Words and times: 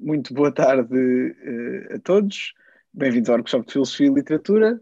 muito 0.00 0.32
boa 0.32 0.50
tarde 0.50 0.96
uh, 0.96 1.94
a 1.94 1.98
todos. 1.98 2.54
Bem-vindos 2.92 3.28
ao 3.28 3.36
Workshop 3.36 3.66
de 3.66 3.72
Filosofia 3.72 4.06
e 4.06 4.14
Literatura. 4.14 4.80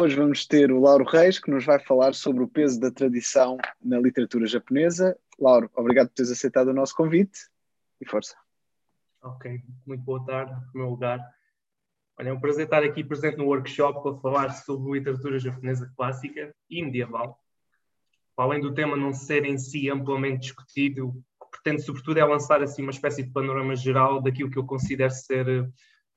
Hoje 0.00 0.14
vamos 0.16 0.46
ter 0.46 0.70
o 0.70 0.80
Lauro 0.80 1.04
Reis, 1.04 1.38
que 1.38 1.50
nos 1.50 1.64
vai 1.64 1.78
falar 1.78 2.14
sobre 2.14 2.42
o 2.42 2.48
peso 2.48 2.78
da 2.78 2.90
tradição 2.90 3.56
na 3.82 3.98
literatura 3.98 4.46
japonesa. 4.46 5.16
Lauro, 5.40 5.70
obrigado 5.74 6.08
por 6.08 6.14
teres 6.16 6.30
aceitado 6.30 6.68
o 6.68 6.74
nosso 6.74 6.94
convite 6.94 7.38
e 8.00 8.08
força. 8.08 8.36
Ok, 9.22 9.62
muito 9.86 10.04
boa 10.04 10.22
tarde, 10.26 10.52
no 10.74 10.80
meu 10.80 10.90
lugar. 10.90 11.18
Olha, 12.18 12.28
é 12.28 12.32
um 12.32 12.40
prazer 12.40 12.66
estar 12.66 12.82
aqui 12.82 13.02
presente 13.02 13.38
no 13.38 13.46
workshop 13.46 14.02
para 14.02 14.20
falar 14.20 14.50
sobre 14.50 14.98
literatura 14.98 15.38
japonesa 15.38 15.90
clássica 15.96 16.54
e 16.68 16.82
medieval. 16.84 17.40
Além 18.36 18.60
do 18.60 18.74
tema 18.74 18.96
não 18.96 19.12
ser 19.12 19.44
em 19.46 19.56
si 19.56 19.88
amplamente 19.88 20.40
discutido, 20.40 21.24
pretende 21.62 21.82
sobretudo 21.82 22.18
é 22.18 22.24
lançar 22.24 22.62
assim 22.62 22.82
uma 22.82 22.90
espécie 22.90 23.22
de 23.22 23.30
panorama 23.30 23.76
geral 23.76 24.20
daquilo 24.20 24.50
que 24.50 24.58
eu 24.58 24.66
considero 24.66 25.12
ser 25.12 25.48
eh, 25.48 25.68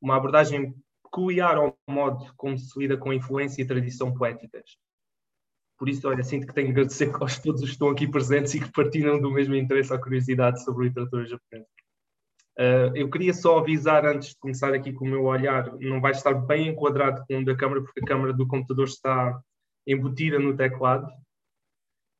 uma 0.02 0.16
abordagem 0.16 0.74
peculiar 1.04 1.58
ao 1.58 1.78
modo 1.88 2.34
como 2.36 2.58
se 2.58 2.78
lida 2.78 2.98
com 2.98 3.14
influência 3.14 3.62
e 3.62 3.68
tradição 3.68 4.14
poéticas. 4.14 4.78
Por 5.78 5.88
isso, 5.88 6.08
olha, 6.08 6.24
sinto 6.24 6.48
que 6.48 6.54
tenho 6.54 6.68
que 6.68 6.72
agradecer 6.72 7.10
a 7.14 7.42
todos 7.42 7.62
os 7.62 7.70
que 7.70 7.74
estão 7.74 7.90
aqui 7.90 8.08
presentes 8.08 8.56
e 8.56 8.60
que 8.60 8.72
partilham 8.72 9.20
do 9.20 9.32
mesmo 9.32 9.56
interesse 9.56 9.94
ou 9.94 10.00
curiosidade 10.00 10.64
sobre 10.64 10.88
literatura 10.88 11.26
japonesa. 11.26 11.68
Uh, 12.60 12.90
eu 12.96 13.08
queria 13.12 13.34
só 13.34 13.60
avisar 13.60 14.04
antes 14.04 14.30
de 14.30 14.40
começar 14.40 14.74
aqui 14.74 14.92
com 14.92 15.06
o 15.06 15.08
meu 15.08 15.26
olhar, 15.26 15.72
não 15.78 16.02
vai 16.02 16.12
estar 16.12 16.34
bem 16.34 16.70
enquadrado 16.70 17.24
com 17.28 17.40
o 17.40 17.46
da 17.46 17.56
câmara, 17.56 17.84
porque 17.84 18.00
a 18.00 18.08
câmara 18.08 18.34
do 18.34 18.48
computador 18.48 18.86
está 18.86 19.40
embutida 19.86 20.40
no 20.40 20.58
teclado. 20.58 21.08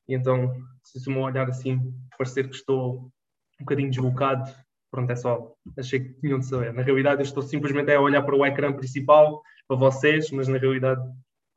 Então, 0.08 0.56
se 0.88 1.10
o 1.10 1.12
meu 1.12 1.22
olhar 1.22 1.50
assim 1.50 1.94
parecer 2.18 2.48
que 2.50 2.56
estou 2.56 3.12
um 3.60 3.64
bocadinho 3.64 3.90
deslocado, 3.90 4.52
pronto, 4.92 5.12
é 5.12 5.16
só, 5.16 5.54
achei 5.78 6.00
que 6.00 6.14
tinham 6.22 6.40
de 6.40 6.46
saber. 6.46 6.74
Na 6.74 6.82
realidade, 6.82 7.22
eu 7.22 7.26
estou 7.26 7.44
simplesmente 7.44 7.92
a 7.92 8.00
olhar 8.00 8.22
para 8.24 8.36
o 8.36 8.46
ecrã 8.46 8.72
principal, 8.74 9.42
para 9.68 9.78
vocês, 9.78 10.32
mas 10.32 10.48
na 10.48 10.58
realidade, 10.58 11.02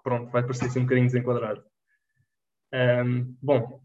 pronto, 0.03 0.31
vai 0.31 0.43
parecer 0.43 0.67
assim 0.67 0.81
um 0.81 0.85
bocadinho 0.85 1.07
desenquadrado. 1.07 1.63
Um, 2.73 3.37
bom, 3.43 3.81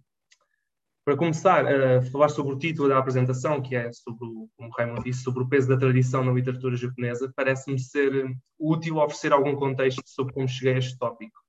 para 1.05 1.17
começar 1.17 1.65
a 1.67 2.01
falar 2.03 2.29
sobre 2.29 2.55
o 2.55 2.57
título 2.57 2.89
da 2.89 2.97
apresentação, 2.97 3.61
que 3.61 3.75
é 3.75 3.91
sobre, 3.93 4.25
o, 4.25 4.49
como 4.57 4.69
o 4.69 4.71
Raymond 4.71 5.03
disse, 5.03 5.21
sobre 5.21 5.43
o 5.43 5.47
peso 5.47 5.67
da 5.67 5.77
tradição 5.77 6.23
na 6.23 6.31
literatura 6.31 6.75
japonesa, 6.75 7.31
parece-me 7.35 7.79
ser 7.79 8.35
útil 8.57 8.97
oferecer 8.97 9.31
algum 9.31 9.55
contexto 9.55 10.01
sobre 10.05 10.33
como 10.33 10.47
cheguei 10.47 10.73
a 10.73 10.77
este 10.79 10.97
tópico. 10.97 11.39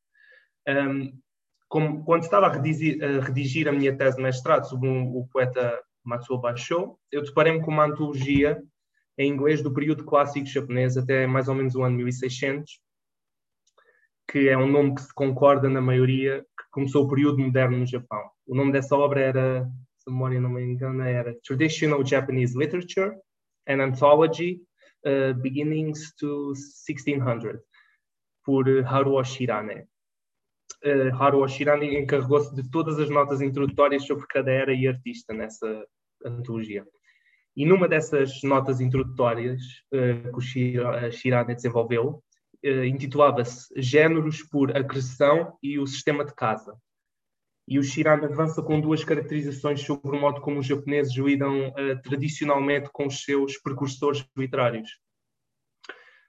Um, 0.69 1.19
como, 1.69 2.05
quando 2.05 2.23
estava 2.23 2.47
a 2.47 2.53
redigir, 2.53 3.03
a 3.03 3.21
redigir, 3.21 3.69
a 3.69 3.73
minha 3.73 3.97
tese 3.97 4.17
de 4.17 4.23
mestrado 4.23 4.69
sobre 4.69 4.89
um, 4.89 5.17
o 5.17 5.27
poeta 5.29 5.81
Matsuo 6.05 6.39
Basho, 6.39 6.97
eu 7.11 7.23
deparei-me 7.23 7.61
com 7.61 7.71
uma 7.71 7.87
antologia 7.87 8.63
em 9.19 9.31
inglês 9.31 9.63
do 9.63 9.73
período 9.73 10.05
clássico 10.05 10.47
japonês 10.47 10.97
até 10.97 11.27
mais 11.27 11.49
ou 11.49 11.55
menos 11.55 11.75
o 11.75 11.83
ano 11.83 11.97
1600, 11.97 12.81
que 14.29 14.49
é 14.49 14.57
um 14.57 14.71
nome 14.71 14.95
que 14.95 15.03
se 15.03 15.15
concorda 15.15 15.69
na 15.69 15.81
maioria, 15.81 16.43
que 16.43 16.65
começou 16.71 17.05
o 17.05 17.09
período 17.09 17.39
moderno 17.39 17.79
no 17.79 17.87
Japão. 17.87 18.23
O 18.47 18.55
nome 18.55 18.73
dessa 18.73 18.95
obra 18.95 19.21
era, 19.21 19.65
se 19.99 20.09
a 20.09 20.13
memória 20.13 20.41
não 20.41 20.51
me 20.51 20.63
engana, 20.63 21.09
era 21.09 21.37
Traditional 21.45 22.05
Japanese 22.05 22.57
Literature, 22.57 23.17
an 23.69 23.81
Anthology, 23.81 24.61
uh, 25.05 25.35
Beginnings 25.35 26.15
to 26.17 26.53
1600, 26.87 27.59
por 28.45 28.69
Haruo 28.85 29.25
Shirane 29.25 29.89
uh, 30.87 31.23
Haru 31.23 31.41
Oshirani 31.41 31.99
encarregou-se 31.99 32.55
de 32.55 32.69
todas 32.71 32.99
as 32.99 33.11
notas 33.11 33.41
introdutórias 33.41 34.07
sobre 34.07 34.27
cada 34.29 34.51
era 34.51 34.73
e 34.73 34.87
artista 34.87 35.35
nessa 35.35 35.87
antologia. 36.25 36.87
E 37.57 37.65
numa 37.65 37.89
dessas 37.89 38.43
notas 38.43 38.81
introdutórias 38.81 39.63
uh, 39.93 40.31
que 40.39 40.79
o 40.79 41.11
Shirane 41.11 41.55
desenvolveu, 41.55 42.23
uh, 42.65 42.85
intitulava-se 42.85 43.69
Gêneros 43.77 44.43
por 44.43 44.77
Acreção 44.77 45.57
e 45.63 45.79
o 45.79 45.87
Sistema 45.87 46.25
de 46.25 46.35
Casa. 46.35 46.77
E 47.67 47.79
o 47.79 47.83
Shirane 47.83 48.27
avança 48.27 48.63
com 48.63 48.81
duas 48.81 49.03
caracterizações 49.03 49.81
sobre 49.81 50.17
o 50.17 50.21
modo 50.21 50.41
como 50.41 50.61
os 50.61 50.67
japoneses 50.67 51.17
lidam 51.17 51.69
uh, 51.69 52.01
tradicionalmente 52.03 52.91
com 52.93 53.07
os 53.07 53.25
seus 53.25 53.59
precursores 53.59 54.25
literários, 54.37 55.01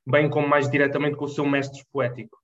bem 0.05 0.29
como 0.29 0.47
mais 0.47 0.69
diretamente 0.71 1.17
com 1.17 1.25
o 1.25 1.29
seu 1.29 1.45
mestre 1.45 1.83
poético. 1.91 2.37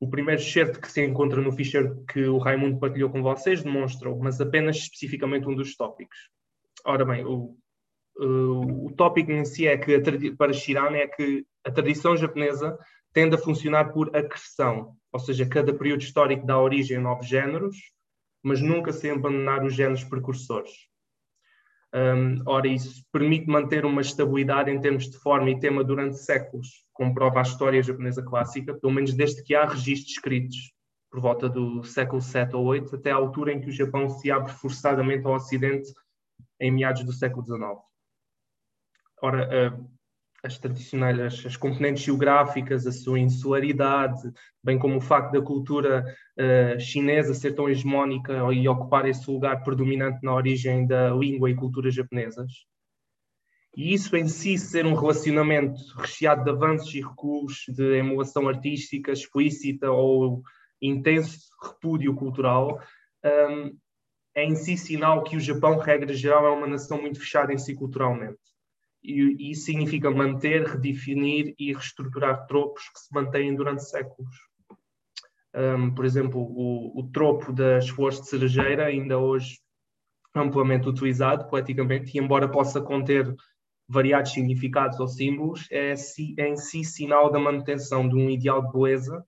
O 0.00 0.08
primeiro 0.08 0.40
excerto 0.40 0.80
que 0.80 0.90
se 0.90 1.04
encontra 1.04 1.40
no 1.40 1.52
ficheiro 1.52 2.04
que 2.04 2.24
o 2.26 2.38
Raimundo 2.38 2.78
partilhou 2.78 3.10
com 3.10 3.22
vocês 3.22 3.62
demonstra, 3.62 4.14
mas 4.14 4.40
apenas 4.40 4.76
especificamente 4.76 5.48
um 5.48 5.54
dos 5.54 5.76
tópicos. 5.76 6.16
Ora 6.84 7.04
bem, 7.04 7.24
o, 7.24 7.56
o, 8.16 8.86
o 8.86 8.92
tópico 8.96 9.32
em 9.32 9.44
si 9.44 9.66
é 9.66 9.76
que, 9.76 10.00
para 10.36 10.52
Shirane, 10.52 10.98
é 10.98 11.08
que 11.08 11.44
a 11.64 11.70
tradição 11.70 12.16
japonesa 12.16 12.78
tende 13.12 13.34
a 13.34 13.38
funcionar 13.38 13.92
por 13.92 14.14
acreção, 14.14 14.96
ou 15.12 15.18
seja, 15.18 15.48
cada 15.48 15.74
período 15.74 16.02
histórico 16.02 16.46
dá 16.46 16.58
origem 16.58 16.98
a 16.98 17.00
novos 17.00 17.26
géneros, 17.26 17.76
mas 18.42 18.60
nunca 18.60 18.92
sem 18.92 19.10
abandonar 19.10 19.64
os 19.64 19.74
géneros 19.74 20.04
precursores. 20.04 20.72
Um, 21.92 22.42
ora, 22.46 22.68
isso 22.68 23.02
permite 23.10 23.48
manter 23.48 23.84
uma 23.84 24.02
estabilidade 24.02 24.70
em 24.70 24.80
termos 24.80 25.10
de 25.10 25.18
forma 25.18 25.50
e 25.50 25.58
tema 25.58 25.82
durante 25.82 26.18
séculos, 26.18 26.84
como 26.98 27.14
prova 27.14 27.38
a 27.38 27.42
história 27.42 27.80
japonesa 27.80 28.20
clássica, 28.20 28.74
pelo 28.74 28.92
menos 28.92 29.14
desde 29.14 29.40
que 29.44 29.54
há 29.54 29.64
registros 29.64 30.16
escritos, 30.16 30.72
por 31.08 31.20
volta 31.20 31.48
do 31.48 31.84
século 31.84 32.20
7 32.20 32.56
ou 32.56 32.64
8, 32.64 32.96
até 32.96 33.12
a 33.12 33.14
altura 33.14 33.52
em 33.52 33.60
que 33.60 33.68
o 33.68 33.72
Japão 33.72 34.10
se 34.10 34.32
abre 34.32 34.50
forçadamente 34.52 35.24
ao 35.24 35.34
Ocidente, 35.34 35.92
em 36.60 36.72
meados 36.72 37.04
do 37.04 37.12
século 37.12 37.44
19. 37.44 37.80
Ora, 39.22 39.48
uh, 39.72 39.90
as 40.42 40.58
tradicionais, 40.58 41.46
as, 41.46 41.56
componentes 41.56 42.02
geográficas, 42.02 42.84
a 42.84 42.90
sua 42.90 43.20
insularidade, 43.20 44.32
bem 44.62 44.76
como 44.76 44.96
o 44.96 45.00
facto 45.00 45.32
da 45.32 45.40
cultura 45.40 46.04
uh, 46.36 46.80
chinesa 46.80 47.32
ser 47.32 47.52
tão 47.52 47.68
hegemónica 47.68 48.32
e 48.52 48.66
ocupar 48.66 49.06
esse 49.06 49.30
lugar 49.30 49.62
predominante 49.62 50.18
na 50.24 50.34
origem 50.34 50.84
da 50.84 51.10
língua 51.10 51.48
e 51.48 51.54
cultura 51.54 51.92
japonesas. 51.92 52.50
E 53.76 53.92
isso 53.92 54.16
em 54.16 54.26
si 54.26 54.58
ser 54.58 54.86
um 54.86 54.94
relacionamento 54.94 55.80
recheado 55.96 56.44
de 56.44 56.50
avanços 56.50 56.92
e 56.94 57.00
recuos, 57.00 57.64
de 57.68 57.98
emulação 57.98 58.48
artística 58.48 59.12
explícita 59.12 59.90
ou 59.90 60.42
intenso 60.80 61.38
repúdio 61.62 62.14
cultural, 62.14 62.80
um, 63.24 63.76
é 64.34 64.44
em 64.44 64.54
si 64.54 64.76
sinal 64.76 65.22
que 65.22 65.36
o 65.36 65.40
Japão, 65.40 65.78
regra 65.78 66.12
geral, 66.14 66.46
é 66.46 66.50
uma 66.50 66.66
nação 66.66 67.00
muito 67.00 67.18
fechada 67.18 67.52
em 67.52 67.58
si 67.58 67.74
culturalmente 67.74 68.38
e, 69.02 69.50
isso 69.50 69.66
significa 69.66 70.10
manter, 70.10 70.64
redefinir 70.64 71.54
e 71.58 71.72
reestruturar 71.72 72.46
tropos 72.46 72.88
que 72.90 73.00
se 73.00 73.14
mantêm 73.14 73.54
durante 73.54 73.84
séculos. 73.84 74.34
Um, 75.54 75.94
por 75.94 76.04
exemplo, 76.04 76.40
o, 76.40 77.00
o 77.00 77.10
tropo 77.10 77.52
das 77.52 77.88
flores 77.88 78.20
de 78.20 78.28
cerejeira, 78.28 78.86
ainda 78.86 79.18
hoje 79.18 79.58
amplamente 80.34 80.88
utilizado 80.88 81.48
poeticamente, 81.48 82.16
e 82.16 82.20
embora 82.20 82.48
possa 82.48 82.80
conter 82.80 83.34
variados 83.88 84.32
significados 84.32 85.00
ou 85.00 85.08
símbolos, 85.08 85.66
é, 85.70 85.94
é 86.38 86.48
em 86.48 86.56
si 86.56 86.84
sinal 86.84 87.30
da 87.30 87.38
manutenção 87.38 88.08
de 88.08 88.14
um 88.14 88.28
ideal 88.28 88.62
de 88.62 88.72
beleza 88.72 89.24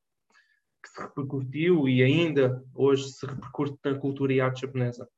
que 0.82 0.88
se 0.88 1.00
repercutiu 1.00 1.88
e 1.88 2.02
ainda 2.02 2.62
hoje 2.74 3.08
se 3.10 3.26
repercute 3.26 3.78
na 3.84 3.94
cultura 3.94 4.32
e 4.32 4.40
arte 4.40 4.62
japonesa 4.62 5.08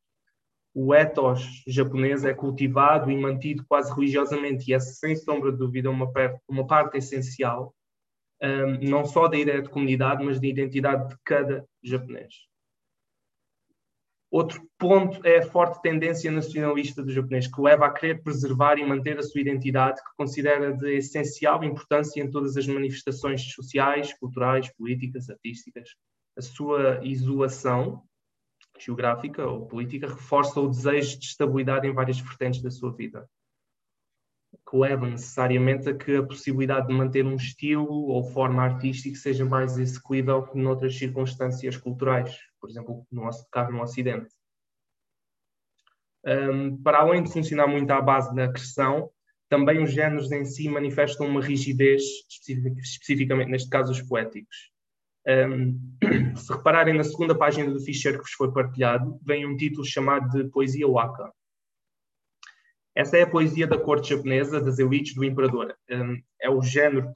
o 0.75 0.95
ethos 0.95 1.63
japonês 1.67 2.25
é 2.25 2.33
cultivado 2.33 3.11
e 3.11 3.17
mantido 3.17 3.65
quase 3.69 3.93
religiosamente, 3.93 4.71
e 4.71 4.75
essa, 4.75 4.93
sem 4.95 5.15
sombra 5.15 5.53
de 5.53 5.59
dúvida, 5.59 5.89
é 5.89 5.93
uma, 5.93 6.11
uma 6.49 6.67
parte 6.67 6.97
essencial, 6.97 7.75
um, 8.43 8.89
não 8.89 9.05
só 9.05 9.29
da 9.29 9.37
ideia 9.37 9.61
de 9.61 9.69
comunidade, 9.69 10.25
mas 10.25 10.41
da 10.41 10.47
identidade 10.47 11.11
de 11.11 11.17
cada 11.25 11.67
japonês. 11.83 12.35
Outro 14.33 14.67
ponto 14.79 15.21
é 15.27 15.41
a 15.41 15.47
forte 15.47 15.83
tendência 15.83 16.33
nacionalista 16.33 17.03
do 17.03 17.13
japonês, 17.13 17.47
que 17.47 17.61
leva 17.61 17.85
a 17.85 17.93
querer 17.93 18.23
preservar 18.23 18.79
e 18.79 18.85
manter 18.85 19.19
a 19.19 19.23
sua 19.23 19.43
identidade, 19.43 20.03
que 20.03 20.17
considera 20.17 20.73
de 20.73 20.97
essencial 20.97 21.63
importância 21.63 22.19
em 22.19 22.31
todas 22.31 22.57
as 22.57 22.67
manifestações 22.67 23.53
sociais, 23.53 24.15
culturais, 24.15 24.73
políticas, 24.75 25.29
artísticas. 25.29 25.91
A 26.35 26.41
sua 26.41 27.05
isolação 27.05 28.05
geográfica 28.79 29.47
ou 29.47 29.67
política 29.67 30.09
reforça 30.09 30.59
o 30.61 30.71
desejo 30.71 31.19
de 31.19 31.27
estabilidade 31.27 31.87
em 31.87 31.93
várias 31.93 32.19
vertentes 32.19 32.63
da 32.63 32.71
sua 32.71 32.91
vida, 32.91 33.29
que 34.67 34.77
leva 34.79 35.07
necessariamente 35.07 35.91
a 35.91 35.95
que 35.95 36.17
a 36.17 36.23
possibilidade 36.23 36.87
de 36.87 36.95
manter 36.95 37.27
um 37.27 37.37
estilo 37.37 38.07
ou 38.07 38.25
forma 38.25 38.63
artística 38.63 39.15
seja 39.15 39.45
mais 39.45 39.77
execuível 39.77 40.43
que 40.43 40.57
noutras 40.57 40.97
circunstâncias 40.97 41.77
culturais, 41.77 42.35
por 42.63 42.71
exemplo, 42.71 43.05
no 43.11 43.29
caso 43.51 43.73
no 43.73 43.83
Ocidente. 43.83 44.33
Um, 46.25 46.81
para 46.81 47.01
além 47.01 47.25
de 47.25 47.33
funcionar 47.33 47.67
muito 47.67 47.91
à 47.91 48.01
base 48.01 48.33
da 48.33 48.45
agressão, 48.45 49.11
também 49.49 49.83
os 49.83 49.93
géneros 49.93 50.31
em 50.31 50.45
si 50.45 50.69
manifestam 50.69 51.27
uma 51.27 51.43
rigidez, 51.43 52.03
especificamente 52.81 53.51
neste 53.51 53.69
caso 53.69 53.91
os 53.91 54.01
poéticos. 54.01 54.71
Um, 55.27 55.79
se 56.37 56.53
repararem 56.53 56.95
na 56.95 57.03
segunda 57.03 57.37
página 57.37 57.71
do 57.71 57.81
ficheiro 57.81 58.19
que 58.19 58.25
vos 58.25 58.33
foi 58.33 58.53
partilhado, 58.53 59.19
vem 59.27 59.45
um 59.45 59.57
título 59.57 59.85
chamado 59.85 60.31
de 60.31 60.49
Poesia 60.49 60.87
Waka. 60.87 61.33
Essa 62.95 63.17
é 63.17 63.23
a 63.23 63.31
poesia 63.31 63.67
da 63.67 63.79
corte 63.79 64.11
japonesa, 64.11 64.61
das 64.61 64.79
elites 64.79 65.15
do 65.15 65.25
imperador. 65.25 65.75
Um, 65.91 66.21
é 66.41 66.51
o 66.51 66.61
género 66.61 67.11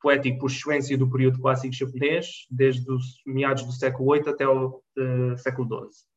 poético 0.00 0.38
por 0.38 0.50
excelência 0.50 0.98
do 0.98 1.10
período 1.10 1.40
clássico 1.40 1.72
japonês, 1.72 2.46
desde 2.50 2.90
os 2.90 3.22
meados 3.26 3.64
do 3.64 3.72
século 3.72 4.12
VIII 4.12 4.28
até 4.28 4.46
o 4.46 4.82
uh, 4.98 5.38
século 5.38 5.88
XII. 5.88 6.14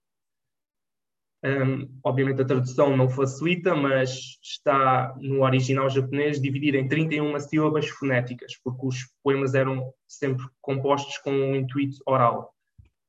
Um, 1.45 1.99
obviamente 2.03 2.41
a 2.41 2.45
tradução 2.45 2.97
não 2.97 3.07
facilita, 3.07 3.75
mas 3.75 4.37
está 4.41 5.15
no 5.21 5.43
original 5.43 5.89
japonês 5.89 6.41
dividido 6.41 6.77
em 6.77 6.87
31 6.87 7.39
sílabas 7.39 7.87
fonéticas, 7.87 8.57
porque 8.61 8.85
os 8.85 8.97
poemas 9.23 9.53
eram 9.53 9.93
sempre 10.05 10.45
compostos 10.59 11.17
com 11.19 11.31
um 11.31 11.55
intuito 11.55 11.97
oral 12.05 12.53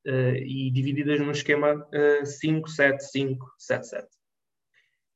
uh, 0.06 0.36
e 0.36 0.70
divididas 0.70 1.18
no 1.18 1.32
esquema 1.32 1.74
uh, 1.74 2.24
5, 2.24 2.68
7, 2.68 3.02
5, 3.02 3.46
7, 3.58 3.88
7. 3.88 4.17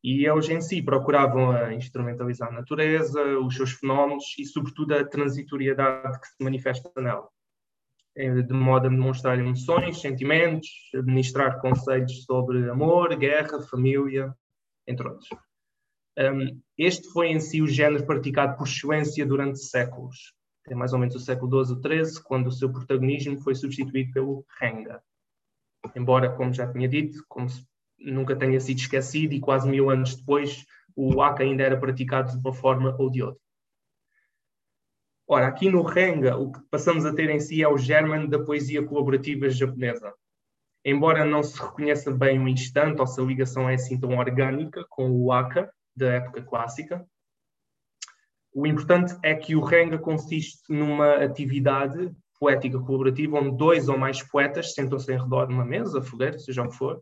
E 0.03 0.27
eles 0.27 0.49
em 0.49 0.61
si 0.61 0.83
procuravam 0.83 1.53
a 1.53 1.73
instrumentalizar 1.73 2.49
a 2.49 2.53
natureza, 2.53 3.23
os 3.39 3.55
seus 3.55 3.73
fenómenos 3.73 4.35
e, 4.39 4.45
sobretudo, 4.45 4.95
a 4.95 5.05
transitoriedade 5.05 6.21
que 6.21 6.27
se 6.27 6.43
manifesta 6.43 6.91
nela, 7.01 7.29
eh, 8.17 8.43
de 8.43 8.53
modo 8.53 8.87
a 8.87 8.91
demonstrar 8.91 9.39
emoções, 9.39 10.01
sentimentos, 10.01 10.69
administrar 10.95 11.61
conceitos 11.61 12.25
sobre 12.25 12.69
amor, 12.69 13.15
guerra, 13.17 13.63
família, 13.63 14.35
entre 14.89 15.07
outros. 15.07 15.29
Um, 16.19 16.61
este 16.77 17.09
foi 17.11 17.29
em 17.29 17.41
si 17.41 17.63
o 17.63 17.67
género 17.67 18.05
praticado 18.05 18.57
por 18.57 18.67
excelência 18.67 19.25
durante 19.25 19.61
séculos, 19.61 20.35
até 20.67 20.75
mais 20.75 20.93
ou 20.93 20.99
menos 20.99 21.15
o 21.15 21.21
século 21.21 21.65
XII 21.65 21.75
ou 21.75 21.81
XIII, 21.81 22.23
quando 22.23 22.49
o 22.49 22.53
seu 22.53 22.71
protagonismo 22.71 23.41
foi 23.41 23.55
substituído 23.55 24.13
pelo 24.13 24.45
Renga. 24.61 25.03
Embora, 25.97 26.35
como 26.37 26.53
já 26.53 26.71
tinha 26.71 26.89
dito, 26.89 27.25
como 27.29 27.49
se 27.49 27.65
nunca 28.05 28.37
tenha 28.37 28.59
sido 28.61 28.79
esquecido 28.79 29.33
e 29.33 29.41
quase 29.41 29.69
mil 29.69 29.91
anos 29.91 30.17
depois 30.17 30.65
o 30.95 31.17
waka 31.17 31.43
ainda 31.43 31.63
era 31.63 31.79
praticado 31.79 32.33
de 32.33 32.39
uma 32.39 32.53
forma 32.53 32.95
ou 32.99 33.11
de 33.11 33.23
outra. 33.23 33.41
Ora, 35.27 35.47
aqui 35.47 35.71
no 35.71 35.83
Renga, 35.83 36.37
o 36.37 36.53
que 36.53 36.61
passamos 36.71 37.07
a 37.07 37.15
ter 37.15 37.31
em 37.31 37.41
si 37.41 37.63
é 37.63 37.69
o 37.69 37.79
germen 37.79 38.29
da 38.29 38.39
poesia 38.39 38.85
colaborativa 38.85 39.49
japonesa. 39.49 40.13
Embora 40.85 41.25
não 41.25 41.43
se 41.43 41.61
reconheça 41.61 42.11
bem 42.11 42.39
o 42.39 42.49
instante, 42.49 43.01
ou 43.01 43.07
se 43.07 43.21
a 43.21 43.25
ligação 43.25 43.69
é 43.69 43.75
assim 43.75 43.99
tão 43.99 44.19
orgânica 44.19 44.85
com 44.91 45.11
o 45.11 45.27
waka 45.27 45.73
da 45.97 46.13
época 46.13 46.43
clássica, 46.43 47.07
o 48.55 48.67
importante 48.67 49.17
é 49.23 49.35
que 49.35 49.57
o 49.57 49.63
Renga 49.63 49.99
consiste 49.99 50.61
numa 50.69 51.15
atividade 51.15 52.13
poética 52.39 52.79
colaborativa 52.79 53.39
onde 53.39 53.57
dois 53.57 53.89
ou 53.89 53.97
mais 53.97 54.23
poetas 54.23 54.75
sentam-se 54.75 55.11
em 55.13 55.19
redor 55.19 55.47
de 55.47 55.55
uma 55.55 55.65
mesa, 55.65 56.03
fogueira, 56.03 56.39
seja 56.39 56.63
o 56.63 56.69
que 56.69 56.77
for, 56.77 57.01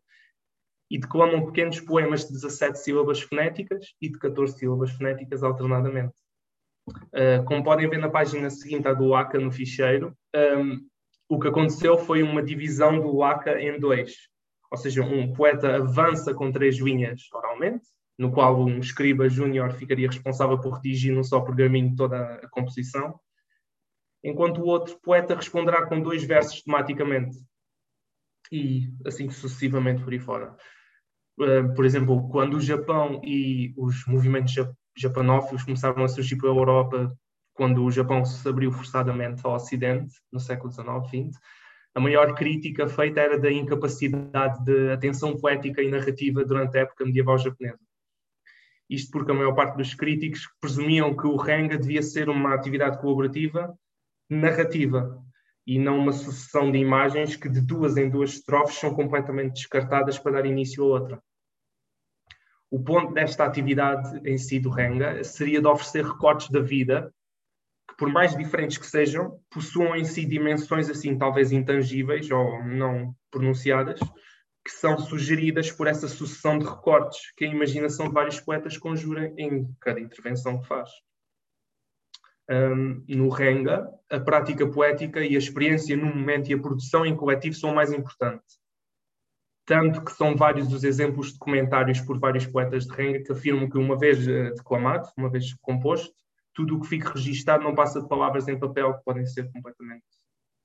e 0.91 0.99
declamam 0.99 1.47
pequenos 1.47 1.81
poemas 1.81 2.27
de 2.27 2.33
17 2.33 2.79
sílabas 2.79 3.21
fonéticas 3.21 3.95
e 4.01 4.09
de 4.09 4.19
14 4.19 4.59
sílabas 4.59 4.91
fonéticas 4.91 5.43
alternadamente. 5.43 6.15
Uh, 6.89 7.45
como 7.45 7.63
podem 7.63 7.89
ver 7.89 7.99
na 7.99 8.11
página 8.11 8.51
seguinte, 8.51 8.89
a 8.89 8.93
do 8.93 9.15
ACA 9.15 9.39
no 9.39 9.53
ficheiro, 9.53 10.17
um, 10.35 10.85
o 11.29 11.39
que 11.39 11.47
aconteceu 11.47 11.97
foi 11.97 12.23
uma 12.23 12.43
divisão 12.43 13.01
do 13.01 13.23
ACA 13.23 13.61
em 13.61 13.79
dois. 13.79 14.17
Ou 14.71 14.77
seja, 14.77 15.03
um 15.03 15.33
poeta 15.33 15.77
avança 15.77 16.35
com 16.35 16.51
três 16.51 16.79
linhas 16.79 17.23
oralmente, 17.33 17.87
no 18.19 18.33
qual 18.33 18.61
um 18.61 18.79
escriba 18.81 19.29
júnior 19.29 19.73
ficaria 19.73 20.09
responsável 20.09 20.61
por 20.61 20.75
redigir 20.75 21.15
num 21.15 21.23
só 21.23 21.41
pergaminho 21.41 21.95
toda 21.95 22.35
a 22.35 22.49
composição, 22.49 23.19
enquanto 24.23 24.61
o 24.61 24.67
outro 24.67 24.99
poeta 25.01 25.35
responderá 25.35 25.87
com 25.87 26.03
dois 26.03 26.25
versos 26.25 26.63
tematicamente, 26.63 27.39
e 28.53 28.93
assim 29.07 29.31
sucessivamente 29.31 30.03
por 30.03 30.13
aí 30.13 30.19
fora. 30.19 30.57
Eh, 31.41 31.63
por 31.75 31.87
exemplo, 31.87 32.29
quando 32.29 32.55
o 32.55 32.61
Japão 32.61 33.21
e 33.25 33.73
os 33.77 34.05
movimentos 34.07 34.55
japanófilos 34.97 35.65
começaram 35.65 36.05
a 36.05 36.09
surgir 36.09 36.37
pela 36.37 36.53
Europa, 36.53 37.17
quando 37.55 37.83
o 37.83 37.91
Japão 37.91 38.25
se 38.25 38.47
abriu 38.47 38.71
forçadamente 38.71 39.41
ao 39.45 39.55
Ocidente, 39.55 40.15
no 40.31 40.39
século 40.39 40.71
XIX, 40.71 41.07
XX, 41.09 41.41
a 41.95 42.01
maior 42.01 42.35
crítica 42.35 42.87
feita 42.87 43.21
era 43.21 43.39
da 43.39 43.51
incapacidade 43.51 44.63
de 44.65 44.93
atenção 44.93 45.37
poética 45.37 45.83
e 45.83 45.91
narrativa 45.91 46.45
durante 46.45 46.77
a 46.77 46.83
época 46.83 47.05
medieval 47.05 47.39
japonesa. 47.39 47.81
Isto 48.89 49.11
porque 49.11 49.31
a 49.31 49.35
maior 49.35 49.55
parte 49.55 49.77
dos 49.77 49.95
críticos 49.95 50.49
presumiam 50.61 51.17
que 51.17 51.27
o 51.27 51.37
Renga 51.37 51.79
devia 51.79 52.03
ser 52.03 52.29
uma 52.29 52.55
atividade 52.55 53.01
colaborativa 53.01 53.75
narrativa 54.29 55.23
e 55.67 55.79
não 55.79 55.99
uma 55.99 56.13
sucessão 56.13 56.71
de 56.71 56.79
imagens 56.79 57.37
que 57.37 57.49
de 57.49 57.61
duas 57.61 57.97
em 57.97 58.11
duas 58.11 58.35
estrofes 58.35 58.77
são 58.77 58.95
completamente 58.95 59.55
descartadas 59.55 60.19
para 60.19 60.33
dar 60.33 60.47
início 60.47 60.83
a 60.85 60.87
outra. 60.87 61.23
O 62.71 62.79
ponto 62.79 63.13
desta 63.13 63.45
atividade 63.45 64.21
em 64.25 64.39
si 64.39 64.61
do 64.61 64.71
Renga 64.71 65.25
seria 65.25 65.61
de 65.61 65.67
oferecer 65.67 66.05
recortes 66.05 66.49
da 66.51 66.61
vida 66.61 67.13
que, 67.89 67.97
por 67.97 68.09
mais 68.09 68.37
diferentes 68.37 68.79
que 68.79 68.87
sejam, 68.87 69.41
possuam 69.51 69.97
em 69.97 70.05
si 70.05 70.25
dimensões 70.25 70.89
assim 70.89 71.19
talvez 71.19 71.51
intangíveis 71.51 72.31
ou 72.31 72.65
não 72.65 73.13
pronunciadas, 73.29 73.99
que 74.65 74.71
são 74.71 74.97
sugeridas 74.99 75.73
por 75.73 75.89
essa 75.89 76.07
sucessão 76.07 76.61
de 76.61 76.65
recortes 76.65 77.33
que 77.37 77.45
a 77.45 77.49
imaginação 77.49 78.07
de 78.07 78.15
vários 78.15 78.39
poetas 78.39 78.79
conjura 78.79 79.35
em 79.37 79.69
cada 79.81 79.99
intervenção 79.99 80.61
que 80.61 80.69
faz. 80.69 80.89
Um, 82.49 83.05
no 83.09 83.29
Renga, 83.31 83.89
a 84.09 84.21
prática 84.21 84.69
poética 84.69 85.25
e 85.25 85.35
a 85.35 85.39
experiência 85.39 85.97
no 85.97 86.07
momento 86.07 86.51
e 86.51 86.55
a 86.55 86.59
produção 86.59 87.05
em 87.05 87.17
coletivo 87.17 87.55
são 87.55 87.75
mais 87.75 87.93
importante 87.93 88.60
tanto 89.71 90.05
que 90.05 90.11
são 90.11 90.35
vários 90.35 90.73
os 90.73 90.83
exemplos 90.83 91.33
de 91.33 91.39
comentários 91.39 92.01
por 92.01 92.19
vários 92.19 92.45
poetas 92.45 92.89
de 92.89 92.93
Renga 92.93 93.23
que 93.23 93.31
afirmam 93.31 93.71
que 93.71 93.79
uma 93.79 93.97
vez 93.97 94.19
uh, 94.27 94.53
declamado, 94.53 95.09
uma 95.17 95.31
vez 95.31 95.55
composto, 95.61 96.13
tudo 96.53 96.77
o 96.77 96.81
que 96.81 96.89
fica 96.89 97.13
registado 97.13 97.63
não 97.63 97.73
passa 97.73 98.03
de 98.03 98.09
palavras 98.09 98.49
em 98.49 98.59
papel 98.59 98.99
que 98.99 99.05
podem 99.05 99.25
ser 99.25 99.49
completamente 99.53 100.03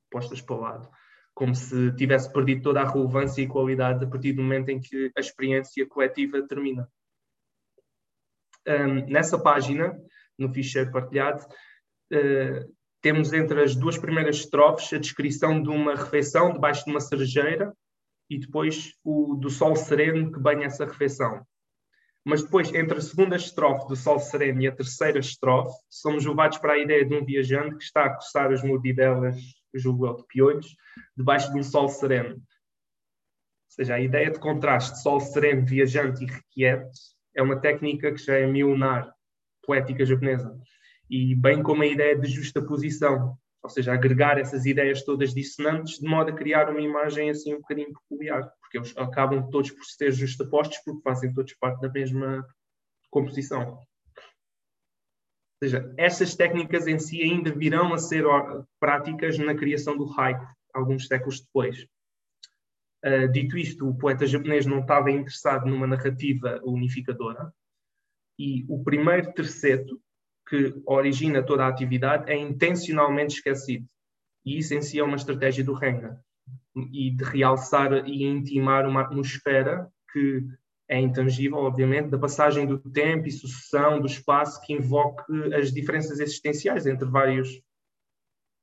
postas 0.10 0.42
para 0.42 0.56
o 0.56 0.60
lado, 0.60 0.90
como 1.36 1.54
se 1.54 1.96
tivesse 1.96 2.34
perdido 2.34 2.64
toda 2.64 2.82
a 2.82 2.92
relevância 2.92 3.44
e 3.44 3.48
qualidade 3.48 4.04
a 4.04 4.08
partir 4.08 4.34
do 4.34 4.42
momento 4.42 4.70
em 4.70 4.80
que 4.80 5.12
a 5.16 5.20
experiência 5.20 5.86
coletiva 5.88 6.42
termina. 6.48 6.90
Um, 8.68 9.06
nessa 9.06 9.38
página, 9.38 9.96
no 10.36 10.52
ficheiro 10.52 10.92
partilhado, 10.92 11.46
uh, 12.12 12.76
temos 13.04 13.34
entre 13.34 13.62
as 13.62 13.76
duas 13.76 14.00
primeiras 14.00 14.38
estrofes 14.38 14.92
a 14.94 14.98
descrição 14.98 15.62
de 15.62 15.70
uma 15.70 15.94
refeição 15.94 16.52
debaixo 16.52 16.86
de 16.86 16.90
uma 16.90 17.00
cerejeira 17.00 17.72
e 18.30 18.40
depois 18.40 18.94
o 19.04 19.36
do 19.36 19.50
sol 19.50 19.76
sereno 19.76 20.32
que 20.32 20.40
banha 20.40 20.66
essa 20.66 20.86
refeição. 20.86 21.46
Mas 22.24 22.42
depois, 22.42 22.74
entre 22.74 22.98
a 22.98 23.02
segunda 23.02 23.36
estrofe 23.36 23.88
do 23.88 23.96
sol 23.96 24.20
sereno 24.20 24.60
e 24.62 24.68
a 24.68 24.76
terceira 24.76 25.20
estrofe, 25.20 25.78
somos 25.88 26.26
levados 26.26 26.58
para 26.58 26.74
a 26.74 26.80
ideia 26.80 27.06
de 27.06 27.14
um 27.14 27.24
viajante 27.24 27.78
que 27.78 27.84
está 27.84 28.06
a 28.06 28.16
coçar 28.16 28.52
as 28.52 28.64
mordidelas, 28.64 29.36
julgo 29.76 30.08
eu, 30.08 30.16
de 30.16 30.26
piolhos, 30.26 30.76
debaixo 31.16 31.52
de 31.52 31.60
um 31.60 31.64
sol 31.64 31.88
sereno. 31.88 32.36
Ou 32.36 32.42
seja, 33.70 33.96
a 33.96 34.02
ideia 34.02 34.32
de 34.32 34.40
contraste 34.40 35.04
sol 35.04 35.20
sereno, 35.20 35.66
viajante 35.66 36.24
e 36.24 36.28
requieto 36.28 36.90
é 37.36 37.44
uma 37.44 37.60
técnica 37.60 38.12
que 38.12 38.18
já 38.18 38.36
é 38.36 38.48
milenar, 38.48 39.14
poética 39.64 40.06
japonesa. 40.06 40.58
E 41.08 41.36
bem 41.36 41.62
como 41.62 41.84
a 41.84 41.88
ideia 41.88 42.18
de 42.18 42.28
justaposição, 42.28 43.38
ou 43.66 43.70
seja, 43.70 43.94
agregar 43.94 44.38
essas 44.38 44.64
ideias 44.68 45.04
todas 45.04 45.34
dissonantes 45.34 45.98
de 45.98 46.08
modo 46.08 46.30
a 46.30 46.36
criar 46.36 46.70
uma 46.70 46.80
imagem 46.80 47.32
assim 47.32 47.56
um 47.56 47.62
bocadinho 47.62 47.92
peculiar, 47.92 48.48
porque 48.62 48.78
eles 48.78 48.96
acabam 48.96 49.50
todos 49.50 49.72
por 49.72 49.84
ser 49.84 50.12
justapostos 50.12 50.78
porque 50.86 51.02
fazem 51.02 51.34
todos 51.34 51.52
parte 51.56 51.82
da 51.82 51.90
mesma 51.90 52.48
composição. 53.10 53.72
Ou 53.72 55.64
seja, 55.64 55.92
essas 55.98 56.36
técnicas 56.36 56.86
em 56.86 57.00
si 57.00 57.24
ainda 57.24 57.52
virão 57.52 57.92
a 57.92 57.98
ser 57.98 58.24
práticas 58.80 59.40
na 59.40 59.56
criação 59.56 59.98
do 59.98 60.08
haiku, 60.16 60.46
alguns 60.72 61.08
séculos 61.08 61.42
depois. 61.42 61.88
Uh, 63.04 63.28
dito 63.32 63.58
isto, 63.58 63.90
o 63.90 63.98
poeta 63.98 64.28
japonês 64.28 64.68
não 64.68 64.82
estava 64.82 65.10
interessado 65.10 65.66
numa 65.66 65.88
narrativa 65.88 66.62
unificadora, 66.64 67.52
e 68.38 68.64
o 68.70 68.84
primeiro 68.84 69.34
terceto, 69.34 70.00
que 70.48 70.74
origina 70.86 71.44
toda 71.44 71.66
a 71.66 71.68
atividade 71.68 72.32
é 72.32 72.38
intencionalmente 72.38 73.36
esquecido. 73.36 73.86
E 74.46 74.60
isso 74.60 74.74
em 74.74 74.82
si 74.82 75.00
é 75.00 75.04
uma 75.04 75.16
estratégia 75.16 75.64
do 75.64 75.74
Renga. 75.74 76.20
E 76.76 77.10
de 77.10 77.24
realçar 77.24 78.08
e 78.08 78.24
intimar 78.24 78.88
uma 78.88 79.02
atmosfera 79.02 79.90
que 80.12 80.46
é 80.88 81.00
intangível, 81.00 81.58
obviamente, 81.58 82.10
da 82.10 82.18
passagem 82.18 82.68
do 82.68 82.78
tempo 82.78 83.28
e 83.28 83.32
sucessão 83.32 84.00
do 84.00 84.06
espaço 84.06 84.62
que 84.62 84.74
invoque 84.74 85.54
as 85.54 85.72
diferenças 85.72 86.20
existenciais 86.20 86.86
entre 86.86 87.10
vários, 87.10 87.62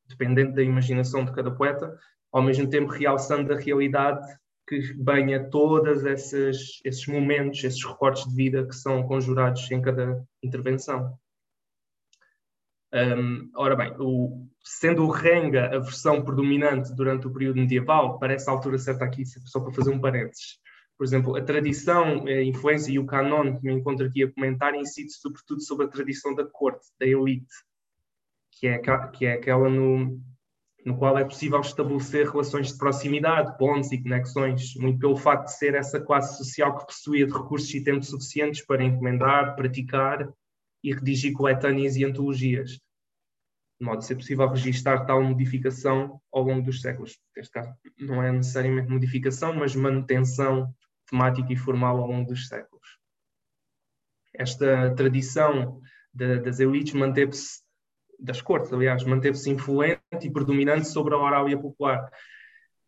dependendo 0.09 0.55
da 0.55 0.63
imaginação 0.63 1.25
de 1.25 1.33
cada 1.33 1.51
poeta, 1.51 1.99
ao 2.33 2.43
mesmo 2.43 2.69
tempo 2.69 2.93
realçando 2.93 3.53
a 3.53 3.59
realidade 3.59 4.25
que 4.69 4.95
banha 4.95 5.51
todos 5.51 6.05
esses, 6.05 6.81
esses 6.85 7.07
momentos, 7.07 7.65
esses 7.65 7.85
recortes 7.85 8.25
de 8.29 8.35
vida 8.35 8.67
que 8.67 8.75
são 8.75 9.03
conjurados 9.03 9.69
em 9.71 9.83
cada 9.83 10.25
intervenção. 10.43 11.19
Um, 12.95 13.51
ora 13.57 13.75
bem, 13.75 13.95
o, 13.99 14.47
sendo 14.63 15.05
o 15.05 15.11
Renga 15.11 15.75
a 15.75 15.79
versão 15.79 16.23
predominante 16.23 16.95
durante 16.95 17.27
o 17.27 17.33
período 17.33 17.57
medieval, 17.57 18.19
parece 18.19 18.51
a 18.51 18.53
altura 18.53 18.79
certa 18.79 19.05
aqui, 19.05 19.25
só 19.25 19.61
para 19.61 19.73
fazer 19.73 19.91
um 19.91 20.01
parênteses, 20.01 20.59
Por 20.99 21.05
exemplo, 21.05 21.35
a 21.37 21.43
tradição, 21.43 22.27
a 22.27 22.43
influência 22.43 22.93
e 22.93 22.99
o 22.99 23.07
canon 23.07 23.57
que 23.57 23.65
me 23.65 23.73
encontro 23.73 24.07
aqui 24.07 24.25
a 24.25 24.31
comentar 24.31 24.75
incide 24.75 25.11
sobretudo 25.11 25.63
sobre 25.63 25.87
a 25.87 25.89
tradição 25.89 26.35
da 26.35 26.45
corte, 26.45 26.87
da 27.01 27.07
elite, 27.07 27.47
que 28.53 28.67
é, 28.67 28.79
que 28.79 29.25
é 29.25 29.33
aquela 29.33 29.71
no, 29.71 30.21
no 30.85 30.99
qual 30.99 31.17
é 31.17 31.25
possível 31.25 31.61
estabelecer 31.61 32.29
relações 32.29 32.69
de 32.69 32.79
proximidade, 32.79 33.57
pontos 33.57 33.91
e 33.91 34.03
conexões, 34.03 34.75
muito 34.77 34.99
pelo 34.99 35.17
facto 35.17 35.47
de 35.47 35.57
ser 35.57 35.75
essa 35.75 35.99
classe 35.99 36.37
social 36.37 36.77
que 36.77 36.85
possuía 36.85 37.27
de 37.27 37.33
recursos 37.33 37.73
e 37.73 37.83
tempo 37.83 38.05
suficientes 38.05 38.65
para 38.67 38.85
encomendar, 38.85 39.57
praticar 39.57 40.31
e 40.83 40.93
redigir 40.93 41.33
coletâneas 41.33 41.97
e 41.97 42.05
antologias, 42.05 42.73
de 43.81 43.87
modo 43.87 43.99
a 43.99 44.03
ser 44.03 44.17
possível 44.17 44.49
registar 44.49 45.07
tal 45.07 45.23
modificação 45.23 46.21
ao 46.33 46.43
longo 46.43 46.63
dos 46.63 46.81
séculos. 46.81 47.19
Neste 47.37 47.53
caso, 47.53 47.73
não 47.99 48.23
é 48.23 48.31
necessariamente 48.33 48.91
modificação, 48.91 49.55
mas 49.55 49.75
manutenção 49.75 50.73
temática 51.09 51.53
e 51.53 51.57
formal 51.57 51.99
ao 51.99 52.07
longo 52.07 52.29
dos 52.29 52.49
séculos. 52.49 52.99
Esta 54.35 54.95
tradição 54.95 55.81
de, 56.13 56.41
das 56.41 56.59
elites 56.59 56.95
manteve-se, 56.95 57.61
das 58.19 58.41
cortes, 58.41 58.73
aliás, 58.73 59.05
manteve-se 59.05 59.51
influente 59.51 60.01
e 60.23 60.31
predominante 60.31 60.89
sobre 60.89 61.15
a 61.15 61.19
oral 61.19 61.47
popular, 61.61 62.11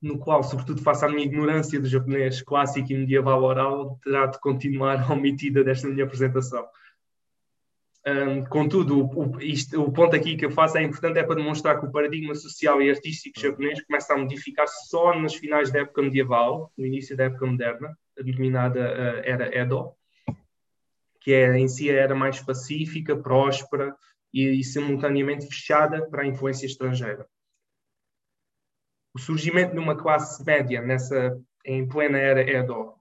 no 0.00 0.18
qual, 0.18 0.42
sobretudo 0.42 0.82
face 0.82 1.04
à 1.04 1.08
minha 1.08 1.24
ignorância 1.24 1.80
do 1.80 1.88
japonês 1.88 2.42
clássico 2.42 2.92
e 2.92 2.96
medieval 2.96 3.42
oral, 3.42 3.98
terá 4.02 4.26
de 4.26 4.38
continuar 4.38 4.96
omitida 5.10 5.64
desta 5.64 5.88
minha 5.88 6.04
apresentação. 6.04 6.64
Um, 8.06 8.44
contudo, 8.44 9.06
o, 9.06 9.40
isto, 9.40 9.80
o, 9.80 9.90
ponto 9.90 10.14
aqui 10.14 10.36
que 10.36 10.44
eu 10.44 10.50
faço 10.50 10.76
é 10.76 10.82
importante 10.82 11.18
é 11.18 11.22
para 11.22 11.36
demonstrar 11.36 11.80
que 11.80 11.86
o 11.86 11.90
paradigma 11.90 12.34
social 12.34 12.82
e 12.82 12.90
artístico 12.90 13.40
japonês 13.40 13.82
começa 13.82 14.12
a 14.12 14.18
modificar-se 14.18 14.90
só 14.90 15.18
nos 15.18 15.34
finais 15.34 15.72
da 15.72 15.80
época 15.80 16.02
medieval, 16.02 16.70
no 16.76 16.84
início 16.84 17.16
da 17.16 17.24
época 17.24 17.46
moderna, 17.46 17.96
denominada 18.14 18.78
uh, 18.78 19.22
era 19.24 19.56
Edo, 19.56 19.94
que 21.18 21.32
é, 21.32 21.58
em 21.58 21.66
si 21.66 21.88
era 21.88 22.14
mais 22.14 22.38
pacífica, 22.40 23.16
próspera 23.16 23.96
e, 24.30 24.60
e 24.60 24.62
simultaneamente 24.62 25.46
fechada 25.46 26.06
para 26.10 26.24
a 26.24 26.26
influência 26.26 26.66
estrangeira. 26.66 27.26
O 29.14 29.18
surgimento 29.18 29.72
de 29.72 29.78
uma 29.78 29.96
classe 29.96 30.44
média 30.44 30.82
nessa 30.82 31.40
em 31.64 31.88
plena 31.88 32.18
era 32.18 32.42
Edo 32.42 32.92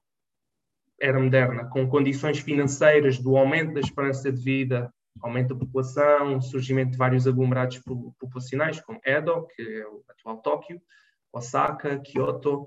era 1.04 1.20
moderna, 1.20 1.66
com 1.66 1.86
condições 1.86 2.40
financeiras 2.40 3.20
do 3.20 3.36
aumento 3.36 3.74
da 3.74 3.82
esperança 3.82 4.32
de 4.32 4.42
vida, 4.42 4.90
aumento 5.22 5.54
da 5.54 5.60
população, 5.60 6.40
surgimento 6.40 6.92
de 6.92 6.98
vários 6.98 7.28
aglomerados 7.28 7.78
populacionais, 8.18 8.80
como 8.80 9.02
Edo, 9.06 9.46
que 9.54 9.62
é 9.62 9.86
o 9.86 10.02
atual 10.08 10.38
Tóquio, 10.38 10.82
Osaka, 11.34 12.00
Kyoto, 12.00 12.66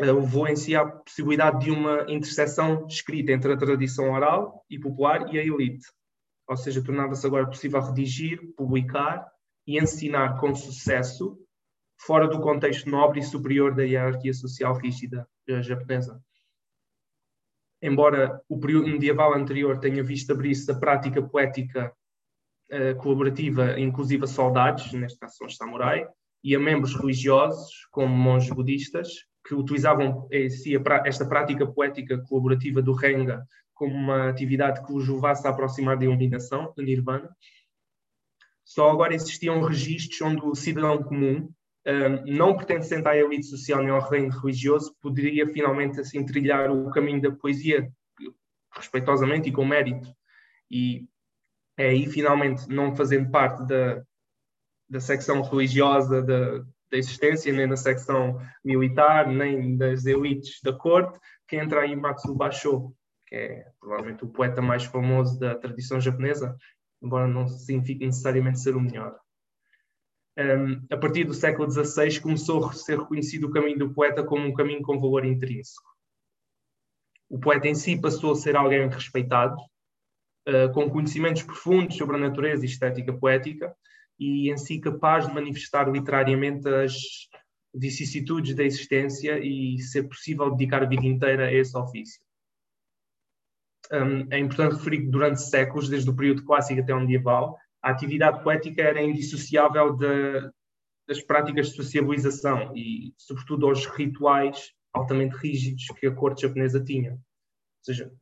eh, 0.00 0.04
levou 0.04 0.48
em 0.48 0.56
si 0.56 0.74
a 0.74 0.84
possibilidade 0.84 1.64
de 1.64 1.70
uma 1.70 2.06
interseção 2.08 2.88
escrita 2.88 3.30
entre 3.30 3.52
a 3.52 3.56
tradição 3.56 4.10
oral 4.10 4.64
e 4.68 4.76
popular 4.76 5.32
e 5.32 5.38
a 5.38 5.44
elite. 5.44 5.86
Ou 6.48 6.56
seja, 6.56 6.82
tornava-se 6.82 7.24
agora 7.24 7.46
possível 7.46 7.80
redigir, 7.80 8.52
publicar 8.56 9.30
e 9.64 9.80
ensinar 9.80 10.40
com 10.40 10.52
sucesso 10.56 11.38
fora 12.00 12.26
do 12.26 12.40
contexto 12.40 12.90
nobre 12.90 13.20
e 13.20 13.22
superior 13.22 13.76
da 13.76 13.84
hierarquia 13.84 14.34
social 14.34 14.74
rígida 14.76 15.24
eh, 15.46 15.62
japonesa 15.62 16.20
embora 17.82 18.40
o 18.48 18.58
período 18.58 18.88
medieval 18.88 19.34
anterior 19.34 19.78
tenha 19.78 20.02
visto 20.02 20.32
abrir-se 20.32 20.70
a 20.70 20.74
prática 20.74 21.20
poética 21.20 21.92
uh, 22.70 22.96
colaborativa, 22.96 23.78
inclusive 23.78 24.24
a 24.24 24.28
soldados, 24.28 24.92
neste 24.92 25.18
caso 25.18 25.36
são 25.36 25.46
os 25.46 25.56
samurai, 25.56 26.06
e 26.44 26.54
a 26.54 26.58
membros 26.58 26.94
religiosos, 26.94 27.86
como 27.90 28.14
monges 28.14 28.50
budistas, 28.50 29.08
que 29.46 29.54
utilizavam 29.54 30.28
esta 30.30 31.26
prática 31.26 31.66
poética 31.66 32.18
colaborativa 32.18 32.80
do 32.80 32.92
Renga 32.92 33.44
como 33.74 33.94
uma 33.94 34.28
atividade 34.28 34.84
que 34.86 34.92
os 34.92 35.08
levasse 35.08 35.44
a 35.46 35.50
aproximar 35.50 35.98
da 35.98 36.04
iluminação, 36.04 36.72
do 36.76 36.82
Nirvana. 36.82 37.28
Só 38.64 38.88
agora 38.88 39.14
existiam 39.14 39.60
registros 39.60 40.20
onde 40.22 40.46
o 40.46 40.54
cidadão 40.54 41.02
comum, 41.02 41.52
não 42.26 42.56
pertencendo 42.56 43.06
à 43.08 43.16
elite 43.16 43.46
social 43.46 43.80
nem 43.80 43.90
ao 43.90 44.08
reino 44.08 44.30
religioso, 44.30 44.94
poderia 45.00 45.46
finalmente 45.48 46.00
assim 46.00 46.24
trilhar 46.24 46.70
o 46.70 46.90
caminho 46.90 47.20
da 47.20 47.30
poesia 47.32 47.90
respeitosamente 48.72 49.48
e 49.48 49.52
com 49.52 49.64
mérito. 49.64 50.08
E 50.70 51.06
é 51.76 51.88
aí 51.88 52.06
finalmente 52.06 52.68
não 52.68 52.94
fazendo 52.94 53.30
parte 53.30 53.66
da, 53.66 54.02
da 54.88 55.00
secção 55.00 55.42
religiosa 55.42 56.22
da, 56.22 56.58
da 56.58 56.98
existência, 56.98 57.52
nem 57.52 57.68
da 57.68 57.76
secção 57.76 58.40
militar, 58.64 59.26
nem 59.26 59.76
das 59.76 60.06
elites 60.06 60.60
da 60.62 60.72
corte, 60.72 61.18
que 61.48 61.56
entra 61.56 61.80
aí 61.80 61.96
Matsu 61.96 62.34
Basho, 62.34 62.94
que 63.26 63.34
é 63.34 63.66
provavelmente 63.80 64.24
o 64.24 64.28
poeta 64.28 64.62
mais 64.62 64.84
famoso 64.84 65.38
da 65.38 65.54
tradição 65.56 66.00
japonesa, 66.00 66.56
embora 67.02 67.26
não 67.26 67.48
signifique 67.48 68.06
necessariamente 68.06 68.60
ser 68.60 68.76
o 68.76 68.80
melhor 68.80 69.18
um, 70.38 70.86
a 70.90 70.96
partir 70.96 71.24
do 71.24 71.34
século 71.34 71.70
XVI, 71.70 72.20
começou 72.20 72.64
a 72.64 72.72
ser 72.72 72.98
reconhecido 72.98 73.44
o 73.44 73.50
caminho 73.50 73.78
do 73.78 73.92
poeta 73.92 74.24
como 74.24 74.46
um 74.46 74.54
caminho 74.54 74.82
com 74.82 75.00
valor 75.00 75.24
intrínseco. 75.24 75.90
O 77.28 77.38
poeta 77.38 77.68
em 77.68 77.74
si 77.74 78.00
passou 78.00 78.32
a 78.32 78.36
ser 78.36 78.56
alguém 78.56 78.88
respeitado, 78.88 79.56
uh, 80.48 80.72
com 80.72 80.90
conhecimentos 80.90 81.42
profundos 81.42 81.96
sobre 81.96 82.16
a 82.16 82.20
natureza 82.20 82.64
e 82.64 82.68
estética 82.68 83.12
poética, 83.12 83.74
e 84.18 84.50
em 84.50 84.56
si 84.56 84.78
capaz 84.78 85.26
de 85.26 85.34
manifestar 85.34 85.90
literariamente 85.90 86.68
as 86.68 86.92
vicissitudes 87.74 88.54
da 88.54 88.62
existência 88.62 89.38
e 89.38 89.78
ser 89.80 90.04
possível 90.04 90.50
dedicar 90.50 90.82
a 90.82 90.86
vida 90.86 91.06
inteira 91.06 91.46
a 91.46 91.52
esse 91.52 91.76
ofício. 91.76 92.20
Um, 93.90 94.26
é 94.30 94.38
importante 94.38 94.76
referir 94.76 94.98
que 94.98 95.08
durante 95.08 95.42
séculos, 95.42 95.88
desde 95.88 96.08
o 96.08 96.14
período 96.14 96.44
clássico 96.44 96.80
até 96.80 96.94
o 96.94 97.00
medieval, 97.00 97.58
a 97.82 97.90
atividade 97.90 98.42
poética 98.42 98.82
era 98.82 99.02
indissociável 99.02 99.96
de, 99.96 100.50
das 101.08 101.20
práticas 101.20 101.70
de 101.70 101.76
sociabilização 101.76 102.72
e, 102.76 103.12
sobretudo, 103.18 103.66
aos 103.66 103.86
rituais 103.86 104.72
altamente 104.92 105.34
rígidos 105.36 105.86
que 105.98 106.06
a 106.06 106.14
corte 106.14 106.42
japonesa 106.42 106.82
tinha. 106.82 107.12
Ou 107.12 107.18
seja, 107.84 108.12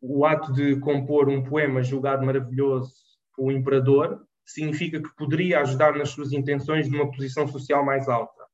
o 0.00 0.26
ato 0.26 0.52
de 0.52 0.78
compor 0.80 1.28
um 1.28 1.42
poema 1.42 1.82
julgado 1.82 2.26
maravilhoso 2.26 2.92
pelo 3.34 3.52
imperador 3.52 4.26
significa 4.44 5.00
que 5.00 5.14
poderia 5.16 5.60
ajudar 5.60 5.96
nas 5.96 6.10
suas 6.10 6.32
intenções 6.32 6.88
numa 6.90 7.10
posição 7.10 7.48
social 7.48 7.84
mais 7.84 8.08
alta, 8.08 8.44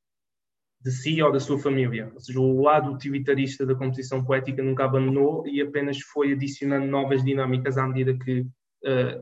de 0.81 0.91
si 0.91 1.21
ou 1.21 1.31
da 1.31 1.39
sua 1.39 1.59
família. 1.59 2.11
Ou 2.13 2.19
seja, 2.19 2.39
o 2.39 2.61
lado 2.61 2.91
utilitarista 2.91 3.65
da 3.65 3.75
composição 3.75 4.23
poética 4.23 4.63
nunca 4.63 4.85
abandonou 4.85 5.47
e 5.47 5.61
apenas 5.61 5.99
foi 5.99 6.33
adicionando 6.33 6.87
novas 6.87 7.23
dinâmicas 7.23 7.77
à 7.77 7.87
medida 7.87 8.17
que 8.17 8.47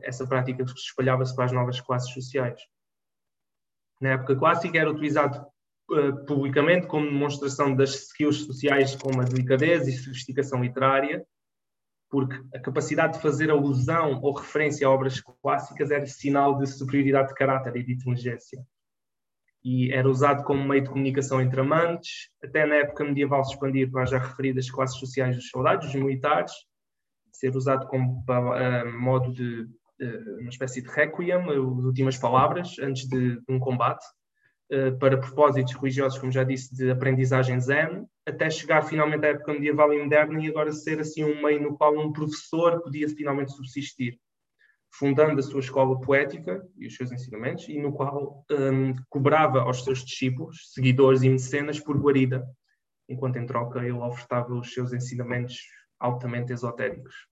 essa 0.02 0.26
prática 0.28 0.64
espalhava-se 0.64 1.36
para 1.36 1.46
as 1.46 1.52
novas 1.52 1.80
classes 1.80 2.12
sociais. 2.14 2.60
Na 4.02 4.14
época 4.14 4.36
clássica 4.36 4.80
era 4.80 4.90
utilizado 4.90 5.46
uh, 5.92 6.26
publicamente 6.26 6.88
como 6.88 7.06
demonstração 7.06 7.76
das 7.76 7.92
skills 7.92 8.46
sociais 8.46 8.96
como 8.96 9.22
a 9.22 9.24
delicadeza 9.24 9.90
e 9.90 9.94
sofisticação 9.94 10.64
literária, 10.64 11.24
porque 12.10 12.36
a 12.54 12.60
capacidade 12.60 13.14
de 13.14 13.22
fazer 13.22 13.52
alusão 13.52 14.20
ou 14.22 14.34
referência 14.34 14.88
a 14.88 14.90
obras 14.90 15.22
clássicas 15.22 15.92
era 15.92 16.06
sinal 16.08 16.58
de 16.58 16.66
superioridade 16.66 17.30
de 17.30 17.36
caráter 17.36 17.76
e 17.78 17.84
de 17.84 17.94
inteligência. 17.94 18.60
E 19.64 19.94
era 19.94 20.10
usado 20.10 20.44
como 20.44 20.68
meio 20.68 20.84
de 20.84 20.90
comunicação 20.90 21.40
entre 21.40 21.62
amantes, 21.62 22.32
até 22.44 22.66
na 22.66 22.76
época 22.76 23.06
medieval 23.06 23.46
se 23.46 23.54
expandir 23.54 23.92
para 23.92 24.02
as 24.04 24.10
já 24.10 24.18
referidas 24.18 24.72
classes 24.72 24.98
sociais 24.98 25.36
dos 25.36 25.50
soldados, 25.50 25.86
dos 25.86 25.96
militares, 25.96 26.52
ser 27.32 27.56
usado 27.56 27.88
como 27.88 28.24
uh, 28.28 29.00
modo 29.00 29.32
de 29.34 29.62
uh, 29.64 30.40
uma 30.40 30.50
espécie 30.50 30.82
de 30.82 30.90
requiem, 30.90 31.50
as 31.50 31.86
últimas 31.86 32.18
palavras 32.18 32.78
antes 32.80 33.08
de, 33.08 33.36
de 33.36 33.44
um 33.50 33.60
combate, 33.60 34.06
para 35.02 35.18
propósitos 35.18 35.74
religiosos, 35.74 36.18
como 36.18 36.32
já 36.32 36.46
disse, 36.46 36.74
de 36.74 36.90
aprendizagem 36.90 37.60
zen, 37.60 38.08
até 38.26 38.50
chegar 38.50 38.82
finalmente 38.84 39.26
à 39.26 39.30
época 39.30 39.54
medieval 39.54 39.94
e 39.94 40.02
moderna 40.02 40.40
e 40.40 40.48
agora 40.48 40.72
ser 40.72 41.00
assim 41.02 41.26
um 41.26 41.42
meio 41.42 41.62
no 41.62 41.78
qual 41.78 41.94
um 41.98 42.14
professor 42.14 42.82
podia 42.82 43.10
finalmente 43.10 43.52
subsistir, 43.52 44.18
fundando 44.94 45.40
a 45.40 45.44
sua 45.44 45.60
escola 45.60 46.00
poética 46.00 46.66
e 46.78 46.88
os 46.88 46.96
seus 46.96 47.12
ensinamentos, 47.12 47.68
e 47.68 47.80
no 47.80 47.92
qual 47.92 48.46
um, 48.50 48.94
cobrava 49.10 49.62
aos 49.62 49.84
seus 49.84 50.06
discípulos, 50.06 50.72
seguidores 50.74 51.22
e 51.24 51.30
mecenas 51.30 51.80
por 51.80 51.98
guarida, 51.98 52.46
enquanto 53.10 53.38
em 53.38 53.46
troca 53.46 53.80
ele 53.80 53.92
ofertava 53.92 54.54
os 54.54 54.74
seus 54.74 54.94
ensinamentos 54.94 55.60
altamente 56.02 56.52
esotéricos. 56.52 57.28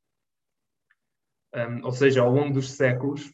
Um, 1.53 1.83
ou 1.83 1.91
seja, 1.91 2.21
ao 2.21 2.31
longo 2.31 2.53
dos 2.53 2.71
séculos, 2.71 3.33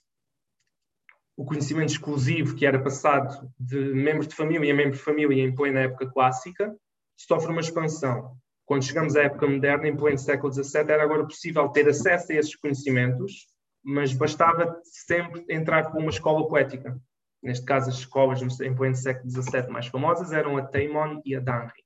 o 1.35 1.43
conhecimento 1.43 1.89
exclusivo 1.89 2.55
que 2.55 2.65
era 2.65 2.81
passado 2.81 3.51
de 3.59 3.77
membro 3.93 4.25
de 4.25 4.33
família 4.33 4.71
a 4.71 4.75
membro 4.75 4.93
de 4.97 5.03
família 5.03 5.43
em 5.43 5.53
plena 5.53 5.81
época 5.81 6.09
clássica 6.09 6.73
sofre 7.17 7.51
uma 7.51 7.59
expansão. 7.59 8.37
Quando 8.65 8.85
chegamos 8.85 9.15
à 9.15 9.23
época 9.23 9.47
moderna, 9.47 9.87
em 9.87 9.95
pleno 9.95 10.17
século 10.17 10.51
XVII, 10.51 10.89
era 10.89 11.03
agora 11.03 11.25
possível 11.25 11.67
ter 11.69 11.87
acesso 11.87 12.31
a 12.31 12.35
esses 12.35 12.55
conhecimentos, 12.55 13.47
mas 13.83 14.13
bastava 14.13 14.81
sempre 14.83 15.45
entrar 15.49 15.91
por 15.91 15.99
uma 15.99 16.09
escola 16.09 16.47
poética. 16.47 16.97
Neste 17.43 17.65
caso, 17.65 17.89
as 17.89 17.97
escolas 17.97 18.41
em 18.41 18.73
pleno 18.73 18.95
século 18.95 19.29
XVII 19.29 19.67
mais 19.67 19.87
famosas 19.87 20.31
eram 20.31 20.57
a 20.57 20.65
Taimon 20.65 21.21
e 21.23 21.35
a 21.35 21.39
Danri. 21.39 21.83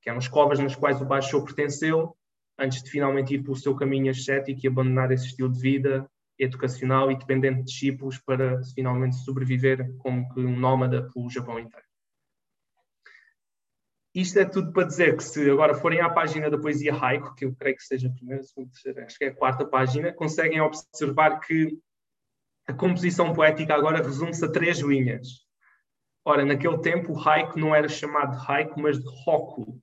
que 0.00 0.08
eram 0.08 0.18
as 0.18 0.26
covas 0.26 0.58
nas 0.58 0.74
quais 0.74 1.00
o 1.00 1.04
Baixo 1.04 1.44
pertenceu, 1.44 2.16
antes 2.62 2.82
de 2.82 2.90
finalmente 2.90 3.34
ir 3.34 3.42
pelo 3.42 3.56
seu 3.56 3.74
caminho 3.74 4.10
ascético 4.10 4.60
e 4.62 4.68
abandonar 4.68 5.10
esse 5.10 5.26
estilo 5.26 5.50
de 5.50 5.60
vida 5.60 6.08
educacional 6.38 7.10
e 7.10 7.18
dependente 7.18 7.58
de 7.58 7.64
discípulos 7.64 8.18
para 8.18 8.62
finalmente 8.74 9.16
sobreviver 9.16 9.94
como 9.98 10.32
que 10.32 10.40
um 10.40 10.56
nómada 10.56 11.10
pelo 11.12 11.28
Japão 11.28 11.58
inteiro. 11.58 11.86
Isto 14.14 14.40
é 14.40 14.44
tudo 14.44 14.72
para 14.72 14.86
dizer 14.86 15.16
que 15.16 15.24
se 15.24 15.50
agora 15.50 15.74
forem 15.74 16.00
à 16.00 16.10
página 16.10 16.50
da 16.50 16.58
poesia 16.58 16.94
haiku, 16.94 17.34
que 17.34 17.46
eu 17.46 17.54
creio 17.54 17.76
que 17.76 17.82
seja 17.82 18.08
a 18.08 18.12
primeira, 18.12 18.42
segunda, 18.42 18.70
terceira, 18.70 19.06
acho 19.06 19.18
que 19.18 19.24
é 19.24 19.28
a 19.28 19.34
quarta 19.34 19.64
página, 19.64 20.12
conseguem 20.12 20.60
observar 20.60 21.40
que 21.40 21.78
a 22.66 22.74
composição 22.74 23.32
poética 23.32 23.74
agora 23.74 24.02
resume-se 24.02 24.44
a 24.44 24.52
três 24.52 24.78
linhas. 24.80 25.46
Ora, 26.24 26.44
naquele 26.44 26.78
tempo 26.78 27.12
o 27.12 27.28
haiku 27.28 27.58
não 27.58 27.74
era 27.74 27.88
chamado 27.88 28.38
de 28.38 28.52
haiku, 28.52 28.80
mas 28.80 29.00
de 29.00 29.08
hoku. 29.26 29.81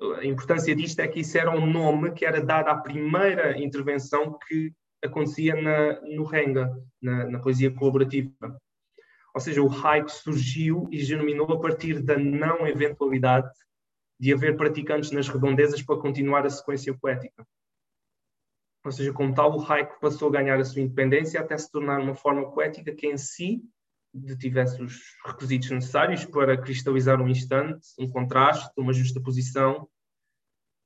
A 0.00 0.24
importância 0.24 0.74
disto 0.76 1.00
é 1.00 1.08
que 1.08 1.20
isso 1.20 1.36
era 1.36 1.50
um 1.50 1.66
nome 1.66 2.12
que 2.12 2.24
era 2.24 2.40
dado 2.40 2.68
à 2.68 2.76
primeira 2.76 3.58
intervenção 3.58 4.38
que 4.46 4.72
acontecia 5.02 5.60
na, 5.60 6.00
no 6.02 6.24
Renga, 6.24 6.72
na, 7.02 7.26
na 7.26 7.38
poesia 7.40 7.72
colaborativa. 7.72 8.32
Ou 9.34 9.40
seja, 9.40 9.62
o 9.62 9.70
haiku 9.70 10.10
surgiu 10.10 10.88
e 10.90 10.98
germinou 10.98 11.52
a 11.52 11.60
partir 11.60 12.00
da 12.00 12.16
não 12.16 12.66
eventualidade 12.66 13.50
de 14.20 14.32
haver 14.32 14.56
praticantes 14.56 15.10
nas 15.10 15.28
redondezas 15.28 15.82
para 15.82 16.00
continuar 16.00 16.46
a 16.46 16.50
sequência 16.50 16.96
poética. 16.96 17.46
Ou 18.84 18.92
seja, 18.92 19.12
como 19.12 19.34
tal, 19.34 19.56
o 19.56 19.64
haiku 19.64 20.00
passou 20.00 20.28
a 20.28 20.32
ganhar 20.32 20.58
a 20.58 20.64
sua 20.64 20.80
independência 20.80 21.40
até 21.40 21.56
se 21.58 21.70
tornar 21.70 22.00
uma 22.00 22.14
forma 22.14 22.50
poética 22.50 22.94
que 22.94 23.06
em 23.06 23.16
si 23.16 23.62
tivesse 24.38 24.82
os 24.82 25.00
requisitos 25.24 25.70
necessários 25.70 26.24
para 26.24 26.56
cristalizar 26.56 27.20
um 27.20 27.28
instante, 27.28 27.86
um 27.98 28.08
contraste, 28.08 28.72
uma 28.76 28.92
justa 28.92 29.20
posição, 29.20 29.88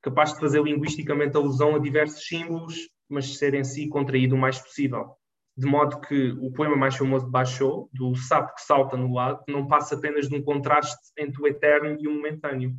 capaz 0.03 0.33
de 0.33 0.41
fazer 0.41 0.63
linguisticamente 0.63 1.37
alusão 1.37 1.77
a 1.77 1.79
diversos 1.79 2.27
símbolos, 2.27 2.89
mas 3.09 3.37
ser 3.37 3.55
em 3.55 3.65
si 3.65 3.89
contraído 3.89 4.35
o 4.35 4.39
mais 4.39 4.59
possível. 4.59 5.17
De 5.57 5.67
modo 5.67 6.01
que 6.01 6.31
o 6.41 6.51
poema 6.51 6.75
mais 6.75 6.97
famoso 6.97 7.27
de 7.27 7.31
Basho, 7.31 7.89
do 7.93 8.15
sapo 8.17 8.55
que 8.55 8.63
salta 8.63 8.97
no 8.97 9.13
lago, 9.13 9.45
não 9.47 9.67
passa 9.67 9.95
apenas 9.95 10.29
de 10.29 10.35
um 10.35 10.43
contraste 10.43 11.13
entre 11.17 11.41
o 11.41 11.47
eterno 11.47 11.97
e 12.01 12.09
o 12.09 12.15
momentâneo. 12.15 12.75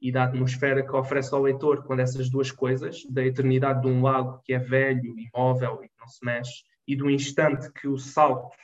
E 0.00 0.12
da 0.12 0.24
atmosfera 0.24 0.86
que 0.86 0.94
oferece 0.94 1.34
ao 1.34 1.42
leitor, 1.42 1.84
quando 1.84 2.00
essas 2.00 2.30
duas 2.30 2.52
coisas, 2.52 3.02
da 3.10 3.24
eternidade 3.24 3.82
de 3.82 3.88
um 3.88 4.00
lago 4.02 4.40
que 4.44 4.52
é 4.52 4.58
velho, 4.58 5.14
imóvel 5.18 5.80
e 5.82 5.88
que 5.88 5.94
não 5.98 6.06
se 6.06 6.24
mexe, 6.24 6.62
e 6.86 6.94
do 6.94 7.10
instante 7.10 7.70
que 7.72 7.88
o 7.88 7.98
salto 7.98 8.56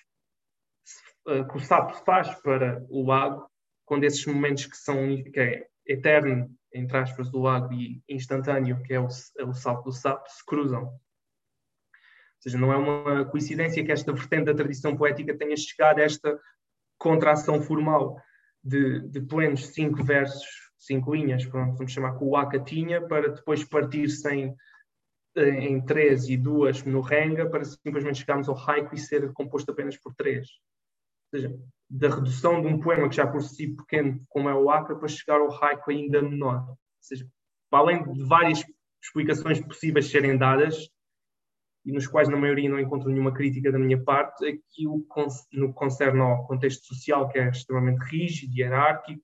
eh, 1.28 1.44
que 1.44 1.56
o 1.56 1.60
sapo 1.60 1.94
faz 2.04 2.34
para 2.40 2.84
o 2.88 3.06
lago, 3.06 3.48
quando 3.84 4.04
esses 4.04 4.24
momentos 4.26 4.66
que 4.66 4.76
são 4.76 5.22
que 5.22 5.38
é 5.38 5.66
eterno, 5.86 6.50
entre 6.74 6.96
aspas, 6.96 7.30
do 7.30 7.40
lago 7.40 7.72
e 7.72 8.02
instantâneo, 8.08 8.82
que 8.82 8.94
é 8.94 9.00
o, 9.00 9.06
é 9.38 9.44
o 9.44 9.54
salto 9.54 9.84
do 9.84 9.92
sapo, 9.92 10.28
se 10.28 10.44
cruzam. 10.44 10.84
Ou 10.84 10.98
seja, 12.40 12.58
não 12.58 12.72
é 12.72 12.76
uma 12.76 13.24
coincidência 13.26 13.84
que 13.84 13.92
esta 13.92 14.12
vertente 14.12 14.46
da 14.46 14.54
tradição 14.54 14.96
poética 14.96 15.36
tenha 15.36 15.56
chegado 15.56 16.00
a 16.00 16.02
esta 16.02 16.40
contração 16.98 17.60
formal 17.60 18.20
de, 18.64 19.00
de 19.08 19.20
plenos 19.20 19.68
cinco 19.68 20.02
versos, 20.02 20.72
cinco 20.76 21.14
linhas, 21.14 21.46
pronto, 21.46 21.76
vamos 21.76 21.92
chamar 21.92 22.18
que 22.18 22.24
o 22.24 22.30
Waka 22.30 22.58
tinha, 22.58 23.00
para 23.00 23.28
depois 23.28 23.64
partir-se 23.64 24.28
em, 24.28 24.56
em 25.36 25.80
três 25.84 26.28
e 26.28 26.36
duas 26.36 26.82
no 26.82 27.00
Renga, 27.00 27.48
para 27.48 27.64
simplesmente 27.64 28.18
chegarmos 28.18 28.48
ao 28.48 28.58
haiku 28.58 28.94
e 28.94 28.98
ser 28.98 29.32
composto 29.32 29.70
apenas 29.70 29.96
por 29.96 30.12
três 30.14 30.48
seja, 31.32 31.58
da 31.88 32.08
redução 32.08 32.60
de 32.60 32.68
um 32.68 32.80
poema 32.80 33.08
que 33.08 33.16
já 33.16 33.26
por 33.26 33.42
si 33.42 33.68
pequeno, 33.68 34.22
como 34.28 34.48
é 34.48 34.54
o 34.54 34.70
Acre, 34.70 34.98
para 34.98 35.08
chegar 35.08 35.40
ao 35.40 35.52
haiku 35.52 35.90
ainda 35.90 36.22
menor. 36.22 36.68
Ou 36.68 36.78
seja, 37.00 37.28
para 37.70 37.80
além 37.80 38.02
de 38.02 38.24
várias 38.24 38.64
explicações 39.02 39.60
possíveis 39.60 40.10
serem 40.10 40.36
dadas, 40.36 40.88
e 41.84 41.92
nos 41.92 42.06
quais 42.06 42.28
na 42.28 42.36
maioria 42.36 42.70
não 42.70 42.78
encontro 42.78 43.10
nenhuma 43.10 43.32
crítica 43.32 43.72
da 43.72 43.78
minha 43.78 44.00
parte, 44.02 44.46
aquilo 44.46 45.04
no 45.52 45.68
que 45.68 45.74
concerne 45.74 46.20
ao 46.20 46.46
contexto 46.46 46.86
social, 46.86 47.28
que 47.28 47.38
é 47.38 47.48
extremamente 47.48 47.98
rígido 48.04 48.54
e 48.54 48.60
hierárquico, 48.60 49.22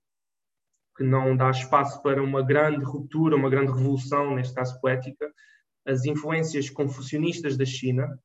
que 0.97 1.03
não 1.03 1.35
dá 1.37 1.49
espaço 1.49 2.01
para 2.03 2.21
uma 2.21 2.43
grande 2.43 2.83
ruptura, 2.83 3.35
uma 3.35 3.49
grande 3.49 3.71
revolução, 3.71 4.35
neste 4.35 4.53
caso 4.53 4.79
poética, 4.81 5.31
as 5.87 6.03
influências 6.03 6.69
confucionistas 6.69 7.55
da 7.55 7.65
China, 7.65 8.19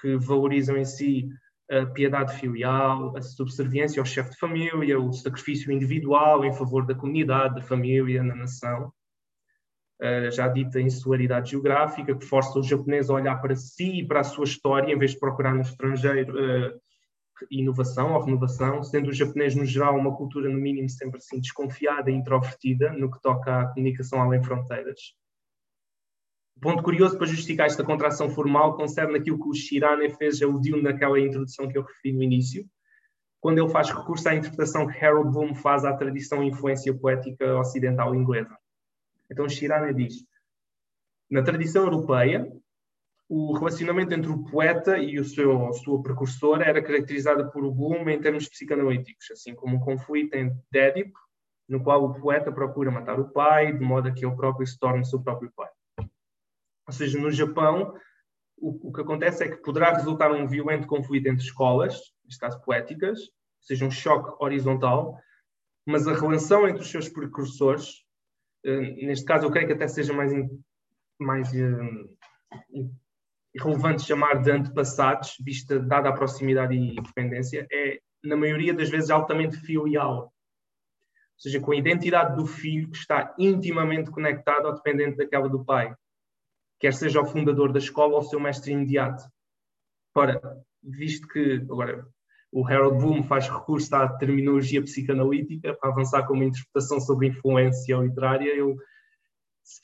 que 0.00 0.16
valorizam 0.16 0.76
em 0.76 0.84
si 0.84 1.28
a 1.72 1.86
piedade 1.86 2.38
filial, 2.38 3.16
a 3.16 3.22
subserviência 3.22 3.98
ao 3.98 4.04
chefe 4.04 4.32
de 4.32 4.38
família, 4.38 5.00
o 5.00 5.10
sacrifício 5.12 5.72
individual 5.72 6.44
em 6.44 6.52
favor 6.52 6.84
da 6.84 6.94
comunidade, 6.94 7.54
da 7.54 7.62
família, 7.62 8.22
na 8.22 8.34
nação. 8.34 8.92
Uh, 10.00 10.30
já 10.30 10.48
dita 10.48 10.80
insularidade 10.80 11.52
geográfica, 11.52 12.14
que 12.14 12.26
força 12.26 12.58
o 12.58 12.62
japonês 12.62 13.08
a 13.08 13.14
olhar 13.14 13.40
para 13.40 13.54
si 13.54 14.00
e 14.00 14.06
para 14.06 14.20
a 14.20 14.24
sua 14.24 14.44
história, 14.44 14.92
em 14.92 14.98
vez 14.98 15.12
de 15.12 15.18
procurar 15.18 15.54
no 15.54 15.62
estrangeiro 15.62 16.34
uh, 16.34 16.80
inovação 17.50 18.12
ou 18.12 18.22
renovação, 18.22 18.82
sendo 18.82 19.08
o 19.08 19.12
japonês, 19.12 19.54
no 19.54 19.64
geral, 19.64 19.96
uma 19.96 20.14
cultura, 20.14 20.50
no 20.50 20.58
mínimo, 20.58 20.90
sempre 20.90 21.18
assim 21.18 21.40
desconfiada 21.40 22.10
e 22.10 22.14
introvertida 22.14 22.92
no 22.92 23.10
que 23.10 23.20
toca 23.22 23.60
à 23.60 23.66
comunicação 23.68 24.20
além 24.20 24.42
fronteiras 24.42 25.14
ponto 26.62 26.80
curioso 26.80 27.18
para 27.18 27.26
justificar 27.26 27.66
esta 27.66 27.82
contração 27.82 28.30
formal 28.30 28.76
concerne 28.76 29.18
aquilo 29.18 29.36
que 29.36 29.48
o 29.48 29.52
Shirane 29.52 30.08
fez, 30.10 30.40
aludiu 30.40 30.80
naquela 30.80 31.18
introdução 31.18 31.68
que 31.68 31.76
eu 31.76 31.82
referi 31.82 32.14
no 32.14 32.22
início, 32.22 32.64
quando 33.40 33.58
ele 33.58 33.68
faz 33.68 33.90
recurso 33.90 34.28
à 34.28 34.34
interpretação 34.36 34.86
que 34.86 35.04
Harold 35.04 35.32
Bloom 35.32 35.56
faz 35.56 35.84
à 35.84 35.92
tradição 35.92 36.40
e 36.40 36.46
influência 36.46 36.94
poética 36.94 37.58
ocidental 37.58 38.14
inglesa. 38.14 38.56
Então 39.28 39.48
Shirane 39.48 39.92
diz, 39.92 40.24
na 41.28 41.42
tradição 41.42 41.82
europeia, 41.82 42.48
o 43.28 43.54
relacionamento 43.54 44.14
entre 44.14 44.30
o 44.30 44.44
poeta 44.44 44.98
e 44.98 45.18
o 45.18 45.24
seu, 45.24 45.66
a 45.66 45.72
sua 45.72 46.00
precursora 46.00 46.64
era 46.64 46.80
caracterizado 46.80 47.50
por 47.50 47.68
Bloom 47.72 48.08
em 48.08 48.20
termos 48.20 48.48
psicanalíticos, 48.48 49.32
assim 49.32 49.52
como 49.52 49.78
um 49.78 49.80
conflito 49.80 50.34
entre 50.34 50.62
Édipo, 50.72 51.18
no 51.68 51.82
qual 51.82 52.04
o 52.04 52.14
poeta 52.20 52.52
procura 52.52 52.90
matar 52.90 53.18
o 53.18 53.30
pai, 53.30 53.72
de 53.72 53.84
modo 53.84 54.08
a 54.08 54.12
que 54.12 54.24
ele 54.24 54.36
próprio 54.36 54.64
se 54.64 54.78
torne 54.78 55.04
seu 55.04 55.20
próprio 55.20 55.50
pai. 55.56 55.68
Ou 56.92 56.98
seja, 56.98 57.18
no 57.18 57.30
Japão, 57.30 57.94
o, 58.58 58.88
o, 58.88 58.92
que 58.92 59.00
acontece 59.00 59.42
é 59.42 59.48
que 59.48 59.62
poderá 59.62 59.94
resultar 59.94 60.30
um 60.30 60.46
violento 60.46 60.86
conflito 60.86 61.26
entre 61.26 61.42
escolas, 61.42 61.98
neste 62.22 62.38
caso 62.38 62.60
poéticas, 62.60 63.18
ou 63.20 63.62
seja, 63.62 63.86
um 63.86 63.90
choque 63.90 64.36
horizontal, 64.44 65.18
mas 65.86 66.06
a 66.06 66.12
relação 66.12 66.68
entre 66.68 66.82
os 66.82 66.90
seus 66.90 67.08
precursores, 67.08 68.04
eh, 68.62 69.06
neste 69.06 69.24
caso 69.24 69.46
eu 69.46 69.50
creio 69.50 69.66
que 69.66 69.72
até 69.72 69.88
seja 69.88 70.12
mais, 70.12 70.32
mais 71.18 71.50
eh, 71.54 72.84
irrelevante 73.54 74.02
chamar 74.02 74.42
de 74.42 74.50
antepassados, 74.50 75.36
vista 75.42 75.80
dada 75.80 76.10
a 76.10 76.12
proximidade 76.12 76.74
e 76.74 76.94
dependência, 76.96 77.66
é 77.72 78.00
na 78.22 78.36
maioria 78.36 78.74
das 78.74 78.90
vezes 78.90 79.08
altamente 79.08 79.56
filial. 79.56 80.24
Ou 80.24 80.30
seja, 81.38 81.58
com 81.58 81.72
a 81.72 81.76
identidade 81.76 82.36
do 82.36 82.46
filho 82.46 82.90
que 82.90 82.98
está 82.98 83.34
intimamente 83.38 84.10
conectada 84.10 84.68
ou 84.68 84.74
dependente 84.74 85.16
daquela 85.16 85.48
do 85.48 85.64
pai 85.64 85.96
quer 86.82 86.92
seja 86.92 87.20
o 87.20 87.24
fundador 87.24 87.72
da 87.72 87.78
escola 87.78 88.14
ou 88.14 88.18
o 88.18 88.24
seu 88.24 88.40
mestre 88.40 88.72
imediato. 88.72 89.22
Ora, 90.16 90.40
visto 90.82 91.28
que 91.28 91.54
agora 91.70 92.04
o 92.50 92.66
Harold 92.66 92.98
Bloom 92.98 93.22
faz 93.22 93.48
recurso 93.48 93.94
à 93.94 94.08
terminologia 94.18 94.82
psicanalítica 94.82 95.74
para 95.74 95.90
avançar 95.90 96.26
com 96.26 96.34
uma 96.34 96.44
interpretação 96.44 96.98
sobre 97.00 97.28
influência 97.28 97.96
literária, 97.98 98.52
eu 98.56 98.76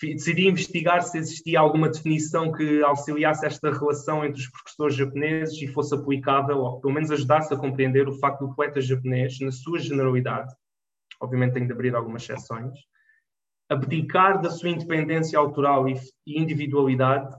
decidi 0.02 0.48
investigar 0.48 1.00
se 1.02 1.18
existia 1.18 1.60
alguma 1.60 1.88
definição 1.88 2.50
que 2.50 2.82
auxiliasse 2.82 3.46
esta 3.46 3.70
relação 3.70 4.24
entre 4.24 4.40
os 4.40 4.50
professores 4.50 4.96
japoneses 4.96 5.62
e 5.62 5.68
fosse 5.68 5.94
aplicável, 5.94 6.58
ou 6.58 6.80
pelo 6.80 6.94
menos 6.94 7.12
ajudasse 7.12 7.54
a 7.54 7.56
compreender 7.56 8.08
o 8.08 8.18
facto 8.18 8.44
do 8.44 8.56
poeta 8.56 8.80
japonês, 8.80 9.38
na 9.38 9.52
sua 9.52 9.78
generalidade, 9.78 10.52
obviamente 11.20 11.52
tem 11.52 11.64
de 11.64 11.72
abrir 11.72 11.94
algumas 11.94 12.24
exceções, 12.24 12.76
abdicar 13.68 14.40
da 14.40 14.50
sua 14.50 14.70
independência 14.70 15.38
autoral 15.38 15.88
e 15.88 16.00
individualidade 16.26 17.36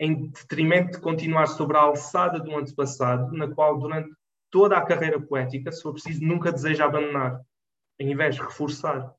em 0.00 0.30
detrimento 0.30 0.92
de 0.92 1.00
continuar 1.00 1.46
sobre 1.46 1.76
a 1.76 1.82
alçada 1.82 2.42
um 2.50 2.58
antepassado, 2.58 3.32
na 3.36 3.52
qual, 3.54 3.78
durante 3.78 4.10
toda 4.50 4.76
a 4.76 4.84
carreira 4.84 5.20
poética, 5.20 5.70
se 5.70 5.82
for 5.82 5.92
preciso, 5.92 6.24
nunca 6.24 6.50
deseja 6.50 6.86
abandonar, 6.86 7.40
em 8.00 8.14
vez 8.16 8.34
de 8.34 8.42
reforçar, 8.42 9.14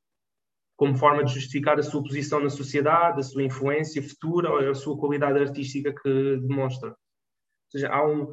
como 0.75 0.97
forma 0.97 1.23
de 1.23 1.33
justificar 1.33 1.79
a 1.79 1.83
sua 1.83 2.03
posição 2.03 2.39
na 2.39 2.49
sociedade, 2.49 3.19
a 3.19 3.23
sua 3.23 3.43
influência 3.43 4.01
futura 4.01 4.49
ou 4.49 4.69
a 4.69 4.75
sua 4.75 4.97
qualidade 4.97 5.39
artística 5.39 5.93
que 5.93 6.37
demonstra. 6.37 6.89
Ou 6.89 6.95
seja, 7.71 7.89
há 7.89 8.05
um, 8.05 8.31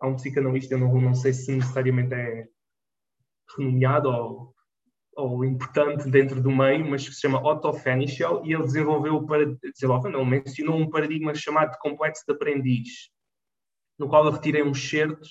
há 0.00 0.06
um 0.06 0.14
psicanalista, 0.14 0.74
eu 0.74 0.78
não, 0.78 0.94
não 1.00 1.14
sei 1.14 1.32
se 1.32 1.52
necessariamente 1.52 2.14
é 2.14 2.46
renomeado 3.56 4.08
ou 4.08 4.54
ou 5.16 5.44
importante 5.44 6.08
dentro 6.08 6.40
do 6.42 6.50
meio, 6.50 6.88
mas 6.88 7.06
que 7.06 7.14
se 7.14 7.20
chama 7.20 7.42
Otto 7.42 7.72
Fenichel, 7.72 8.42
e 8.44 8.52
ele 8.52 8.62
desenvolveu, 8.62 9.24
para, 9.26 9.44
desenvolveu, 9.72 10.10
não, 10.10 10.24
mencionou 10.24 10.76
um 10.76 10.88
paradigma 10.88 11.34
chamado 11.34 11.72
de 11.72 11.78
complexo 11.78 12.24
de 12.26 12.34
aprendiz, 12.34 13.10
no 13.98 14.08
qual 14.08 14.24
eu 14.24 14.32
retirei 14.32 14.62
um 14.62 14.72
excerto 14.72 15.28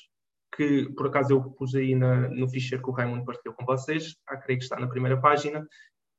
que, 0.55 0.89
por 0.95 1.07
acaso, 1.07 1.33
eu 1.33 1.51
pus 1.51 1.73
aí 1.75 1.95
na, 1.95 2.29
no 2.29 2.47
ficheiro 2.47 2.83
que 2.83 2.89
o 2.89 2.93
Raimundo 2.93 3.25
partilhou 3.25 3.55
com 3.55 3.65
vocês, 3.65 4.15
ah, 4.27 4.37
creio 4.37 4.59
que 4.59 4.65
está 4.65 4.79
na 4.79 4.87
primeira 4.87 5.19
página, 5.19 5.65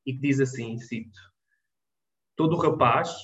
e 0.05 0.13
que 0.13 0.21
diz 0.21 0.41
assim, 0.41 0.79
cito, 0.79 1.19
Todo 2.35 2.57
rapaz 2.57 3.15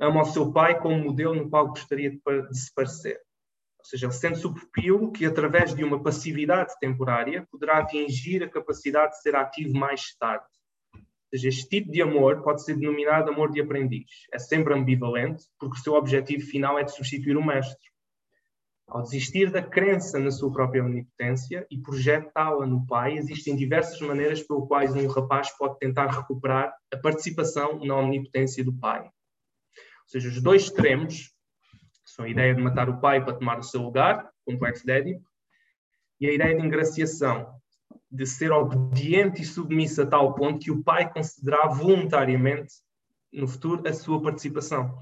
ama 0.00 0.22
o 0.22 0.24
seu 0.24 0.52
pai 0.52 0.80
como 0.80 0.98
modelo 0.98 1.34
no 1.34 1.50
qual 1.50 1.68
gostaria 1.68 2.10
de, 2.10 2.18
de 2.18 2.58
se 2.58 2.72
parecer. 2.74 3.20
Ou 3.82 3.86
seja, 3.86 4.10
sente-se 4.12 4.46
o 4.46 4.54
pupilo 4.54 5.10
que, 5.10 5.26
através 5.26 5.74
de 5.74 5.82
uma 5.82 6.00
passividade 6.00 6.72
temporária, 6.78 7.46
poderá 7.50 7.78
atingir 7.78 8.42
a 8.44 8.48
capacidade 8.48 9.12
de 9.12 9.22
ser 9.22 9.34
ativo 9.34 9.76
mais 9.76 10.14
tarde. 10.16 10.46
Ou 10.94 11.00
seja, 11.30 11.48
este 11.48 11.68
tipo 11.68 11.90
de 11.90 12.00
amor 12.00 12.42
pode 12.42 12.64
ser 12.64 12.76
denominado 12.76 13.30
amor 13.30 13.50
de 13.50 13.60
aprendiz. 13.60 14.06
É 14.32 14.38
sempre 14.38 14.72
ambivalente, 14.72 15.44
porque 15.58 15.76
o 15.78 15.82
seu 15.82 15.94
objetivo 15.94 16.46
final 16.46 16.78
é 16.78 16.84
de 16.84 16.94
substituir 16.94 17.36
o 17.36 17.44
mestre. 17.44 17.90
Ao 18.86 19.02
desistir 19.02 19.50
da 19.50 19.62
crença 19.62 20.18
na 20.20 20.30
sua 20.30 20.52
própria 20.52 20.84
onipotência 20.84 21.66
e 21.68 21.78
projetá-la 21.78 22.64
no 22.64 22.86
pai, 22.86 23.16
existem 23.16 23.56
diversas 23.56 24.00
maneiras 24.00 24.42
pelas 24.42 24.68
quais 24.68 24.94
um 24.94 25.08
rapaz 25.08 25.50
pode 25.58 25.78
tentar 25.78 26.06
recuperar 26.06 26.72
a 26.92 26.96
participação 26.98 27.84
na 27.84 27.96
onipotência 27.96 28.62
do 28.62 28.72
pai. 28.72 29.02
Ou 29.02 29.10
seja, 30.06 30.28
os 30.28 30.40
dois 30.40 30.64
extremos 30.64 31.31
são 32.14 32.26
a 32.26 32.28
ideia 32.28 32.54
de 32.54 32.60
matar 32.60 32.90
o 32.90 33.00
pai 33.00 33.24
para 33.24 33.34
tomar 33.34 33.58
o 33.58 33.62
seu 33.62 33.80
lugar, 33.80 34.30
complexo 34.44 34.84
de 34.84 34.92
Édipo, 34.92 35.24
e 36.20 36.28
a 36.28 36.32
ideia 36.32 36.54
de 36.54 36.64
ingraciação, 36.64 37.54
de 38.10 38.26
ser 38.26 38.52
obediente 38.52 39.40
e 39.40 39.46
submissa 39.46 40.02
a 40.02 40.06
tal 40.06 40.34
ponto 40.34 40.58
que 40.58 40.70
o 40.70 40.82
pai 40.82 41.10
concederá 41.10 41.66
voluntariamente, 41.68 42.74
no 43.32 43.48
futuro, 43.48 43.88
a 43.88 43.92
sua 43.94 44.20
participação. 44.20 44.98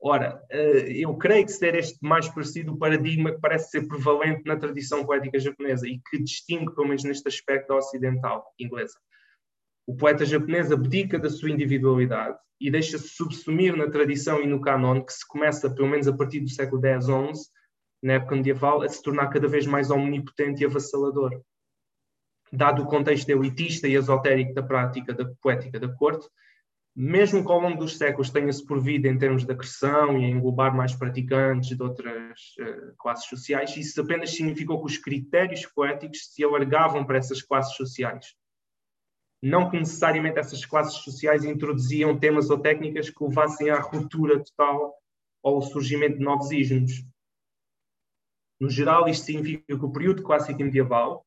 Ora, 0.00 0.42
eh, 0.50 0.92
eu 0.92 1.16
creio 1.16 1.44
que 1.44 1.52
ser 1.52 1.76
este 1.76 1.98
mais 2.02 2.28
parecido 2.28 2.76
paradigma 2.76 3.32
que 3.32 3.40
parece 3.40 3.70
ser 3.70 3.86
prevalente 3.86 4.42
na 4.44 4.56
tradição 4.56 5.06
poética 5.06 5.38
japonesa 5.38 5.86
e 5.86 6.00
que 6.10 6.18
distingue, 6.18 6.74
pelo 6.74 6.88
menos 6.88 7.04
neste 7.04 7.28
aspecto, 7.28 7.72
a 7.72 7.76
ocidental 7.76 8.44
inglesa. 8.58 8.98
O 9.88 9.96
poeta 9.96 10.26
japonês 10.26 10.70
abdica 10.70 11.18
da 11.18 11.30
sua 11.30 11.48
individualidade 11.48 12.36
e 12.60 12.70
deixa-se 12.70 13.08
subsumir 13.08 13.74
na 13.74 13.88
tradição 13.88 14.38
e 14.42 14.46
no 14.46 14.60
canon 14.60 15.02
que 15.02 15.14
se 15.14 15.26
começa, 15.26 15.70
pelo 15.70 15.88
menos 15.88 16.06
a 16.06 16.14
partir 16.14 16.40
do 16.40 16.50
século 16.50 16.84
X, 16.84 17.06
XI, 17.06 17.50
na 18.02 18.12
época 18.12 18.36
medieval, 18.36 18.82
a 18.82 18.88
se 18.90 19.02
tornar 19.02 19.28
cada 19.28 19.48
vez 19.48 19.66
mais 19.66 19.90
omnipotente 19.90 20.62
e 20.62 20.66
avassalador. 20.66 21.40
Dado 22.52 22.82
o 22.82 22.86
contexto 22.86 23.30
elitista 23.30 23.88
e 23.88 23.94
esotérico 23.94 24.52
da 24.52 24.62
prática 24.62 25.14
da 25.14 25.24
poética 25.40 25.80
da 25.80 25.88
corte, 25.88 26.28
mesmo 26.94 27.42
que 27.42 27.50
ao 27.50 27.58
longo 27.58 27.78
dos 27.78 27.96
séculos 27.96 28.28
tenha-se 28.28 28.66
provido 28.66 29.08
em 29.08 29.16
termos 29.16 29.46
de 29.46 29.52
acreção 29.52 30.18
e 30.18 30.26
englobar 30.26 30.76
mais 30.76 30.94
praticantes 30.94 31.74
de 31.74 31.82
outras 31.82 32.38
uh, 32.60 32.94
classes 32.98 33.26
sociais, 33.26 33.74
isso 33.74 33.98
apenas 34.02 34.36
significou 34.36 34.80
que 34.80 34.92
os 34.92 34.98
critérios 34.98 35.64
poéticos 35.64 36.30
se 36.30 36.44
alargavam 36.44 37.06
para 37.06 37.16
essas 37.16 37.40
classes 37.40 37.74
sociais. 37.74 38.36
Não 39.42 39.70
que 39.70 39.78
necessariamente 39.78 40.38
essas 40.38 40.64
classes 40.64 40.98
sociais 41.02 41.44
introduziam 41.44 42.18
temas 42.18 42.50
ou 42.50 42.58
técnicas 42.58 43.08
que 43.08 43.24
levassem 43.24 43.70
à 43.70 43.80
ruptura 43.80 44.42
total 44.42 44.94
ou 45.42 45.56
ao 45.56 45.62
surgimento 45.62 46.18
de 46.18 46.24
novos 46.24 46.50
ismos. 46.50 47.04
No 48.60 48.68
geral, 48.68 49.08
isto 49.08 49.26
significa 49.26 49.78
que 49.78 49.84
o 49.84 49.92
período 49.92 50.22
clássico 50.24 50.58
medieval 50.58 51.24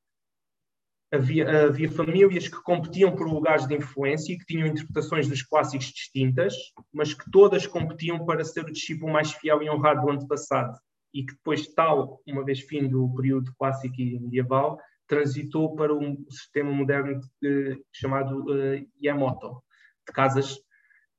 havia, 1.12 1.68
havia 1.68 1.90
famílias 1.92 2.48
que 2.48 2.62
competiam 2.62 3.16
por 3.16 3.28
lugares 3.28 3.68
de 3.68 3.76
influência 3.76 4.34
e 4.34 4.38
que 4.38 4.46
tinham 4.46 4.68
interpretações 4.68 5.28
dos 5.28 5.42
clássicos 5.42 5.88
distintas, 5.88 6.54
mas 6.92 7.14
que 7.14 7.30
todas 7.32 7.68
competiam 7.68 8.26
para 8.26 8.44
ser 8.44 8.66
o 8.66 8.72
discípulo 8.72 9.12
mais 9.12 9.32
fiel 9.34 9.62
e 9.62 9.70
honrado 9.70 10.02
do 10.02 10.12
antepassado. 10.12 10.78
E 11.14 11.26
que 11.26 11.34
depois, 11.34 11.68
tal, 11.74 12.22
uma 12.26 12.44
vez 12.44 12.62
fim 12.62 12.88
do 12.88 13.14
período 13.16 13.54
clássico 13.58 14.00
e 14.00 14.20
medieval, 14.20 14.78
transitou 15.12 15.76
para 15.76 15.94
um 15.94 16.26
sistema 16.30 16.72
moderno 16.72 17.20
eh, 17.44 17.76
chamado 17.92 18.46
uh, 18.46 18.88
Yamato, 19.04 19.62
de 20.08 20.14
casas 20.14 20.58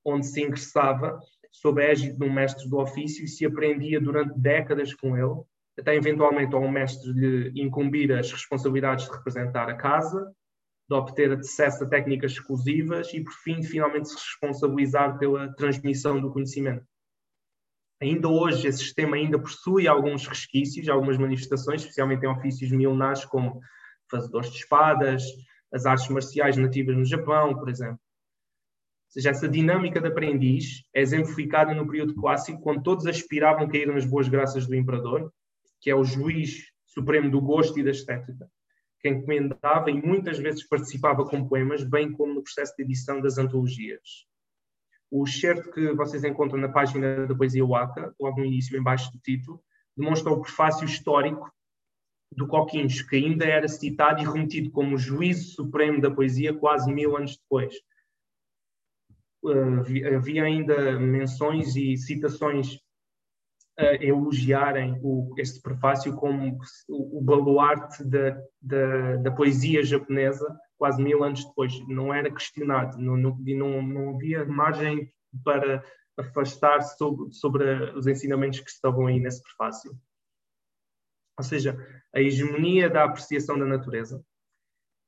onde 0.02 0.26
se 0.26 0.40
ingressava 0.40 1.20
sob 1.50 1.82
a 1.82 1.90
égide 1.90 2.16
de 2.16 2.24
um 2.24 2.32
mestre 2.32 2.66
do 2.70 2.78
ofício 2.78 3.22
e 3.22 3.28
se 3.28 3.44
aprendia 3.44 4.00
durante 4.00 4.32
décadas 4.38 4.94
com 4.94 5.14
ele, 5.14 5.42
até 5.78 5.94
eventualmente 5.94 6.54
ao 6.54 6.66
mestre 6.66 7.12
lhe 7.12 7.62
incumbir 7.62 8.10
as 8.12 8.32
responsabilidades 8.32 9.04
de 9.04 9.12
representar 9.12 9.68
a 9.68 9.76
casa, 9.76 10.32
de 10.88 10.96
obter 10.96 11.30
acesso 11.32 11.84
a 11.84 11.88
técnicas 11.88 12.32
exclusivas 12.32 13.12
e, 13.12 13.22
por 13.22 13.34
fim, 13.44 13.62
finalmente 13.62 14.08
se 14.08 14.14
responsabilizar 14.14 15.18
pela 15.18 15.52
transmissão 15.54 16.18
do 16.18 16.32
conhecimento. 16.32 16.86
Ainda 18.00 18.26
hoje, 18.26 18.66
esse 18.66 18.78
sistema 18.78 19.16
ainda 19.16 19.38
possui 19.38 19.86
alguns 19.86 20.26
resquícios, 20.26 20.88
algumas 20.88 21.18
manifestações, 21.18 21.82
especialmente 21.82 22.24
em 22.24 22.28
ofícios 22.28 22.72
milenares, 22.72 23.26
como 23.26 23.60
fazedores 24.12 24.50
de 24.50 24.58
espadas, 24.58 25.24
as 25.72 25.86
artes 25.86 26.08
marciais 26.08 26.56
nativas 26.56 26.96
no 26.96 27.04
Japão, 27.04 27.58
por 27.58 27.68
exemplo. 27.68 27.94
Ou 27.94 29.14
seja, 29.14 29.30
essa 29.30 29.48
dinâmica 29.48 30.00
de 30.00 30.08
aprendiz 30.08 30.84
é 30.94 31.00
exemplificada 31.00 31.74
no 31.74 31.86
período 31.86 32.14
clássico, 32.14 32.60
quando 32.60 32.82
todos 32.82 33.06
aspiravam 33.06 33.64
a 33.64 33.70
cair 33.70 33.86
nas 33.86 34.04
boas 34.04 34.28
graças 34.28 34.66
do 34.66 34.74
imperador, 34.74 35.32
que 35.80 35.90
é 35.90 35.94
o 35.94 36.04
juiz 36.04 36.70
supremo 36.86 37.30
do 37.30 37.40
gosto 37.40 37.78
e 37.78 37.82
da 37.82 37.90
estética, 37.90 38.48
que 39.00 39.08
encomendava 39.08 39.90
e 39.90 39.94
muitas 39.94 40.38
vezes 40.38 40.66
participava 40.66 41.24
com 41.24 41.46
poemas, 41.48 41.82
bem 41.82 42.12
como 42.12 42.34
no 42.34 42.42
processo 42.42 42.74
de 42.76 42.84
edição 42.84 43.20
das 43.20 43.38
antologias. 43.38 44.26
O 45.10 45.24
excerto 45.24 45.70
que 45.70 45.92
vocês 45.92 46.24
encontram 46.24 46.58
na 46.58 46.68
página 46.68 47.26
da 47.26 47.34
Poesia 47.34 47.66
Waka, 47.66 48.14
logo 48.18 48.40
no 48.40 48.46
início, 48.46 48.78
embaixo 48.78 49.10
do 49.12 49.18
título, 49.18 49.62
demonstra 49.96 50.32
o 50.32 50.40
prefácio 50.40 50.86
histórico 50.86 51.52
do 52.36 52.46
Coquinhos, 52.46 53.02
que 53.02 53.16
ainda 53.16 53.44
era 53.44 53.68
citado 53.68 54.22
e 54.22 54.26
remetido 54.26 54.70
como 54.70 54.98
juízo 54.98 55.54
supremo 55.54 56.00
da 56.00 56.10
poesia 56.10 56.54
quase 56.54 56.92
mil 56.92 57.16
anos 57.16 57.36
depois. 57.36 57.74
Uh, 59.42 60.14
havia 60.14 60.44
ainda 60.44 60.98
menções 60.98 61.74
e 61.74 61.96
citações 61.96 62.78
a 63.78 63.94
elogiarem 64.04 65.00
o, 65.02 65.34
este 65.38 65.60
prefácio 65.60 66.14
como 66.14 66.58
o, 66.88 67.18
o 67.18 67.22
baluarte 67.22 68.04
da, 68.04 68.38
da, 68.60 69.16
da, 69.16 69.30
poesia 69.30 69.82
japonesa 69.82 70.46
quase 70.76 71.02
mil 71.02 71.24
anos 71.24 71.44
depois. 71.44 71.72
Não 71.88 72.12
era 72.12 72.30
questionado, 72.30 72.98
não, 72.98 73.16
não, 73.16 73.82
não, 73.82 74.14
havia 74.14 74.44
margem 74.44 75.10
para 75.42 75.82
afastar-se 76.18 76.96
sobre, 76.98 77.32
sobre 77.32 77.64
os 77.96 78.06
ensinamentos 78.06 78.60
que 78.60 78.70
estavam 78.70 79.06
aí 79.06 79.18
nesse 79.18 79.42
prefácio. 79.42 79.96
Ou 81.38 81.44
seja, 81.44 81.76
a 82.14 82.20
hegemonia 82.20 82.90
da 82.90 83.04
apreciação 83.04 83.58
da 83.58 83.64
natureza, 83.64 84.22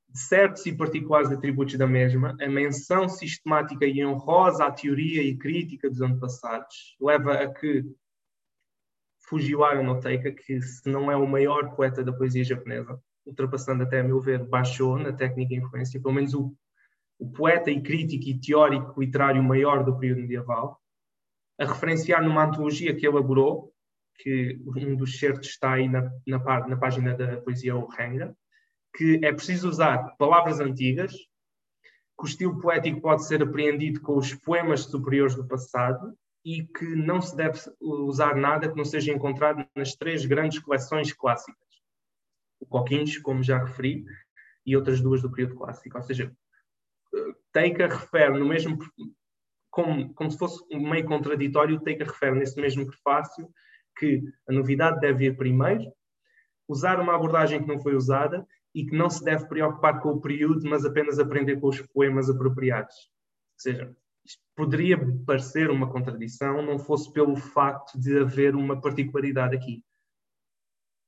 de 0.09 0.19
certos 0.19 0.65
e 0.65 0.75
particulares 0.75 1.31
atributos 1.31 1.77
da 1.77 1.87
mesma, 1.87 2.35
a 2.39 2.47
menção 2.47 3.07
sistemática 3.07 3.85
e 3.85 4.03
honrosa 4.05 4.65
à 4.65 4.71
teoria 4.71 5.21
e 5.21 5.37
crítica 5.37 5.89
dos 5.89 6.01
antepassados, 6.01 6.95
leva 6.99 7.33
a 7.33 7.53
que 7.53 7.83
Fujiwara 9.27 9.81
no 9.81 9.99
Teika, 9.99 10.31
que 10.31 10.61
se 10.61 10.87
não 10.89 11.11
é 11.11 11.15
o 11.15 11.27
maior 11.27 11.75
poeta 11.75 12.03
da 12.03 12.13
poesia 12.13 12.43
japonesa, 12.43 12.99
ultrapassando 13.25 13.83
até 13.83 13.99
a 13.99 14.03
meu 14.03 14.21
ver 14.21 14.47
Basho 14.47 14.97
na 14.97 15.11
técnica 15.11 15.53
e 15.53 15.57
influência, 15.57 16.01
pelo 16.01 16.13
menos 16.13 16.33
o, 16.33 16.55
o 17.19 17.31
poeta 17.31 17.71
e 17.71 17.81
crítico 17.81 18.25
e 18.29 18.39
teórico 18.39 18.99
literário 18.99 19.43
maior 19.43 19.83
do 19.83 19.97
período 19.97 20.21
medieval, 20.21 20.79
a 21.59 21.65
referenciar 21.65 22.23
numa 22.23 22.45
antologia 22.45 22.95
que 22.95 23.05
elaborou, 23.05 23.73
que 24.17 24.59
um 24.65 24.95
dos 24.95 25.19
certos 25.19 25.49
está 25.49 25.73
aí 25.73 25.87
na, 25.87 26.11
na, 26.25 26.67
na 26.67 26.77
página 26.77 27.15
da 27.15 27.37
poesia 27.37 27.75
Orenga, 27.75 28.35
que 28.95 29.19
é 29.23 29.31
preciso 29.31 29.69
usar 29.69 30.15
palavras 30.17 30.59
antigas, 30.59 31.13
que 31.13 32.23
o 32.23 32.25
estilo 32.25 32.59
poético 32.59 33.01
pode 33.01 33.25
ser 33.25 33.43
apreendido 33.43 33.99
com 34.01 34.17
os 34.17 34.33
poemas 34.33 34.81
superiores 34.81 35.35
do 35.35 35.45
passado 35.45 36.17
e 36.43 36.63
que 36.63 36.85
não 36.95 37.21
se 37.21 37.35
deve 37.35 37.59
usar 37.81 38.35
nada 38.35 38.69
que 38.69 38.77
não 38.77 38.85
seja 38.85 39.11
encontrado 39.11 39.67
nas 39.75 39.95
três 39.95 40.25
grandes 40.25 40.59
coleções 40.59 41.11
clássicas. 41.11 41.57
O 42.59 42.65
Coquins, 42.65 43.17
como 43.17 43.43
já 43.43 43.57
referi, 43.57 44.05
e 44.65 44.75
outras 44.75 45.01
duas 45.01 45.21
do 45.21 45.31
período 45.31 45.55
clássico. 45.55 45.97
Ou 45.97 46.03
seja, 46.03 46.35
Teika 47.51 47.87
refere 47.87 48.37
no 48.37 48.45
mesmo, 48.45 48.77
como, 49.69 50.13
como 50.13 50.31
se 50.31 50.37
fosse 50.37 50.63
meio 50.75 51.05
contraditório, 51.05 51.81
Teika 51.81 52.05
refere 52.05 52.37
nesse 52.37 52.59
mesmo 52.59 52.85
prefácio 52.85 53.49
que 53.97 54.23
a 54.47 54.53
novidade 54.53 54.99
deve 54.99 55.29
vir 55.29 55.37
primeiro, 55.37 55.91
usar 56.67 56.99
uma 56.99 57.15
abordagem 57.15 57.61
que 57.61 57.67
não 57.67 57.79
foi 57.79 57.95
usada 57.95 58.45
e 58.73 58.85
que 58.85 58.95
não 58.95 59.09
se 59.09 59.23
deve 59.23 59.47
preocupar 59.47 60.01
com 60.01 60.09
o 60.09 60.21
período, 60.21 60.67
mas 60.69 60.85
apenas 60.85 61.19
aprender 61.19 61.59
com 61.59 61.67
os 61.67 61.81
poemas 61.81 62.29
apropriados. 62.29 62.95
Ou 62.95 63.59
seja, 63.59 63.95
isto 64.25 64.41
poderia 64.55 64.97
parecer 65.25 65.69
uma 65.69 65.89
contradição, 65.89 66.61
não 66.61 66.79
fosse 66.79 67.11
pelo 67.13 67.35
facto 67.35 67.99
de 67.99 68.19
haver 68.19 68.55
uma 68.55 68.81
particularidade 68.81 69.55
aqui. 69.55 69.83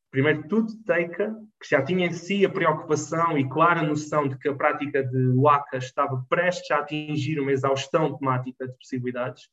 Primeiro 0.09 0.43
de 0.43 0.47
tudo, 0.47 0.83
Teika, 0.85 1.35
que 1.61 1.69
já 1.69 1.83
tinha 1.83 2.07
em 2.07 2.13
si 2.13 2.45
a 2.45 2.49
preocupação 2.49 3.37
e 3.37 3.49
clara 3.49 3.83
noção 3.83 4.27
de 4.27 4.37
que 4.37 4.47
a 4.47 4.55
prática 4.55 5.03
de 5.03 5.33
Waka 5.35 5.77
estava 5.77 6.25
prestes 6.29 6.71
a 6.71 6.77
atingir 6.77 7.39
uma 7.39 7.51
exaustão 7.51 8.17
temática 8.17 8.67
de 8.67 8.77
possibilidades, 8.77 9.49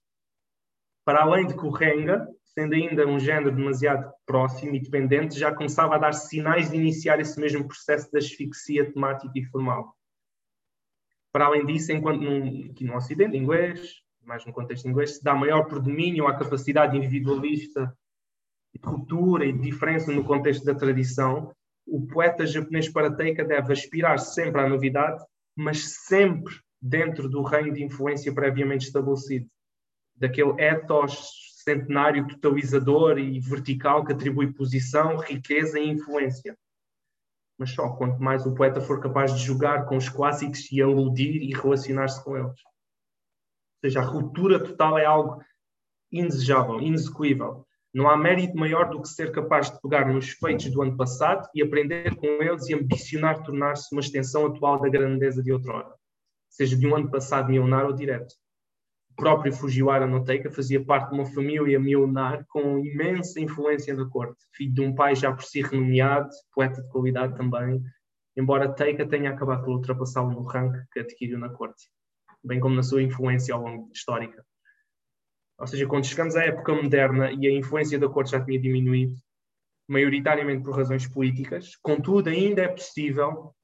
para 1.04 1.22
além 1.22 1.46
de 1.46 1.54
que 1.54 1.66
o 1.66 1.70
Renga, 1.70 2.28
sendo 2.56 2.74
ainda 2.74 3.06
um 3.06 3.18
género 3.18 3.54
demasiado 3.54 4.12
próximo 4.24 4.74
e 4.76 4.80
dependente, 4.80 5.38
já 5.38 5.52
começava 5.52 5.96
a 5.96 5.98
dar 5.98 6.12
sinais 6.12 6.70
de 6.70 6.76
iniciar 6.76 7.20
esse 7.20 7.38
mesmo 7.38 7.66
processo 7.66 8.10
de 8.10 8.18
asfixia 8.18 8.90
temática 8.90 9.32
e 9.34 9.44
formal. 9.44 9.94
Para 11.32 11.46
além 11.46 11.66
disso, 11.66 11.90
enquanto 11.90 12.22
num, 12.22 12.70
aqui 12.70 12.84
no 12.84 12.96
Ocidente, 12.96 13.36
inglês, 13.36 14.02
mais 14.22 14.46
no 14.46 14.52
contexto 14.52 14.88
inglês, 14.88 15.16
se 15.16 15.24
dá 15.24 15.34
maior 15.34 15.64
predomínio 15.64 16.28
à 16.28 16.36
capacidade 16.36 16.96
individualista 16.96 17.92
de 18.72 18.80
ruptura 18.82 19.44
e 19.44 19.52
de 19.52 19.60
diferença 19.60 20.12
no 20.12 20.24
contexto 20.24 20.64
da 20.64 20.74
tradição, 20.74 21.52
o 21.86 22.06
poeta 22.06 22.46
japonês 22.46 22.88
Parateika 22.88 23.44
deve 23.44 23.72
aspirar 23.72 24.18
sempre 24.18 24.60
à 24.60 24.68
novidade, 24.68 25.22
mas 25.56 25.96
sempre 26.06 26.54
dentro 26.80 27.28
do 27.28 27.42
reino 27.42 27.72
de 27.72 27.82
influência 27.82 28.32
previamente 28.32 28.86
estabelecido, 28.86 29.46
daquele 30.14 30.54
ethos 30.60 31.43
centenário 31.64 32.28
totalizador 32.28 33.18
e 33.18 33.40
vertical 33.40 34.04
que 34.04 34.12
atribui 34.12 34.52
posição, 34.52 35.16
riqueza 35.16 35.80
e 35.80 35.88
influência. 35.88 36.56
Mas 37.58 37.70
só 37.70 37.88
quanto 37.96 38.20
mais 38.22 38.44
o 38.44 38.54
poeta 38.54 38.80
for 38.80 39.00
capaz 39.00 39.34
de 39.34 39.42
jogar 39.44 39.86
com 39.86 39.96
os 39.96 40.08
clássicos 40.08 40.70
e 40.70 40.82
aludir 40.82 41.42
e 41.42 41.54
relacionar-se 41.54 42.22
com 42.22 42.36
eles. 42.36 42.60
Ou 42.60 43.86
seja, 43.86 44.00
a 44.00 44.04
ruptura 44.04 44.62
total 44.62 44.98
é 44.98 45.06
algo 45.06 45.42
indesejável, 46.12 46.80
inexecuível. 46.80 47.66
Não 47.94 48.08
há 48.10 48.16
mérito 48.16 48.56
maior 48.56 48.90
do 48.90 49.00
que 49.00 49.08
ser 49.08 49.30
capaz 49.32 49.70
de 49.70 49.80
pegar 49.80 50.12
nos 50.12 50.30
feitos 50.30 50.68
do 50.70 50.82
ano 50.82 50.96
passado 50.96 51.48
e 51.54 51.62
aprender 51.62 52.14
com 52.16 52.26
eles 52.26 52.68
e 52.68 52.74
ambicionar 52.74 53.42
tornar-se 53.42 53.94
uma 53.94 54.00
extensão 54.00 54.46
atual 54.46 54.80
da 54.80 54.88
grandeza 54.88 55.42
de 55.42 55.52
outrora, 55.52 55.94
seja 56.50 56.76
de 56.76 56.86
um 56.86 56.96
ano 56.96 57.10
passado 57.10 57.50
milenar 57.50 57.86
ou 57.86 57.92
direto. 57.92 58.34
Próprio 59.16 59.52
Fujiwara 59.52 60.06
no 60.06 60.24
Teika 60.24 60.50
fazia 60.50 60.84
parte 60.84 61.10
de 61.10 61.14
uma 61.14 61.26
família 61.26 61.78
milenar 61.78 62.44
com 62.48 62.78
imensa 62.78 63.40
influência 63.40 63.94
da 63.94 64.04
corte, 64.06 64.44
filho 64.52 64.72
de 64.72 64.80
um 64.80 64.94
pai 64.94 65.14
já 65.14 65.32
por 65.32 65.44
si 65.44 65.62
renomeado, 65.62 66.30
poeta 66.52 66.82
de 66.82 66.88
qualidade 66.88 67.36
também, 67.36 67.82
embora 68.36 68.72
Teika 68.72 69.06
tenha 69.06 69.30
acabado 69.30 69.64
por 69.64 69.76
ultrapassá-lo 69.76 70.30
no 70.30 70.42
rank 70.42 70.74
que 70.92 71.00
adquiriu 71.00 71.38
na 71.38 71.48
corte, 71.48 71.88
bem 72.42 72.58
como 72.58 72.74
na 72.74 72.82
sua 72.82 73.02
influência 73.02 73.54
ao 73.54 73.62
longo 73.62 73.90
histórica. 73.92 74.44
Ou 75.58 75.66
seja, 75.66 75.86
quando 75.86 76.04
chegamos 76.04 76.34
à 76.34 76.44
época 76.44 76.74
moderna 76.74 77.30
e 77.30 77.46
a 77.46 77.52
influência 77.52 77.98
da 77.98 78.08
corte 78.08 78.32
já 78.32 78.44
tinha 78.44 78.58
diminuído, 78.58 79.14
maioritariamente 79.88 80.64
por 80.64 80.76
razões 80.76 81.06
políticas, 81.06 81.76
contudo, 81.76 82.28
ainda 82.28 82.62
é 82.62 82.68
possível 82.68 83.54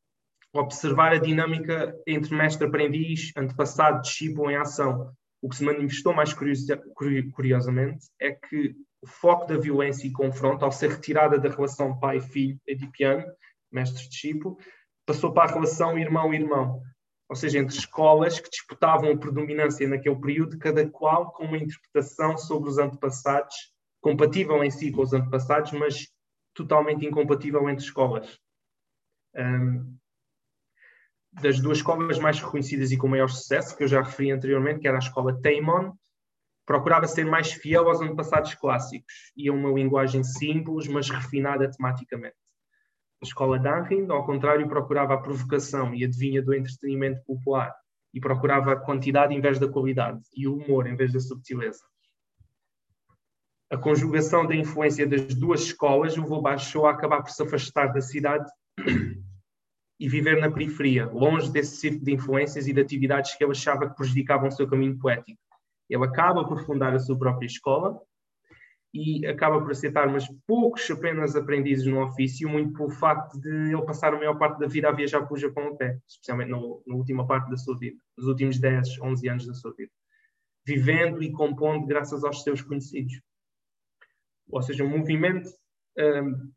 observar 0.52 1.12
a 1.12 1.18
dinâmica 1.18 1.96
entre 2.06 2.34
mestre-aprendiz, 2.34 3.32
antepassado, 3.36 4.02
discípulo 4.02 4.50
em 4.50 4.56
ação. 4.56 5.12
O 5.42 5.48
que 5.48 5.57
se 5.57 5.64
manifestou 5.64 6.12
mais 6.12 6.35
curiosamente 6.35 8.07
é 8.20 8.33
que 8.33 8.74
o 9.03 9.07
foco 9.07 9.46
da 9.46 9.57
violência 9.57 10.07
e 10.07 10.12
confronto, 10.12 10.64
ao 10.64 10.72
ser 10.72 10.90
retirada 10.90 11.38
da 11.38 11.48
relação 11.48 11.98
pai-filho 11.98 12.59
edipiano, 12.66 13.24
mestre-discípulo, 13.72 14.59
passou 15.07 15.33
para 15.33 15.50
a 15.50 15.55
relação 15.55 15.98
irmão-irmão, 15.98 16.83
ou 17.29 17.37
seja, 17.37 17.59
entre 17.59 17.76
escolas 17.76 18.38
que 18.38 18.50
disputavam 18.50 19.12
a 19.12 19.16
predominância 19.16 19.88
naquele 19.88 20.20
período, 20.20 20.59
cada 20.59 20.88
qual 20.90 21.33
com 21.33 21.44
uma 21.44 21.57
interpretação 21.57 22.37
sobre 22.37 22.68
os 22.68 22.76
antepassados, 22.76 23.55
compatível 24.00 24.62
em 24.62 24.70
si 24.70 24.90
com 24.90 25.03
os 25.03 25.12
antepassados, 25.12 25.72
mas 25.72 26.09
totalmente 26.55 27.07
incompatível 27.07 27.68
entre 27.70 27.85
escolas. 27.85 28.38
Um, 29.35 29.96
das 31.32 31.60
duas 31.60 31.78
escolas 31.78 32.18
mais 32.18 32.40
reconhecidas 32.40 32.90
e 32.90 32.96
com 32.96 33.08
maior 33.08 33.28
sucesso, 33.28 33.76
que 33.76 33.84
eu 33.84 33.88
já 33.88 34.02
referi 34.02 34.30
anteriormente, 34.32 34.80
que 34.80 34.88
era 34.88 34.96
a 34.96 35.00
escola 35.00 35.40
Taimon, 35.40 35.92
procurava 36.66 37.06
ser 37.06 37.24
mais 37.24 37.52
fiel 37.52 37.88
aos 37.88 38.00
antepassados 38.00 38.54
clássicos 38.54 39.32
e 39.36 39.48
a 39.48 39.52
uma 39.52 39.70
linguagem 39.70 40.22
simples, 40.22 40.86
mas 40.88 41.08
refinada 41.10 41.70
tematicamente. 41.70 42.36
A 43.22 43.26
escola 43.26 43.58
Danrin, 43.58 44.08
ao 44.08 44.24
contrário, 44.24 44.68
procurava 44.68 45.14
a 45.14 45.18
provocação 45.18 45.94
e 45.94 46.04
adivinha 46.04 46.42
do 46.42 46.54
entretenimento 46.54 47.22
popular 47.26 47.74
e 48.14 48.20
procurava 48.20 48.72
a 48.72 48.76
quantidade 48.76 49.34
em 49.34 49.40
vez 49.40 49.58
da 49.58 49.68
qualidade 49.68 50.20
e 50.34 50.48
o 50.48 50.56
humor 50.56 50.86
em 50.86 50.96
vez 50.96 51.12
da 51.12 51.20
subtileza. 51.20 51.84
A 53.70 53.76
conjugação 53.76 54.46
da 54.46 54.54
influência 54.54 55.06
das 55.06 55.34
duas 55.34 55.62
escolas 55.62 56.16
levou 56.16 56.42
Basho 56.42 56.86
a 56.86 56.90
acabar 56.90 57.22
por 57.22 57.30
se 57.30 57.42
afastar 57.42 57.92
da 57.92 58.00
cidade 58.00 58.50
e 60.00 60.08
viver 60.08 60.40
na 60.40 60.50
periferia, 60.50 61.06
longe 61.06 61.52
desse 61.52 61.76
círculo 61.76 62.06
de 62.06 62.14
influências 62.14 62.66
e 62.66 62.72
de 62.72 62.80
atividades 62.80 63.36
que 63.36 63.44
ele 63.44 63.52
achava 63.52 63.88
que 63.88 63.94
prejudicavam 63.94 64.48
o 64.48 64.50
seu 64.50 64.66
caminho 64.66 64.98
poético. 64.98 65.38
Ele 65.90 66.04
acaba 66.04 66.42
por 66.48 66.64
fundar 66.64 66.94
a 66.94 66.98
sua 66.98 67.18
própria 67.18 67.46
escola, 67.46 68.00
e 68.92 69.24
acaba 69.26 69.60
por 69.60 69.70
aceitar, 69.70 70.08
mas 70.08 70.26
poucos 70.46 70.90
apenas 70.90 71.36
aprendizes 71.36 71.86
no 71.86 72.02
ofício, 72.02 72.48
muito 72.48 72.72
pelo 72.72 72.90
facto 72.90 73.38
de 73.40 73.72
ele 73.72 73.82
passar 73.82 74.12
a 74.12 74.16
maior 74.16 74.36
parte 74.36 74.58
da 74.58 74.66
vida 74.66 74.88
a 74.88 74.92
viajar 74.92 75.24
pelo 75.26 75.38
Japão 75.38 75.68
a 75.68 75.76
pé, 75.76 75.98
especialmente 76.08 76.50
no, 76.50 76.82
na 76.86 76.96
última 76.96 77.24
parte 77.26 77.48
da 77.50 77.56
sua 77.56 77.78
vida, 77.78 78.00
nos 78.16 78.26
últimos 78.26 78.58
10, 78.58 79.00
11 79.00 79.28
anos 79.28 79.46
da 79.46 79.54
sua 79.54 79.72
vida, 79.74 79.92
vivendo 80.66 81.22
e 81.22 81.30
compondo 81.30 81.86
graças 81.86 82.24
aos 82.24 82.42
seus 82.42 82.62
conhecidos. 82.62 83.20
Ou 84.48 84.62
seja, 84.62 84.82
um 84.82 84.98
movimento 84.98 85.48
um, 85.96 86.50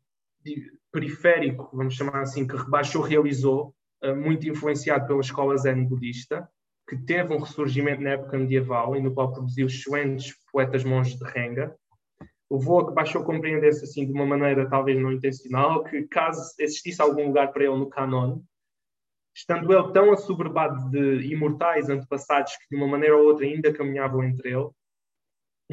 periférico, 0.94 1.68
vamos 1.72 1.94
chamar 1.94 2.22
assim, 2.22 2.46
que 2.46 2.56
Rebachou 2.56 3.02
realizou, 3.02 3.74
uh, 4.04 4.14
muito 4.14 4.48
influenciado 4.48 5.08
pela 5.08 5.20
escola 5.20 5.56
zen 5.56 5.84
budista, 5.84 6.48
que 6.88 6.96
teve 6.96 7.34
um 7.34 7.40
ressurgimento 7.40 8.00
na 8.00 8.10
época 8.10 8.38
medieval 8.38 8.94
e 8.94 9.00
no 9.00 9.12
qual 9.12 9.32
produziu 9.32 9.66
excelentes 9.66 10.32
poetas 10.52 10.84
monges 10.84 11.18
de 11.18 11.24
Renga, 11.24 11.74
levou 12.48 12.78
a 12.78 12.86
que 12.86 12.94
Baixou 12.94 13.24
compreendesse 13.24 13.82
assim 13.82 14.06
de 14.06 14.12
uma 14.12 14.24
maneira 14.24 14.68
talvez 14.70 14.96
não 15.00 15.10
intencional 15.10 15.82
que 15.82 16.04
caso 16.04 16.40
existisse 16.60 17.02
algum 17.02 17.26
lugar 17.26 17.52
para 17.52 17.64
ele 17.64 17.76
no 17.76 17.88
canon, 17.88 18.40
estando 19.34 19.72
ele 19.72 19.92
tão 19.92 20.12
assoberbado 20.12 20.90
de 20.90 21.32
imortais 21.32 21.88
antepassados 21.88 22.52
que 22.56 22.68
de 22.70 22.76
uma 22.76 22.86
maneira 22.86 23.16
ou 23.16 23.24
outra 23.24 23.44
ainda 23.44 23.72
caminhavam 23.72 24.22
entre 24.22 24.52
ele, 24.52 24.68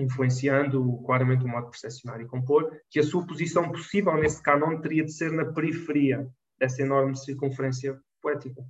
influenciando 0.02 1.02
claramente 1.06 1.46
o 1.46 1.48
modo 1.48 1.66
de 1.66 1.72
percepcionar 1.72 2.22
e 2.22 2.28
compor, 2.28 2.72
que 2.90 3.00
a 3.00 3.04
sua 3.04 3.26
posição 3.26 3.72
possível 3.72 4.16
nesse 4.18 4.42
canon 4.42 4.80
teria 4.82 5.04
de 5.04 5.12
ser 5.12 5.32
na 5.32 5.46
periferia 5.46 6.28
dessa 6.60 6.82
enorme 6.82 7.16
circunferência 7.18 8.00
poética. 8.22 8.64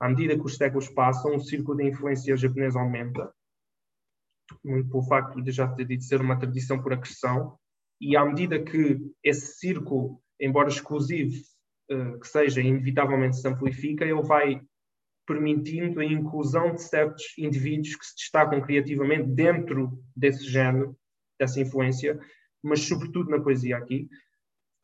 À 0.00 0.08
medida 0.08 0.34
que 0.34 0.44
os 0.44 0.56
séculos 0.56 0.88
passam, 0.88 1.34
o 1.36 1.40
círculo 1.40 1.78
de 1.78 1.88
influência 1.88 2.36
japonesa 2.36 2.78
aumenta 2.78 3.32
muito 4.62 4.90
pelo 4.90 5.02
facto 5.04 5.40
de 5.42 5.50
já 5.50 5.68
ter 5.68 5.86
dito 5.86 6.04
ser 6.04 6.20
uma 6.20 6.38
tradição 6.38 6.80
por 6.82 6.92
acreção, 6.92 7.58
e 8.00 8.16
à 8.16 8.24
medida 8.24 8.62
que 8.62 9.00
esse 9.22 9.56
círculo, 9.58 10.20
embora 10.40 10.68
exclusivo 10.68 11.40
uh, 11.90 12.18
que 12.18 12.28
seja, 12.28 12.60
inevitavelmente 12.60 13.40
se 13.40 13.48
amplifica, 13.48 14.04
ele 14.04 14.22
vai 14.22 14.60
permitindo 15.26 16.00
a 16.00 16.04
inclusão 16.04 16.74
de 16.74 16.82
certos 16.82 17.36
indivíduos 17.38 17.96
que 17.96 18.06
se 18.06 18.14
destacam 18.16 18.60
criativamente 18.60 19.28
dentro 19.28 20.02
desse 20.16 20.44
género, 20.44 20.96
dessa 21.38 21.60
influência, 21.60 22.18
mas 22.62 22.80
sobretudo 22.80 23.30
na 23.30 23.40
poesia 23.40 23.76
aqui, 23.76 24.08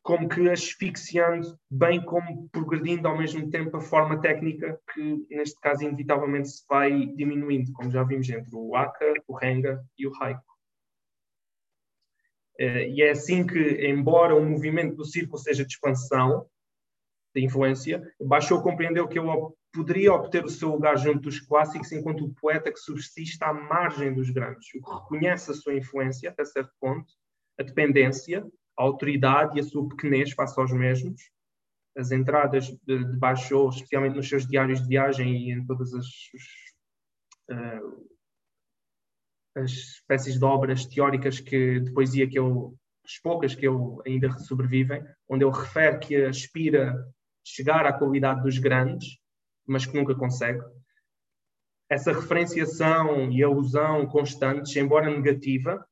como 0.03 0.27
que 0.27 0.49
asfixiando, 0.49 1.57
bem 1.69 2.03
como 2.03 2.49
progredindo 2.49 3.07
ao 3.07 3.17
mesmo 3.17 3.49
tempo 3.49 3.77
a 3.77 3.81
forma 3.81 4.19
técnica 4.19 4.79
que, 4.93 5.25
neste 5.29 5.59
caso, 5.59 5.83
inevitavelmente 5.83 6.49
se 6.49 6.63
vai 6.67 7.05
diminuindo, 7.07 7.71
como 7.73 7.91
já 7.91 8.03
vimos 8.03 8.27
entre 8.29 8.49
o 8.53 8.75
Aka, 8.75 9.13
o 9.27 9.35
Renga 9.35 9.83
e 9.97 10.07
o 10.07 10.11
Haiku. 10.19 10.43
Eh, 12.59 12.89
e 12.89 13.01
é 13.03 13.11
assim 13.11 13.45
que, 13.45 13.59
embora 13.87 14.35
o 14.35 14.43
movimento 14.43 14.95
do 14.95 15.05
círculo 15.05 15.37
seja 15.37 15.63
de 15.63 15.71
expansão, 15.71 16.47
de 17.33 17.43
influência, 17.43 18.01
Baixou 18.19 18.61
compreendeu 18.61 19.07
que 19.07 19.17
ele 19.17 19.27
poderia 19.73 20.13
obter 20.13 20.43
o 20.43 20.49
seu 20.49 20.69
lugar 20.69 20.97
junto 20.97 21.21
dos 21.21 21.39
clássicos 21.39 21.91
enquanto 21.91 22.25
o 22.25 22.33
poeta 22.33 22.71
que 22.71 22.79
subsiste 22.79 23.43
à 23.43 23.53
margem 23.53 24.13
dos 24.13 24.29
grandes, 24.29 24.67
o 24.75 24.81
que 24.81 24.93
reconhece 24.93 25.51
a 25.51 25.53
sua 25.53 25.75
influência 25.75 26.29
até 26.29 26.43
certo 26.43 26.71
ponto, 26.79 27.13
a 27.59 27.63
dependência, 27.63 28.45
a 28.77 28.83
autoridade 28.83 29.57
e 29.57 29.61
a 29.61 29.63
sua 29.63 29.87
pequenez 29.87 30.31
face 30.31 30.59
aos 30.59 30.71
mesmos. 30.71 31.21
As 31.95 32.11
entradas 32.11 32.67
de, 32.67 33.03
de 33.03 33.19
especialmente 33.69 34.15
nos 34.15 34.27
seus 34.27 34.47
diários 34.47 34.81
de 34.81 34.87
viagem 34.87 35.35
e 35.35 35.51
em 35.51 35.65
todas 35.65 35.93
as, 35.93 36.07
uh, 37.51 38.09
as 39.55 39.71
espécies 39.71 40.39
de 40.39 40.45
obras 40.45 40.85
teóricas 40.85 41.41
que, 41.41 41.81
de 41.81 41.91
poesia 41.91 42.29
que 42.29 42.39
ele, 42.39 42.71
as 43.05 43.17
poucas 43.19 43.53
que 43.53 43.67
ele 43.67 43.77
ainda 44.05 44.31
sobrevivem, 44.39 45.03
onde 45.27 45.43
ele 45.43 45.51
refere 45.51 45.99
que 45.99 46.15
aspira 46.15 46.95
chegar 47.43 47.85
à 47.85 47.91
qualidade 47.91 48.41
dos 48.41 48.57
grandes, 48.57 49.20
mas 49.67 49.85
que 49.85 49.95
nunca 49.95 50.15
consegue. 50.15 50.61
Essa 51.89 52.13
referenciação 52.13 53.31
e 53.31 53.43
alusão 53.43 54.05
constantes, 54.07 54.75
embora 54.75 55.09
negativa, 55.09 55.85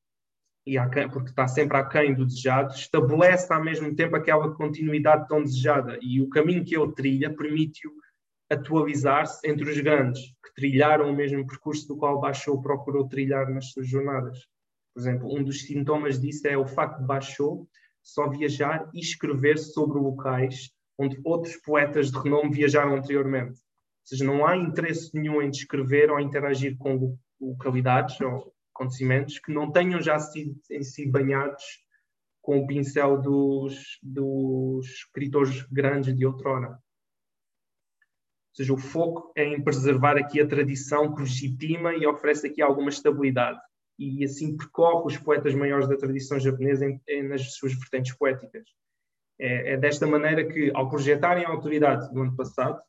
e 0.65 0.77
porque 1.11 1.29
está 1.29 1.47
sempre 1.47 1.77
aquém 1.77 2.13
do 2.13 2.25
desejado, 2.25 2.73
estabelece 2.73 3.51
ao 3.51 3.63
mesmo 3.63 3.93
tempo 3.95 4.15
aquela 4.15 4.53
continuidade 4.53 5.27
tão 5.27 5.43
desejada 5.43 5.97
e 6.01 6.21
o 6.21 6.29
caminho 6.29 6.63
que 6.63 6.77
ele 6.77 6.93
trilha 6.93 7.35
permite-o 7.35 7.91
atualizar-se 8.49 9.47
entre 9.47 9.69
os 9.69 9.79
grandes, 9.79 10.21
que 10.43 10.53
trilharam 10.55 11.09
o 11.09 11.15
mesmo 11.15 11.45
percurso 11.45 11.87
do 11.87 11.97
qual 11.97 12.19
Baixou 12.19 12.61
procurou 12.61 13.07
trilhar 13.07 13.49
nas 13.49 13.71
suas 13.71 13.87
jornadas. 13.87 14.39
Por 14.93 15.01
exemplo, 15.01 15.33
um 15.33 15.43
dos 15.43 15.63
sintomas 15.63 16.19
disso 16.19 16.47
é 16.47 16.57
o 16.57 16.65
facto 16.65 16.99
de 16.99 17.05
Baixou 17.05 17.67
só 18.01 18.27
viajar 18.27 18.89
e 18.93 18.99
escrever 18.99 19.57
sobre 19.57 19.99
locais 19.99 20.71
onde 20.99 21.19
outros 21.23 21.55
poetas 21.55 22.11
de 22.11 22.19
renome 22.19 22.53
viajaram 22.53 22.95
anteriormente. 22.95 23.61
seja, 24.03 24.25
não 24.25 24.45
há 24.45 24.57
interesse 24.57 25.09
nenhum 25.13 25.41
em 25.41 25.49
descrever 25.49 26.11
ou 26.11 26.19
interagir 26.19 26.77
com 26.77 27.17
localidades 27.39 28.19
ou 28.19 28.53
acontecimentos 28.75 29.39
que 29.39 29.53
não 29.53 29.71
tenham 29.71 30.01
já 30.01 30.19
sido 30.19 30.59
em 30.69 30.83
si 30.83 31.09
banhados 31.09 31.63
com 32.41 32.59
o 32.59 32.67
pincel 32.67 33.21
dos, 33.21 33.97
dos 34.03 34.85
escritores 34.87 35.63
grandes 35.71 36.15
de 36.15 36.25
outrora. 36.25 36.71
Ou 36.71 38.55
seja, 38.55 38.73
o 38.73 38.77
foco 38.77 39.31
é 39.37 39.45
em 39.45 39.63
preservar 39.63 40.17
aqui 40.17 40.41
a 40.41 40.47
tradição 40.47 41.15
que 41.15 41.21
legitima 41.21 41.93
e 41.93 42.05
oferece 42.05 42.47
aqui 42.47 42.61
alguma 42.61 42.89
estabilidade 42.89 43.59
e 43.97 44.23
assim 44.23 44.55
percorre 44.55 45.07
os 45.07 45.17
poetas 45.17 45.53
maiores 45.53 45.87
da 45.87 45.97
tradição 45.97 46.39
japonesa 46.39 46.85
em, 46.85 47.01
em, 47.07 47.27
nas 47.27 47.53
suas 47.53 47.73
vertentes 47.73 48.15
poéticas. 48.15 48.63
É, 49.39 49.73
é, 49.73 49.77
desta 49.77 50.05
maneira 50.05 50.45
que, 50.45 50.69
ao 50.75 50.89
projetarem 50.89 51.45
a 51.45 51.49
autoridade 51.49 52.13
do 52.13 52.21
ano 52.21 52.35
passado, 52.35 52.79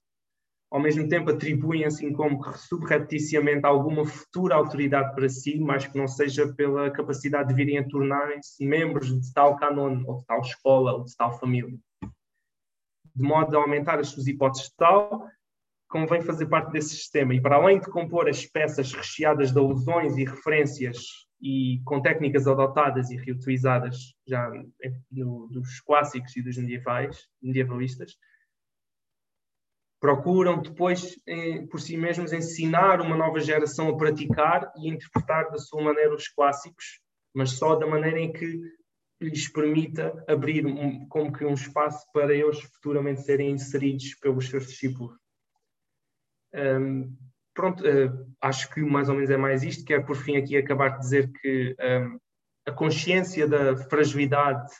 ao 0.70 0.80
mesmo 0.80 1.08
tempo 1.08 1.30
atribuem 1.30 1.84
assim 1.84 2.12
como 2.12 2.42
subrepticiamente 2.56 3.66
alguma 3.66 4.04
futura 4.04 4.54
autoridade 4.54 5.14
para 5.14 5.28
si, 5.28 5.58
mas 5.60 5.86
que 5.86 5.96
não 5.96 6.06
seja 6.06 6.52
pela 6.54 6.90
capacidade 6.90 7.48
de 7.48 7.54
virem 7.54 7.78
a 7.78 7.88
tornarem-se 7.88 8.64
membros 8.64 9.08
de 9.08 9.32
tal 9.32 9.56
canon, 9.56 10.04
ou 10.06 10.18
de 10.18 10.26
tal 10.26 10.40
escola, 10.40 10.92
ou 10.92 11.04
de 11.04 11.16
tal 11.16 11.38
família. 11.38 11.76
De 13.14 13.22
modo 13.22 13.56
a 13.56 13.62
aumentar 13.62 13.98
as 13.98 14.08
suas 14.08 14.26
hipóteses 14.26 14.68
de 14.68 14.76
tal, 14.76 15.28
convém 15.90 16.22
fazer 16.22 16.46
parte 16.46 16.70
desse 16.70 16.90
sistema. 16.90 17.34
E 17.34 17.40
para 17.40 17.56
além 17.56 17.80
de 17.80 17.90
compor 17.90 18.28
as 18.28 18.46
peças 18.46 18.92
recheadas 18.92 19.52
de 19.52 19.58
alusões 19.58 20.16
e 20.16 20.24
referências 20.24 20.98
e 21.42 21.80
com 21.84 22.00
técnicas 22.00 22.46
adotadas 22.46 23.10
e 23.10 23.16
reutilizadas 23.16 24.14
já 24.26 24.50
no, 25.10 25.48
dos 25.48 25.80
clássicos 25.80 26.36
e 26.36 26.42
dos 26.42 26.56
medievais, 26.56 27.26
medievalistas, 27.42 28.16
procuram 29.98 30.62
depois, 30.62 31.16
eh, 31.26 31.66
por 31.70 31.80
si 31.80 31.96
mesmos, 31.96 32.32
ensinar 32.32 33.00
uma 33.00 33.16
nova 33.16 33.40
geração 33.40 33.88
a 33.88 33.96
praticar 33.96 34.72
e 34.76 34.88
interpretar 34.88 35.50
da 35.50 35.58
sua 35.58 35.82
maneira 35.82 36.14
os 36.14 36.28
clássicos, 36.28 37.00
mas 37.34 37.52
só 37.52 37.74
da 37.74 37.86
maneira 37.86 38.18
em 38.18 38.32
que 38.32 38.60
lhes 39.20 39.48
permita 39.48 40.24
abrir 40.26 40.64
um, 40.66 41.06
como 41.08 41.32
que 41.32 41.44
um 41.44 41.52
espaço 41.52 42.06
para 42.12 42.34
eles 42.34 42.60
futuramente 42.60 43.22
serem 43.22 43.50
inseridos 43.50 44.14
pelos 44.14 44.48
seus 44.48 44.66
discípulos. 44.66 45.14
Um, 46.54 47.16
pronto, 47.54 47.84
uh, 47.84 48.26
acho 48.40 48.72
que 48.72 48.80
mais 48.80 49.08
ou 49.08 49.14
menos 49.14 49.30
é 49.30 49.36
mais 49.36 49.62
isto. 49.62 49.84
Quero 49.84 50.04
por 50.04 50.16
fim 50.16 50.36
aqui 50.36 50.56
acabar 50.56 50.90
de 50.90 51.00
dizer 51.00 51.30
que 51.40 51.76
um, 51.80 52.18
a 52.66 52.72
consciência 52.72 53.46
da 53.46 53.76
fragilidade 53.76 54.70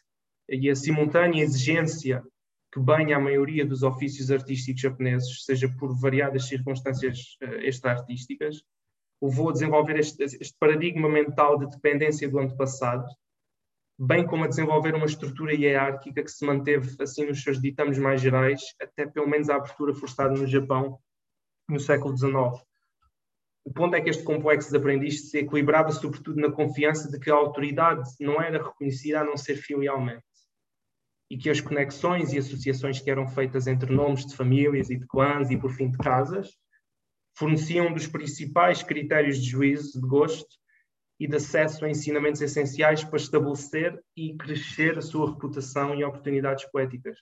e 0.48 0.68
a 0.68 0.74
simultânea 0.74 1.42
exigência 1.42 2.22
que 2.72 2.80
banha 2.80 3.16
a 3.16 3.20
maioria 3.20 3.66
dos 3.66 3.82
ofícios 3.82 4.30
artísticos 4.30 4.80
japoneses, 4.80 5.44
seja 5.44 5.68
por 5.78 5.98
variadas 5.98 6.46
circunstâncias 6.46 7.36
uh, 7.42 7.54
extra-artísticas, 7.62 8.62
levou 9.22 9.50
a 9.50 9.52
desenvolver 9.52 9.98
este, 9.98 10.22
este, 10.22 10.56
paradigma 10.58 11.08
mental 11.08 11.58
de 11.58 11.68
dependência 11.68 12.28
do 12.28 12.38
antepassado, 12.38 13.06
bem 13.98 14.26
como 14.26 14.44
a 14.44 14.48
desenvolver 14.48 14.94
uma 14.94 15.04
estrutura 15.04 15.52
hierárquica 15.52 16.22
que 16.22 16.30
se 16.30 16.46
manteve 16.46 16.96
assim 17.00 17.26
nos 17.26 17.42
seus 17.42 17.60
ditames 17.60 17.98
mais 17.98 18.20
gerais, 18.20 18.62
até 18.80 19.06
pelo 19.06 19.28
menos 19.28 19.50
a 19.50 19.56
abertura 19.56 19.92
forçada 19.92 20.32
no 20.32 20.46
Japão 20.46 20.98
no 21.70 21.80
século 21.80 22.16
XIX. 22.16 22.62
O 23.64 23.72
ponto 23.72 23.94
é 23.94 24.00
que 24.00 24.10
este 24.10 24.22
complexo 24.22 24.70
de 24.70 24.76
aprendiz 24.76 25.30
se 25.30 25.38
equilibrava 25.38 25.92
sobretudo 25.92 26.40
na 26.40 26.50
confiança 26.50 27.10
de 27.10 27.18
que 27.18 27.30
a 27.30 27.34
autoridade 27.34 28.10
não 28.18 28.40
era 28.40 28.62
reconhecida 28.62 29.20
a 29.20 29.24
não 29.24 29.36
ser 29.36 29.56
filialmente 29.56 30.24
e 31.30 31.38
que 31.38 31.48
as 31.48 31.60
conexões 31.60 32.32
e 32.32 32.38
associações 32.38 33.00
que 33.00 33.10
eram 33.10 33.28
feitas 33.28 33.68
entre 33.68 33.94
nomes 33.94 34.26
de 34.26 34.34
famílias 34.34 34.90
e 34.90 34.96
de 34.96 35.06
clãs 35.06 35.50
e, 35.50 35.56
por 35.56 35.70
fim, 35.70 35.88
de 35.88 35.96
casas, 35.96 36.58
forneciam 37.36 37.86
um 37.86 37.94
dos 37.94 38.08
principais 38.08 38.82
critérios 38.82 39.40
de 39.40 39.48
juízo, 39.48 40.00
de 40.00 40.06
gosto 40.06 40.58
e 41.20 41.28
de 41.28 41.36
acesso 41.36 41.84
a 41.84 41.90
ensinamentos 41.90 42.40
essenciais 42.40 43.04
para 43.04 43.16
estabelecer 43.16 44.02
e 44.16 44.36
crescer 44.36 44.98
a 44.98 45.02
sua 45.02 45.30
reputação 45.30 45.94
e 45.94 46.02
oportunidades 46.02 46.64
poéticas. 46.64 47.18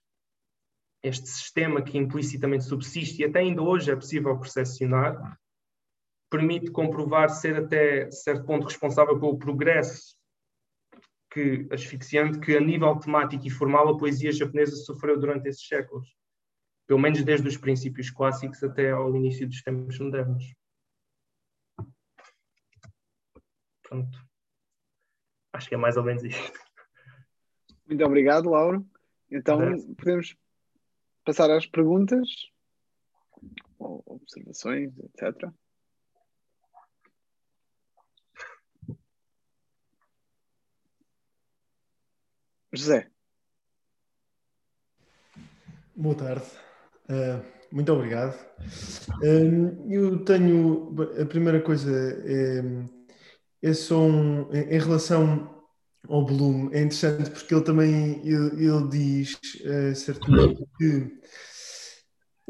Este 1.03 1.29
sistema 1.29 1.83
que 1.83 1.97
implicitamente 1.97 2.65
subsiste 2.65 3.23
e 3.23 3.25
até 3.25 3.39
ainda 3.41 3.63
hoje 3.63 3.91
é 3.91 3.95
possível 3.95 4.39
percepcionar, 4.39 5.39
permite 6.29 6.71
comprovar 6.71 7.31
ser 7.31 7.57
até 7.57 8.11
certo 8.11 8.45
ponto 8.45 8.67
responsável 8.67 9.19
pelo 9.19 9.39
progresso 9.39 10.17
que, 11.31 11.69
asfixiante 11.71 12.41
que, 12.41 12.57
a 12.57 12.61
nível 12.61 12.99
temático 12.99 13.47
e 13.47 13.51
formal, 13.51 13.89
a 13.89 13.99
poesia 13.99 14.33
japonesa 14.33 14.77
sofreu 14.77 15.19
durante 15.19 15.49
esses 15.49 15.67
séculos, 15.67 16.09
pelo 16.87 16.99
menos 16.99 17.23
desde 17.23 17.47
os 17.47 17.57
princípios 17.57 18.11
clássicos 18.11 18.63
até 18.63 18.91
ao 18.91 19.15
início 19.15 19.47
dos 19.47 19.63
tempos 19.63 19.99
modernos. 19.99 20.55
Pronto. 23.83 24.19
Acho 25.53 25.69
que 25.69 25.75
é 25.75 25.79
mais 25.79 25.97
ou 25.97 26.05
menos 26.05 26.25
isto. 26.25 26.61
Muito 27.87 28.05
obrigado, 28.05 28.51
Lauro. 28.51 28.87
Então, 29.31 29.59
podemos 29.97 30.37
passar 31.29 31.51
às 31.51 31.67
perguntas, 31.67 32.27
ou 33.79 34.03
observações, 34.07 34.91
etc. 34.99 35.53
José. 42.73 43.11
Boa 45.95 46.15
tarde. 46.15 46.47
Uh, 47.11 47.45
muito 47.75 47.93
obrigado. 47.93 48.35
Uh, 49.23 49.93
eu 49.93 50.25
tenho. 50.25 50.95
A 51.21 51.27
primeira 51.27 51.61
coisa 51.61 51.91
é, 52.25 53.69
é 53.69 53.75
só 53.75 54.01
um, 54.01 54.51
em 54.51 54.79
relação 54.79 55.58
ao 56.09 56.25
Bloom, 56.25 56.71
é 56.73 56.83
interessante 56.83 57.31
porque 57.31 57.55
ele 57.55 57.65
também 57.65 58.21
ele, 58.25 58.65
ele 58.65 58.89
diz 58.89 59.35
uh, 59.61 59.95
certamente 59.95 60.65
que 60.79 61.19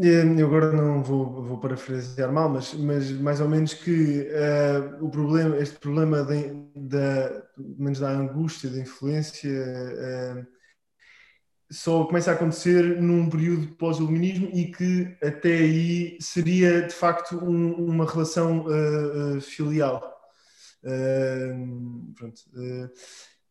eu 0.00 0.46
agora 0.46 0.72
não 0.72 1.02
vou, 1.02 1.42
vou 1.42 1.58
parafrasear 1.58 2.32
mal, 2.32 2.48
mas, 2.48 2.72
mas 2.74 3.10
mais 3.10 3.40
ou 3.40 3.48
menos 3.48 3.74
que 3.74 4.28
uh, 4.30 5.04
o 5.04 5.10
problema, 5.10 5.56
este 5.56 5.76
problema 5.80 6.22
da, 6.22 7.42
menos 7.56 7.98
da 7.98 8.10
angústia, 8.10 8.70
da 8.70 8.78
influência, 8.78 9.50
uh, 9.50 10.46
só 11.70 12.04
começa 12.04 12.30
a 12.30 12.34
acontecer 12.34 13.00
num 13.00 13.28
período 13.28 13.74
pós-iluminismo 13.74 14.48
e 14.54 14.70
que 14.70 15.16
até 15.20 15.54
aí 15.54 16.16
seria 16.20 16.82
de 16.82 16.94
facto 16.94 17.36
um, 17.36 17.72
uma 17.72 18.08
relação 18.08 18.66
uh, 18.66 19.40
filial. 19.40 20.00
pronto. 22.14 22.40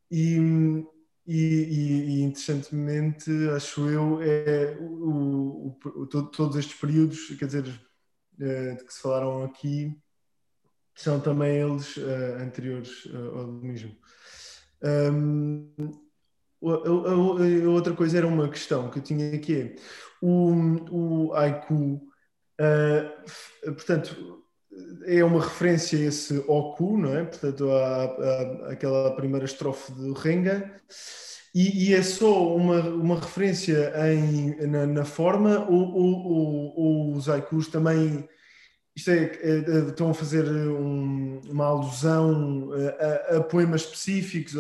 E 0.10 0.86
e, 1.28 1.36
e, 1.36 2.22
interessantemente, 2.22 3.30
acho 3.54 3.90
eu, 3.90 4.22
é 4.22 4.78
o, 4.80 5.68
o, 5.68 5.80
o, 5.84 6.08
todos 6.08 6.56
estes 6.56 6.80
períodos, 6.80 7.28
quer 7.38 7.48
dizer, 7.48 7.66
uh, 7.68 8.78
de 8.78 8.86
que 8.86 8.94
se 8.94 9.02
falaram 9.02 9.44
aqui, 9.44 9.94
são 10.96 11.20
também 11.20 11.58
eles 11.58 11.98
uh, 11.98 12.38
anteriores 12.40 13.06
uh, 13.08 13.40
ao 13.40 13.48
mesmo. 13.48 13.94
Um, 14.82 15.74
a, 16.64 17.70
outra 17.70 17.94
coisa 17.94 18.20
era 18.20 18.28
uma 18.28 18.50
questão 18.50 18.90
que 18.90 19.00
eu 19.00 19.04
tinha 19.04 19.36
aqui 19.36 19.62
é 19.62 19.76
o, 20.22 21.28
o 21.30 21.34
haiku, 21.34 22.02
portanto, 23.66 24.47
é 25.06 25.24
uma 25.24 25.42
referência 25.42 25.98
a 25.98 26.04
esse 26.04 26.38
Oku, 26.48 26.98
não 26.98 27.16
é? 27.16 27.24
Portanto, 27.24 27.72
a, 27.72 28.72
aquela 28.72 29.16
primeira 29.16 29.46
estrofe 29.46 29.92
do 29.92 30.14
Renga, 30.14 30.72
e, 31.56 31.90
e, 31.90 31.94
é 31.94 32.04
só 32.04 32.56
uma, 32.56 32.82
uma 32.82 33.20
referência 33.20 33.92
em, 34.12 34.68
na, 34.68 34.86
na 34.86 35.06
forma, 35.06 35.68
ou, 35.68 35.94
ou, 35.94 36.28
ou, 36.28 36.80
ou, 36.80 37.14
os 37.16 37.30
haikus 37.30 37.68
também 37.68 38.28
isto 38.98 39.12
é, 39.12 39.26
é, 39.26 39.50
é 39.52 39.90
estão 39.90 40.10
a 40.10 40.14
fazer 40.14 40.48
um, 40.50 41.40
uma 41.48 41.66
alusão 41.66 42.72
a, 43.32 43.38
a, 43.38 43.44
poemas 43.44 43.82
específicos, 43.82 44.54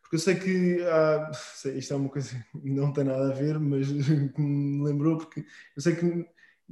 porque 0.00 0.14
eu 0.14 0.18
sei 0.20 0.36
que 0.36 0.80
há, 0.84 1.32
sei, 1.32 1.78
isto 1.78 1.92
é 1.92 1.96
uma 1.96 2.08
coisa 2.08 2.30
que 2.52 2.70
não 2.70 2.92
tem 2.92 3.02
nada 3.02 3.30
a 3.30 3.34
ver, 3.34 3.58
mas 3.58 3.88
me 4.38 4.84
lembrou, 4.84 5.18
porque 5.18 5.44
eu 5.76 5.82
sei 5.82 5.96
que 5.96 6.24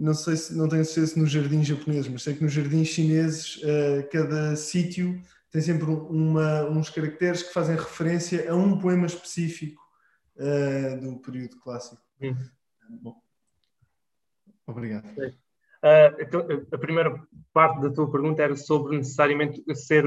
não 0.02 0.14
sei 0.14 0.34
se 0.34 0.56
não 0.56 0.68
tenho 0.68 0.84
certeza 0.84 1.14
se 1.14 1.20
nos 1.20 1.30
jardins 1.30 1.64
japoneses, 1.64 2.08
mas 2.08 2.24
sei 2.24 2.34
que 2.34 2.42
nos 2.42 2.52
jardins 2.52 2.88
chineses 2.88 3.56
uh, 3.58 4.08
cada 4.10 4.56
sítio 4.56 5.22
tem 5.48 5.62
sempre 5.62 5.84
uma, 5.84 6.64
uns 6.64 6.90
caracteres 6.90 7.44
que 7.44 7.52
fazem 7.52 7.76
referência 7.76 8.50
a 8.50 8.56
um 8.56 8.80
poema 8.80 9.06
específico 9.06 9.80
uh, 10.36 11.00
do 11.00 11.20
período 11.20 11.56
clássico. 11.60 12.02
Uhum. 12.20 12.34
Bom, 13.00 13.14
obrigado. 14.66 15.06
Uh, 15.06 16.18
então, 16.18 16.46
a 16.72 16.78
primeira 16.78 17.22
parte 17.52 17.80
da 17.80 17.90
tua 17.90 18.10
pergunta 18.10 18.42
era 18.42 18.56
sobre 18.56 18.96
necessariamente 18.96 19.62
ser, 19.76 20.04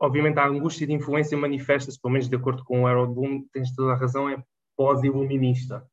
obviamente, 0.00 0.38
a 0.38 0.48
angústia 0.48 0.84
de 0.84 0.92
influência 0.92 1.38
manifesta-se, 1.38 2.00
pelo 2.00 2.12
menos 2.12 2.28
de 2.28 2.34
acordo 2.34 2.64
com 2.64 2.82
o 2.82 2.86
Harold 2.88 3.14
Bloom, 3.14 3.46
tens 3.52 3.72
toda 3.72 3.92
a 3.92 3.96
razão, 3.96 4.28
é 4.28 4.42
pós-iluminista 4.76 5.86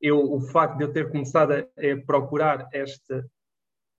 eu, 0.00 0.32
o 0.32 0.40
facto 0.40 0.78
de 0.78 0.84
eu 0.84 0.92
ter 0.92 1.10
começado 1.10 1.52
a, 1.52 1.58
a 1.58 2.04
procurar 2.06 2.68
esta 2.72 3.24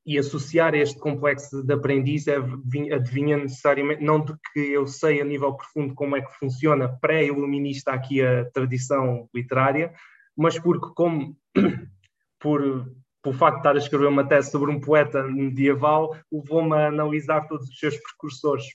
e 0.06 0.18
associar 0.18 0.74
este 0.74 1.00
complexo 1.00 1.64
de 1.64 1.74
aprendiz 1.74 2.26
adivinha 2.28 3.38
necessariamente, 3.38 4.04
não 4.04 4.20
de 4.20 4.34
que 4.52 4.60
eu 4.60 4.88
sei 4.88 5.22
a 5.22 5.26
nível 5.26 5.54
profundo 5.54 5.94
como 5.94 6.16
é 6.16 6.22
que 6.22 6.34
funciona 6.40 6.98
pré-iluminista 7.00 7.92
aqui 7.92 8.22
a 8.22 8.50
tradição 8.52 9.30
literária, 9.34 9.94
mas 10.36 10.58
porque 10.58 10.88
como 10.96 11.38
por, 12.40 12.92
por 13.22 13.36
facto 13.36 13.56
de 13.56 13.60
estar 13.60 13.76
a 13.76 13.80
escrever 13.80 14.08
uma 14.08 14.28
tese 14.28 14.50
sobre 14.50 14.72
um 14.72 14.80
poeta 14.80 15.24
medieval, 15.24 16.18
levou-me 16.32 16.76
a 16.76 16.88
analisar 16.88 17.48
todos 17.48 17.70
os 17.70 17.78
seus 17.78 17.96
precursores. 17.98 18.66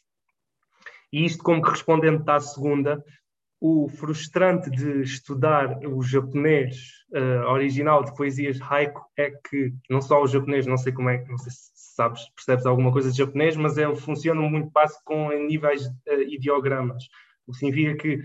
E 1.12 1.24
isto 1.24 1.43
como 1.43 1.62
que 1.62 2.31
à 2.31 2.41
segunda, 2.41 3.05
o 3.66 3.88
frustrante 3.88 4.70
de 4.70 5.02
estudar 5.02 5.78
o 5.84 6.00
japonês 6.02 6.76
uh, 7.12 7.50
original 7.50 8.04
de 8.04 8.14
poesias 8.14 8.60
haiku 8.62 9.04
é 9.16 9.30
que 9.30 9.74
não 9.90 10.00
só 10.00 10.22
o 10.22 10.26
japonês, 10.26 10.66
não 10.66 10.76
sei 10.76 10.92
como 10.92 11.08
é, 11.08 11.24
não 11.26 11.38
sei 11.38 11.50
se 11.50 11.76
sabes, 11.96 12.28
percebes 12.34 12.66
alguma 12.66 12.92
coisa 12.92 13.10
de 13.10 13.16
japonês, 13.16 13.56
mas 13.56 13.78
ele 13.78 13.96
funciona 13.96 14.40
muito 14.42 14.70
básico 14.70 15.02
com 15.04 15.30
níveis 15.30 15.86
uh, 15.86 16.22
ideogramas. 16.28 17.04
O 17.46 17.52
que 17.52 17.58
significa 17.58 17.96
que 17.96 18.22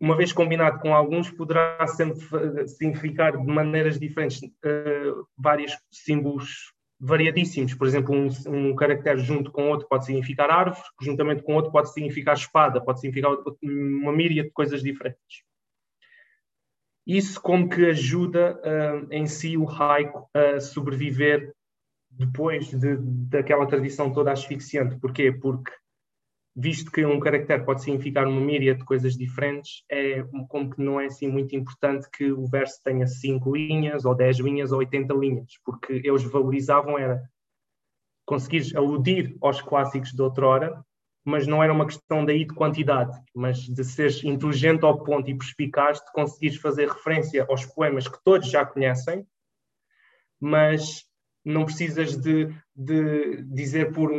uma 0.00 0.16
vez 0.16 0.32
combinado 0.32 0.80
com 0.80 0.94
alguns, 0.94 1.30
poderá 1.30 1.86
sempre 1.86 2.66
significar 2.68 3.36
de 3.36 3.46
maneiras 3.46 3.98
diferentes 4.00 4.42
uh, 4.42 5.26
vários 5.36 5.76
símbolos 5.90 6.71
variadíssimos. 7.04 7.74
Por 7.74 7.88
exemplo, 7.88 8.14
um, 8.14 8.28
um 8.46 8.76
caractere 8.76 9.18
junto 9.18 9.50
com 9.50 9.70
outro 9.70 9.88
pode 9.88 10.06
significar 10.06 10.48
árvore, 10.50 10.86
juntamente 11.00 11.42
com 11.42 11.54
outro 11.54 11.72
pode 11.72 11.92
significar 11.92 12.36
espada, 12.36 12.80
pode 12.80 13.00
significar 13.00 13.32
uma 13.60 14.12
míria 14.12 14.44
de 14.44 14.50
coisas 14.50 14.80
diferentes. 14.82 15.42
Isso 17.04 17.40
como 17.42 17.68
que 17.68 17.84
ajuda 17.86 18.56
uh, 18.60 19.08
em 19.10 19.26
si 19.26 19.56
o 19.56 19.68
haiku 19.68 20.28
a 20.32 20.60
sobreviver 20.60 21.52
depois 22.08 22.68
de, 22.70 22.96
daquela 22.96 23.66
tradição 23.66 24.12
toda 24.12 24.30
asfixiante. 24.30 24.96
Porquê? 25.00 25.32
Porque 25.32 25.72
visto 26.54 26.90
que 26.90 27.04
um 27.04 27.18
caractere 27.18 27.64
pode 27.64 27.82
significar 27.82 28.26
uma 28.26 28.40
míria 28.40 28.74
de 28.74 28.84
coisas 28.84 29.16
diferentes, 29.16 29.84
é 29.90 30.22
como 30.48 30.70
que 30.70 30.82
não 30.82 31.00
é 31.00 31.06
assim 31.06 31.28
muito 31.28 31.56
importante 31.56 32.08
que 32.10 32.30
o 32.30 32.46
verso 32.46 32.80
tenha 32.84 33.06
5 33.06 33.56
linhas, 33.56 34.04
ou 34.04 34.14
10 34.14 34.38
linhas, 34.40 34.72
ou 34.72 34.78
80 34.78 35.14
linhas, 35.14 35.52
porque 35.64 36.02
eles 36.04 36.22
valorizavam 36.22 36.98
era 36.98 37.22
conseguires 38.26 38.74
aludir 38.74 39.36
aos 39.40 39.60
clássicos 39.60 40.12
de 40.12 40.22
outrora, 40.22 40.84
mas 41.24 41.46
não 41.46 41.62
era 41.62 41.72
uma 41.72 41.86
questão 41.86 42.24
daí 42.24 42.44
de 42.44 42.54
quantidade, 42.54 43.16
mas 43.34 43.58
de 43.58 43.84
seres 43.84 44.22
inteligente 44.24 44.84
ao 44.84 45.02
ponto 45.02 45.30
e 45.30 45.36
perspicaz 45.36 45.98
de 45.98 46.12
conseguires 46.12 46.58
fazer 46.58 46.88
referência 46.88 47.46
aos 47.48 47.64
poemas 47.64 48.08
que 48.08 48.22
todos 48.24 48.50
já 48.50 48.64
conhecem, 48.64 49.26
mas 50.40 51.04
não 51.44 51.64
precisas 51.64 52.16
de, 52.16 52.52
de 52.74 53.42
dizer 53.44 53.92
por 53.92 54.10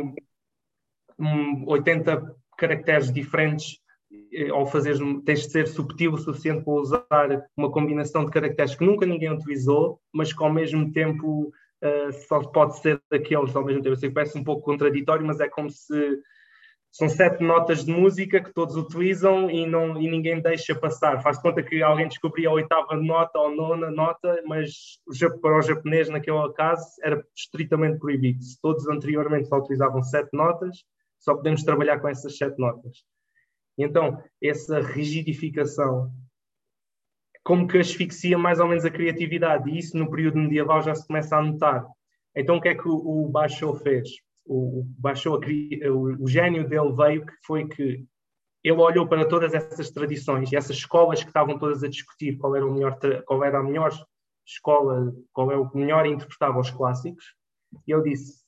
um, 1.18 1.64
80 1.66 2.34
caracteres 2.56 3.12
diferentes 3.12 3.78
eh, 4.32 4.48
ao 4.48 4.66
fazer, 4.66 4.96
tens 5.24 5.42
de 5.42 5.50
ser 5.50 5.66
subtil 5.66 6.12
o 6.12 6.18
suficiente 6.18 6.64
para 6.64 6.74
usar 6.74 7.48
uma 7.56 7.70
combinação 7.70 8.24
de 8.24 8.30
caracteres 8.30 8.74
que 8.74 8.84
nunca 8.84 9.06
ninguém 9.06 9.32
utilizou, 9.32 10.00
mas 10.12 10.32
que 10.32 10.42
ao 10.42 10.52
mesmo 10.52 10.92
tempo 10.92 11.52
uh, 11.82 12.12
só 12.28 12.40
pode 12.40 12.78
ser 12.80 13.00
daqueles 13.10 13.54
ao 13.54 13.64
mesmo 13.64 13.82
tempo. 13.82 13.94
Eu 13.94 13.98
sei 13.98 14.08
que 14.08 14.14
parece 14.14 14.38
um 14.38 14.44
pouco 14.44 14.62
contraditório, 14.62 15.26
mas 15.26 15.40
é 15.40 15.48
como 15.48 15.70
se 15.70 16.22
são 16.94 17.08
sete 17.08 17.42
notas 17.42 17.84
de 17.84 17.90
música 17.90 18.40
que 18.40 18.54
todos 18.54 18.76
utilizam 18.76 19.50
e, 19.50 19.66
não, 19.66 20.00
e 20.00 20.08
ninguém 20.08 20.40
deixa 20.40 20.76
passar. 20.76 21.20
Faz 21.22 21.38
conta 21.38 21.60
que 21.60 21.82
alguém 21.82 22.06
descobria 22.06 22.48
a 22.48 22.52
oitava 22.52 22.94
nota 22.94 23.36
ou 23.40 23.50
nona 23.50 23.90
nota, 23.90 24.40
mas 24.46 25.00
para 25.42 25.58
o 25.58 25.62
japonês, 25.62 26.08
naquele 26.08 26.52
caso, 26.52 26.86
era 27.02 27.20
estritamente 27.36 27.98
proibido. 27.98 28.40
Se 28.44 28.60
todos 28.60 28.86
anteriormente 28.86 29.48
só 29.48 29.58
utilizavam 29.58 30.04
sete 30.04 30.28
notas, 30.32 30.84
só 31.24 31.34
podemos 31.34 31.62
trabalhar 31.62 31.98
com 32.00 32.08
essas 32.08 32.36
sete 32.36 32.58
notas. 32.58 33.04
Então, 33.78 34.22
essa 34.42 34.80
rigidificação 34.80 36.12
como 37.44 37.68
que 37.68 37.78
asfixia 37.78 38.38
mais 38.38 38.58
ou 38.58 38.66
menos 38.66 38.86
a 38.86 38.90
criatividade, 38.90 39.70
e 39.70 39.78
isso 39.78 39.96
no 39.98 40.10
período 40.10 40.38
medieval 40.38 40.82
já 40.82 40.94
se 40.94 41.06
começa 41.06 41.36
a 41.36 41.42
notar. 41.42 41.86
Então, 42.34 42.56
o 42.56 42.60
que 42.60 42.68
é 42.68 42.74
que 42.74 42.88
o, 42.88 43.28
Basho 43.28 43.74
fez? 43.74 44.08
O, 44.46 44.80
o 44.80 44.84
Basho, 44.98 45.34
o, 45.34 46.22
o 46.24 46.26
gênio 46.26 46.66
dele 46.66 46.92
veio 46.92 47.26
que 47.26 47.34
foi 47.46 47.68
que 47.68 48.04
ele 48.64 48.80
olhou 48.80 49.06
para 49.06 49.28
todas 49.28 49.52
essas 49.52 49.90
tradições 49.90 50.50
e 50.50 50.56
essas 50.56 50.76
escolas 50.76 51.22
que 51.22 51.28
estavam 51.28 51.58
todas 51.58 51.84
a 51.84 51.88
discutir 51.88 52.38
qual 52.38 52.56
era, 52.56 52.66
o 52.66 52.72
melhor, 52.72 52.98
qual 53.26 53.44
era 53.44 53.58
a 53.58 53.62
melhor 53.62 53.92
escola, 54.46 55.14
qual 55.30 55.52
é 55.52 55.56
o 55.56 55.70
melhor 55.74 56.06
interpretava 56.06 56.58
os 56.58 56.70
clássicos, 56.70 57.34
e 57.86 57.92
ele 57.92 58.10
disse: 58.10 58.42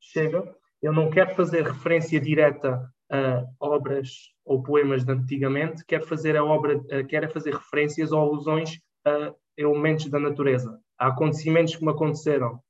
chega, 0.00 0.54
eu 0.80 0.92
não 0.92 1.10
quero 1.10 1.34
fazer 1.34 1.64
referência 1.64 2.20
direta 2.20 2.88
a 3.10 3.44
obras 3.58 4.32
ou 4.44 4.62
poemas 4.62 5.04
de 5.04 5.12
antigamente, 5.12 5.84
quero 5.86 6.06
fazer 6.06 6.36
a 6.36 6.44
obra, 6.44 6.80
quero 7.04 7.30
fazer 7.30 7.54
referências 7.54 8.12
ou 8.12 8.20
alusões 8.20 8.80
a 9.04 9.34
elementos 9.56 10.08
da 10.08 10.18
natureza, 10.18 10.78
a 10.98 11.08
acontecimentos 11.08 11.74
que 11.74 11.84
me 11.84 11.90
aconteceram. 11.90 12.60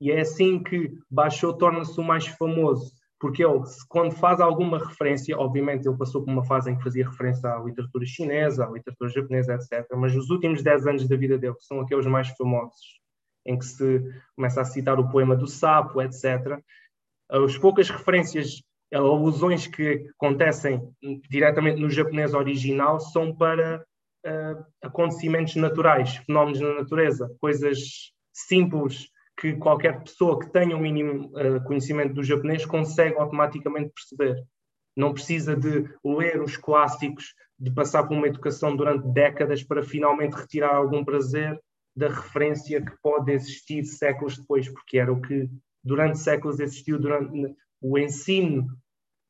E 0.00 0.12
é 0.12 0.20
assim 0.20 0.62
que 0.62 0.92
Basho 1.10 1.52
torna-se 1.54 1.98
o 2.00 2.04
mais 2.04 2.26
famoso, 2.26 2.92
porque 3.20 3.44
ele, 3.44 3.60
quando 3.88 4.12
faz 4.12 4.40
alguma 4.40 4.78
referência, 4.78 5.36
obviamente 5.36 5.86
ele 5.88 5.98
passou 5.98 6.24
por 6.24 6.30
uma 6.30 6.44
fase 6.44 6.70
em 6.70 6.76
que 6.76 6.84
fazia 6.84 7.08
referência 7.08 7.52
à 7.52 7.58
literatura 7.58 8.06
chinesa, 8.06 8.64
à 8.64 8.70
literatura 8.70 9.10
japonesa, 9.10 9.54
etc., 9.54 9.84
mas 9.96 10.14
os 10.14 10.30
últimos 10.30 10.62
10 10.62 10.86
anos 10.86 11.08
da 11.08 11.16
vida 11.16 11.36
dele 11.36 11.56
são 11.58 11.80
aqueles 11.80 12.06
mais 12.06 12.28
famosos 12.28 13.00
em 13.48 13.58
que 13.58 13.64
se 13.64 14.02
começa 14.36 14.60
a 14.60 14.64
citar 14.64 15.00
o 15.00 15.08
poema 15.08 15.34
do 15.34 15.46
sapo, 15.46 16.02
etc. 16.02 16.60
As 17.30 17.56
poucas 17.56 17.88
referências, 17.88 18.62
alusões 18.92 19.66
que 19.66 20.06
acontecem 20.14 20.82
diretamente 21.28 21.80
no 21.80 21.88
japonês 21.88 22.34
original 22.34 23.00
são 23.00 23.34
para 23.34 23.82
uh, 24.26 24.64
acontecimentos 24.82 25.56
naturais, 25.56 26.16
fenómenos 26.16 26.60
na 26.60 26.74
natureza, 26.74 27.34
coisas 27.40 28.12
simples 28.32 29.08
que 29.40 29.54
qualquer 29.54 30.02
pessoa 30.02 30.38
que 30.38 30.50
tenha 30.50 30.76
o 30.76 30.78
um 30.78 30.82
mínimo 30.82 31.28
uh, 31.28 31.64
conhecimento 31.64 32.12
do 32.12 32.22
japonês 32.22 32.66
consegue 32.66 33.16
automaticamente 33.16 33.92
perceber. 33.94 34.44
Não 34.94 35.14
precisa 35.14 35.56
de 35.56 35.88
ler 36.04 36.42
os 36.42 36.56
clássicos, 36.56 37.34
de 37.58 37.70
passar 37.70 38.02
por 38.04 38.14
uma 38.14 38.26
educação 38.26 38.76
durante 38.76 39.08
décadas 39.08 39.62
para 39.62 39.82
finalmente 39.82 40.34
retirar 40.34 40.74
algum 40.74 41.04
prazer 41.04 41.58
da 41.98 42.06
referência 42.06 42.80
que 42.80 42.92
pode 43.02 43.32
existir 43.32 43.84
séculos 43.84 44.38
depois, 44.38 44.68
porque 44.68 44.98
era 44.98 45.12
o 45.12 45.20
que 45.20 45.50
durante 45.82 46.16
séculos 46.18 46.60
existiu 46.60 46.96
durante 46.96 47.56
o 47.80 47.98
ensino 47.98 48.68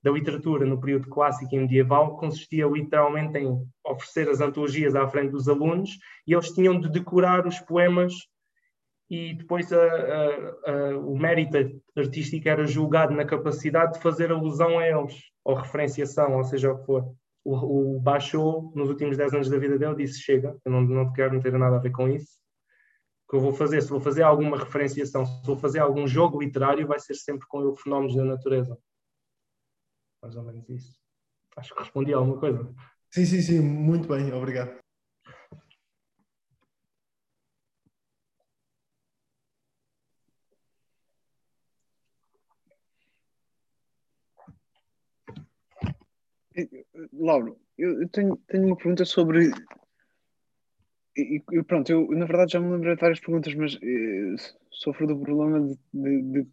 da 0.03 0.11
literatura 0.11 0.67
no 0.67 0.79
período 0.79 1.09
clássico 1.09 1.55
e 1.55 1.59
medieval 1.59 2.19
consistia 2.19 2.67
literalmente 2.67 3.39
em 3.39 3.67
oferecer 3.85 4.29
as 4.29 4.41
antologias 4.41 4.95
à 4.95 5.09
frente 5.09 5.31
dos 5.31 5.49
alunos 5.49 5.99
e 6.27 6.35
eles 6.35 6.51
tinham 6.51 6.79
de 6.79 6.91
decorar 6.91 7.47
os 7.47 7.59
poemas 7.59 8.13
e 9.11 9.35
depois 9.35 9.73
a, 9.73 9.83
a, 9.83 10.71
a, 10.71 10.99
o 10.99 11.19
mérito 11.19 11.57
artístico 11.97 12.49
era 12.49 12.67
julgado 12.67 13.15
na 13.15 13.25
capacidade 13.25 13.95
de 13.95 14.03
fazer 14.03 14.31
alusão 14.31 14.79
a 14.79 14.87
eles, 14.87 15.15
ou 15.43 15.55
referenciação, 15.55 16.37
ou 16.37 16.45
seja 16.45 16.71
o 16.71 16.79
que 16.79 16.85
for. 16.85 17.15
O, 17.43 17.97
o 17.97 18.01
Baixou, 18.01 18.71
nos 18.75 18.91
últimos 18.91 19.17
10 19.17 19.33
anos 19.33 19.49
da 19.49 19.59
vida 19.59 19.79
dele, 19.79 19.95
disse: 19.95 20.21
Chega, 20.21 20.55
eu 20.63 20.71
não, 20.71 20.83
não 20.83 21.11
quero 21.15 21.33
não 21.33 21.41
ter 21.41 21.53
nada 21.53 21.77
a 21.77 21.79
ver 21.79 21.91
com 21.91 22.07
isso 22.07 22.39
que 23.29 23.37
eu 23.37 23.41
vou 23.41 23.53
fazer, 23.53 23.83
se 23.83 23.91
vou 23.91 24.01
fazer 24.01 24.23
alguma 24.23 24.59
referenciação, 24.59 25.27
se 25.27 25.47
vou 25.47 25.57
fazer 25.57 25.81
algum 25.81 26.07
jogo 26.07 26.41
literário, 26.41 26.87
vai 26.87 26.99
ser 26.99 27.15
sempre 27.15 27.47
com 27.47 27.75
fenómenos 27.77 28.17
da 28.17 28.25
natureza. 28.25 28.79
Mais 30.23 30.35
ou 30.35 30.45
menos 30.45 30.69
isso. 30.69 30.99
Acho 31.57 31.75
que 31.75 31.81
respondi 31.81 32.15
a 32.15 32.17
alguma 32.17 32.39
coisa. 32.41 32.75
Sim, 33.11 33.25
sim, 33.27 33.43
sim, 33.43 33.61
muito 33.61 34.09
bem, 34.09 34.33
obrigado. 34.33 34.79
Lauro, 47.13 47.61
eu 47.77 48.09
tenho, 48.09 48.37
tenho 48.49 48.67
uma 48.67 48.77
pergunta 48.77 49.05
sobre 49.05 49.51
e, 51.19 51.63
pronto, 51.65 51.91
eu 51.91 52.09
na 52.13 52.27
verdade 52.27 52.53
já 52.53 52.61
me 52.61 52.71
lembrei 52.71 52.95
de 52.95 53.01
várias 53.01 53.21
perguntas, 53.21 53.55
mas 53.55 53.79
eh, 53.83 54.35
sofro 54.71 55.07
do 55.07 55.19
problema 55.19 55.61
de, 55.61 55.79
de, 55.93 56.47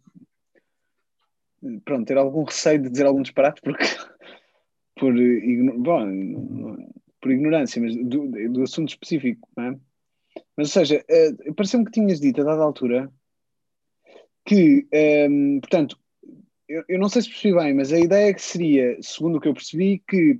de, 1.62 1.80
pronto, 1.80 2.06
ter 2.06 2.18
algum 2.18 2.44
receio 2.44 2.82
de 2.82 2.90
dizer 2.90 3.06
algum 3.06 3.22
disparate 3.22 3.60
porque 3.62 3.84
por, 4.96 5.14
bom, 5.78 6.90
por 7.20 7.30
ignorância, 7.30 7.80
mas 7.80 7.94
do, 7.96 8.28
do 8.50 8.62
assunto 8.62 8.88
específico, 8.88 9.48
não 9.56 9.64
é? 9.64 9.78
Mas, 10.56 10.68
ou 10.68 10.84
seja, 10.84 11.04
uh, 11.10 11.54
pareceu-me 11.54 11.86
que 11.86 11.92
tinhas 11.92 12.20
dito 12.20 12.40
a 12.40 12.44
dada 12.44 12.62
altura 12.62 13.10
que, 14.44 14.86
ehm, 14.92 15.58
portanto, 15.60 15.98
eu, 16.68 16.84
eu, 16.88 16.98
não 16.98 17.08
sei 17.08 17.22
se 17.22 17.28
percebi 17.28 17.54
bem, 17.54 17.74
mas 17.74 17.92
a 17.92 17.98
ideia 17.98 18.32
que 18.32 18.42
seria, 18.42 18.96
segundo 19.02 19.36
o 19.38 19.40
que 19.40 19.48
eu 19.48 19.54
percebi, 19.54 20.02
que 20.08 20.38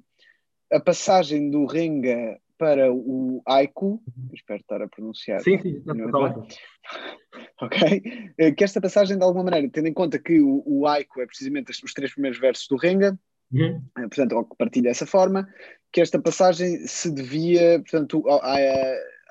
a 0.73 0.81
passagem 0.81 1.51
do 1.51 1.67
Renga 1.67 2.41
para 2.59 2.93
o 2.93 3.43
haiku, 3.47 4.03
espero 4.33 4.61
estar 4.61 4.83
a 4.83 4.89
pronunciar. 4.89 5.41
Sim, 5.41 5.61
sim, 5.61 5.83
não, 5.85 5.95
não, 5.95 6.47
ok? 7.61 8.03
Eh, 8.39 8.53
que 8.53 8.65
esta 8.65 8.81
passagem, 8.81 9.17
de 9.17 9.25
alguma 9.25 9.45
maneira, 9.45 9.69
tendo 9.71 9.89
em 9.89 9.93
conta 9.93 10.19
que 10.19 10.41
o, 10.41 10.63
o 10.67 10.87
haiku 10.87 11.21
é 11.21 11.27
precisamente 11.27 11.71
os 11.71 11.93
três 11.93 12.13
primeiros 12.13 12.39
versos 12.39 12.67
do 12.69 12.77
Renga, 12.77 13.19
uhum. 13.53 13.83
Eh, 13.99 14.03
portanto, 14.03 14.33
ou 14.33 14.45
que 14.45 14.57
partilha 14.57 14.91
dessa 14.91 15.07
forma, 15.07 15.49
que 15.93 16.01
esta 16.01 16.21
passagem 16.21 16.87
se 16.87 17.11
devia, 17.11 17.79
portanto, 17.81 18.23
à, 18.29 18.57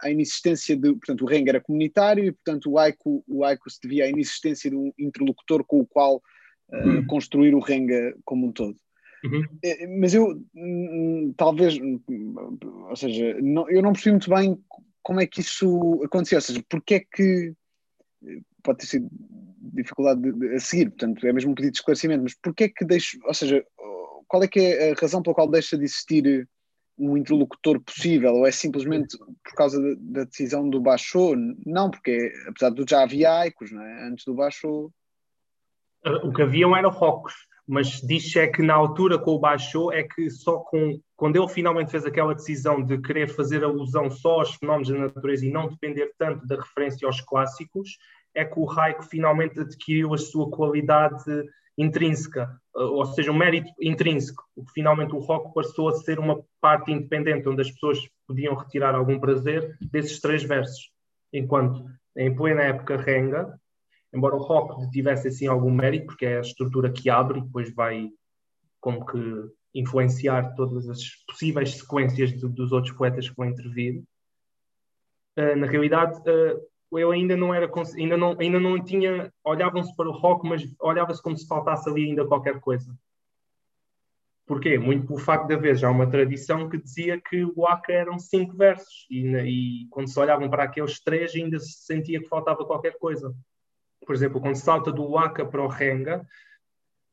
à 0.02 0.10
inexistência 0.10 0.76
de, 0.76 0.94
portanto, 0.94 1.24
o 1.24 1.28
Renga 1.28 1.52
era 1.52 1.62
comunitário 1.62 2.26
e, 2.26 2.32
portanto, 2.32 2.72
o 2.72 2.78
haiku, 2.78 3.24
o 3.28 3.44
haiku 3.44 3.70
se 3.70 3.80
devia 3.82 4.06
à 4.06 4.10
inexistência 4.10 4.70
de 4.70 4.76
um 4.76 4.92
interlocutor 4.98 5.64
com 5.64 5.80
o 5.80 5.88
qual 5.88 6.22
uh, 6.70 6.88
uhum. 6.88 7.08
construir 7.08 7.56
o 7.56 7.60
Renga 7.60 8.16
como 8.24 8.48
um 8.48 8.52
todo. 8.52 8.78
Uhum. 9.26 9.44
É, 9.64 9.88
mas 9.88 10.14
eu 10.14 10.42
hum, 10.56 11.34
talvez, 11.36 11.78
ou 12.90 12.96
seja, 12.96 13.40
não, 13.42 13.70
eu 13.70 13.82
não 13.82 13.94
percebi 13.94 14.12
muito 14.12 14.30
bem 14.30 14.64
como 15.02 15.20
é 15.20 15.26
que 15.26 15.42
isso 15.42 16.02
aconteceu, 16.04 16.38
ou 16.38 16.42
seja, 16.42 16.64
porque 16.70 16.96
é 16.96 17.00
que 17.00 17.54
pode 18.64 18.80
ter 18.80 18.86
sido 18.86 19.08
dificuldade 19.74 20.22
de, 20.22 20.32
de, 20.32 20.56
a 20.56 20.60
seguir, 20.60 20.90
portanto 20.90 21.26
é 21.26 21.34
mesmo 21.34 21.52
um 21.52 21.56
pedido 21.56 21.74
de 21.74 21.80
esclarecimento, 21.80 22.24
mas 22.24 22.36
porque 22.36 22.66
é 22.66 22.70
que 22.70 22.86
deixa, 22.86 23.18
ou 23.24 23.34
seja, 23.34 23.64
qual 24.28 24.44
é 24.44 24.48
que 24.48 24.60
é 24.60 24.92
a 24.92 24.96
razão 24.96 25.22
pela 25.22 25.36
qual 25.36 25.50
deixa 25.50 25.78
de 25.78 25.84
existir 25.84 26.48
um 26.98 27.18
interlocutor 27.18 27.80
possível, 27.82 28.34
ou 28.34 28.48
é 28.48 28.52
simplesmente 28.52 29.18
por 29.18 29.54
causa 29.56 29.82
da, 29.82 29.96
da 30.00 30.24
decisão 30.24 30.70
do 30.70 30.80
Baixo? 30.80 31.36
Não, 31.66 31.90
porque 31.90 32.32
apesar 32.48 32.70
de 32.70 32.86
já 32.90 33.04
havia 33.04 33.40
Aicos, 33.40 33.72
não 33.72 33.82
é? 33.82 34.08
antes 34.08 34.24
do 34.26 34.34
Baixo. 34.34 34.92
O 36.24 36.32
que 36.32 36.42
haviam 36.42 36.76
eram 36.76 36.90
rocos 36.90 37.34
mas 37.68 38.00
diz 38.02 38.36
é 38.36 38.48
que 38.48 38.62
na 38.62 38.76
altura 38.76 39.18
com 39.18 39.32
o 39.32 39.40
baixou 39.40 39.92
é 39.92 40.04
que 40.04 40.30
só 40.30 40.60
com 40.60 41.00
quando 41.16 41.38
ele 41.38 41.48
finalmente 41.48 41.92
fez 41.92 42.06
aquela 42.06 42.36
decisão 42.36 42.84
de 42.84 42.98
querer 43.00 43.30
fazer 43.30 43.64
alusão 43.64 44.10
só 44.12 44.40
aos 44.40 44.56
fenómenos 44.56 44.90
da 44.90 44.98
natureza 44.98 45.46
e 45.46 45.52
não 45.52 45.70
depender 45.70 46.12
tanto 46.18 46.46
da 46.46 46.58
referência 46.58 47.08
aos 47.08 47.22
clássicos, 47.22 47.98
é 48.36 48.44
que 48.44 48.60
o 48.60 48.66
Raico 48.66 49.04
finalmente 49.04 49.60
adquiriu 49.60 50.14
a 50.14 50.18
sua 50.18 50.50
qualidade 50.52 51.24
intrínseca, 51.78 52.50
ou 52.74 53.06
seja, 53.06 53.32
um 53.32 53.38
mérito 53.38 53.72
intrínseco, 53.82 54.44
que 54.56 54.74
finalmente 54.74 55.16
o 55.16 55.20
rock 55.20 55.54
passou 55.54 55.90
a 55.90 55.94
ser 55.94 56.20
uma 56.20 56.42
parte 56.62 56.92
independente, 56.92 57.48
onde 57.48 57.62
as 57.62 57.72
pessoas 57.72 58.00
podiam 58.28 58.56
retirar 58.56 58.96
algum 58.96 59.20
prazer 59.20 59.78
desses 59.82 60.20
três 60.20 60.44
versos. 60.44 60.92
Enquanto 61.34 61.86
em 62.16 62.34
plena 62.34 62.62
época 62.62 62.98
renga, 62.98 63.60
embora 64.16 64.36
o 64.36 64.40
rock 64.40 64.90
tivesse 64.92 65.28
assim 65.28 65.48
algum 65.48 65.72
mérito, 65.72 66.08
porque 66.08 66.26
é 66.26 66.38
a 66.38 66.42
estrutura 66.42 66.92
que 66.92 67.10
abre 67.10 67.40
e 67.40 67.44
depois 67.44 67.74
vai 67.74 68.10
como 68.80 69.06
que 69.06 69.20
influenciar 69.74 70.56
todas 70.56 70.88
as 70.88 71.04
possíveis 71.28 71.78
sequências 71.78 72.32
de, 72.32 72.48
dos 72.48 72.72
outros 72.72 72.96
poetas 72.96 73.30
que 73.30 73.36
vão 73.36 73.48
intervir. 73.48 74.04
Uh, 75.38 75.56
na 75.58 75.68
realidade, 75.68 76.18
uh, 76.22 76.98
eu 76.98 77.12
ainda 77.12 77.36
não 77.36 77.54
era 77.54 77.70
ainda 77.98 78.16
não 78.16 78.38
ainda 78.40 78.60
não 78.60 78.82
tinha 78.82 79.34
olhavam-se 79.44 79.94
para 79.96 80.08
o 80.08 80.14
rock, 80.14 80.48
mas 80.48 80.64
olhava-se 80.80 81.22
como 81.22 81.38
se 81.38 81.46
faltasse 81.46 81.90
ali 81.90 82.06
ainda 82.06 82.26
qualquer 82.26 82.60
coisa. 82.62 82.96
Porquê? 84.46 84.78
Muito 84.78 85.08
pelo 85.08 85.20
facto 85.20 85.48
de 85.48 85.56
haver 85.56 85.76
já 85.76 85.90
uma 85.90 86.10
tradição 86.10 86.70
que 86.70 86.78
dizia 86.78 87.20
que 87.20 87.44
o 87.44 87.66
Aka 87.66 87.92
eram 87.92 88.20
cinco 88.20 88.56
versos 88.56 89.08
e, 89.10 89.26
e 89.26 89.88
quando 89.90 90.08
se 90.08 90.20
olhavam 90.20 90.50
para 90.50 90.64
aqueles 90.64 91.02
três 91.02 91.36
ainda 91.36 91.60
se 91.60 91.84
sentia 91.84 92.22
que 92.22 92.30
faltava 92.30 92.64
qualquer 92.64 92.98
coisa 93.00 93.36
por 94.06 94.16
exemplo, 94.16 94.40
quando 94.40 94.56
salta 94.56 94.92
do 94.92 95.10
Waka 95.12 95.46
para 95.46 95.62
o 95.62 95.68
Renga, 95.68 96.26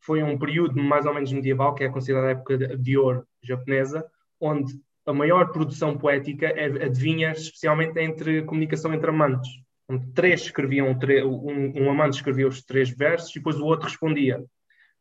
foi 0.00 0.22
um 0.22 0.38
período 0.38 0.80
mais 0.82 1.06
ou 1.06 1.14
menos 1.14 1.32
medieval, 1.32 1.74
que 1.74 1.84
é 1.84 1.88
considerada 1.88 2.28
a 2.28 2.30
época 2.32 2.58
de 2.76 2.98
ouro 2.98 3.26
japonesa, 3.42 4.04
onde 4.40 4.74
a 5.06 5.12
maior 5.12 5.50
produção 5.52 5.96
poética 5.96 6.46
é, 6.46 6.84
adivinha 6.84 7.32
especialmente 7.32 7.98
entre 8.00 8.42
comunicação 8.42 8.92
entre 8.92 9.10
amantes. 9.10 9.50
Onde 9.88 10.06
três 10.12 10.42
escreviam, 10.42 10.88
um, 10.88 11.82
um 11.82 11.90
amante 11.90 12.16
escrevia 12.16 12.46
os 12.46 12.62
três 12.62 12.90
versos 12.90 13.30
e 13.30 13.34
depois 13.34 13.56
o 13.56 13.64
outro 13.64 13.88
respondia. 13.88 14.42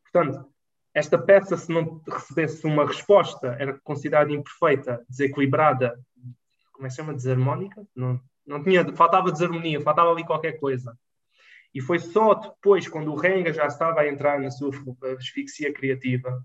Portanto, 0.02 0.46
esta 0.94 1.18
peça, 1.18 1.56
se 1.56 1.72
não 1.72 2.02
recebesse 2.06 2.66
uma 2.66 2.86
resposta, 2.86 3.56
era 3.58 3.78
considerada 3.82 4.32
imperfeita, 4.32 5.04
desequilibrada, 5.08 5.98
como 6.72 6.86
é 6.86 6.88
que 6.88 6.90
se 6.90 6.96
chama? 6.96 7.14
Desarmónica? 7.14 7.86
Não, 7.94 8.20
não 8.46 8.62
tinha, 8.62 8.84
faltava 8.94 9.32
desarmonia, 9.32 9.80
faltava 9.80 10.10
ali 10.10 10.24
qualquer 10.24 10.58
coisa. 10.58 10.96
E 11.74 11.80
foi 11.80 11.98
só 11.98 12.34
depois, 12.34 12.86
quando 12.86 13.10
o 13.12 13.16
Renga 13.16 13.52
já 13.52 13.66
estava 13.66 14.00
a 14.00 14.08
entrar 14.08 14.38
na 14.38 14.50
sua 14.50 14.70
asfixia 15.16 15.72
criativa 15.72 16.44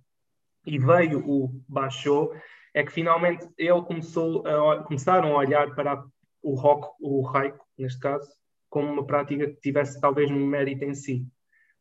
e 0.66 0.80
veio 0.80 1.20
o 1.28 1.62
Baixou, 1.68 2.34
é 2.74 2.84
que 2.84 2.92
finalmente 2.92 3.48
ele 3.58 3.82
começou 3.82 4.46
a, 4.48 4.84
começaram 4.84 5.34
a 5.34 5.38
olhar 5.40 5.74
para 5.76 6.04
o 6.42 6.56
rock, 6.56 6.88
o 7.02 7.22
raico, 7.22 7.66
neste 7.78 8.00
caso, 8.00 8.30
como 8.70 8.92
uma 8.92 9.06
prática 9.06 9.48
que 9.48 9.60
tivesse 9.60 10.00
talvez 10.00 10.30
um 10.32 10.46
mérito 10.46 10.86
em 10.86 10.94
si. 10.94 11.26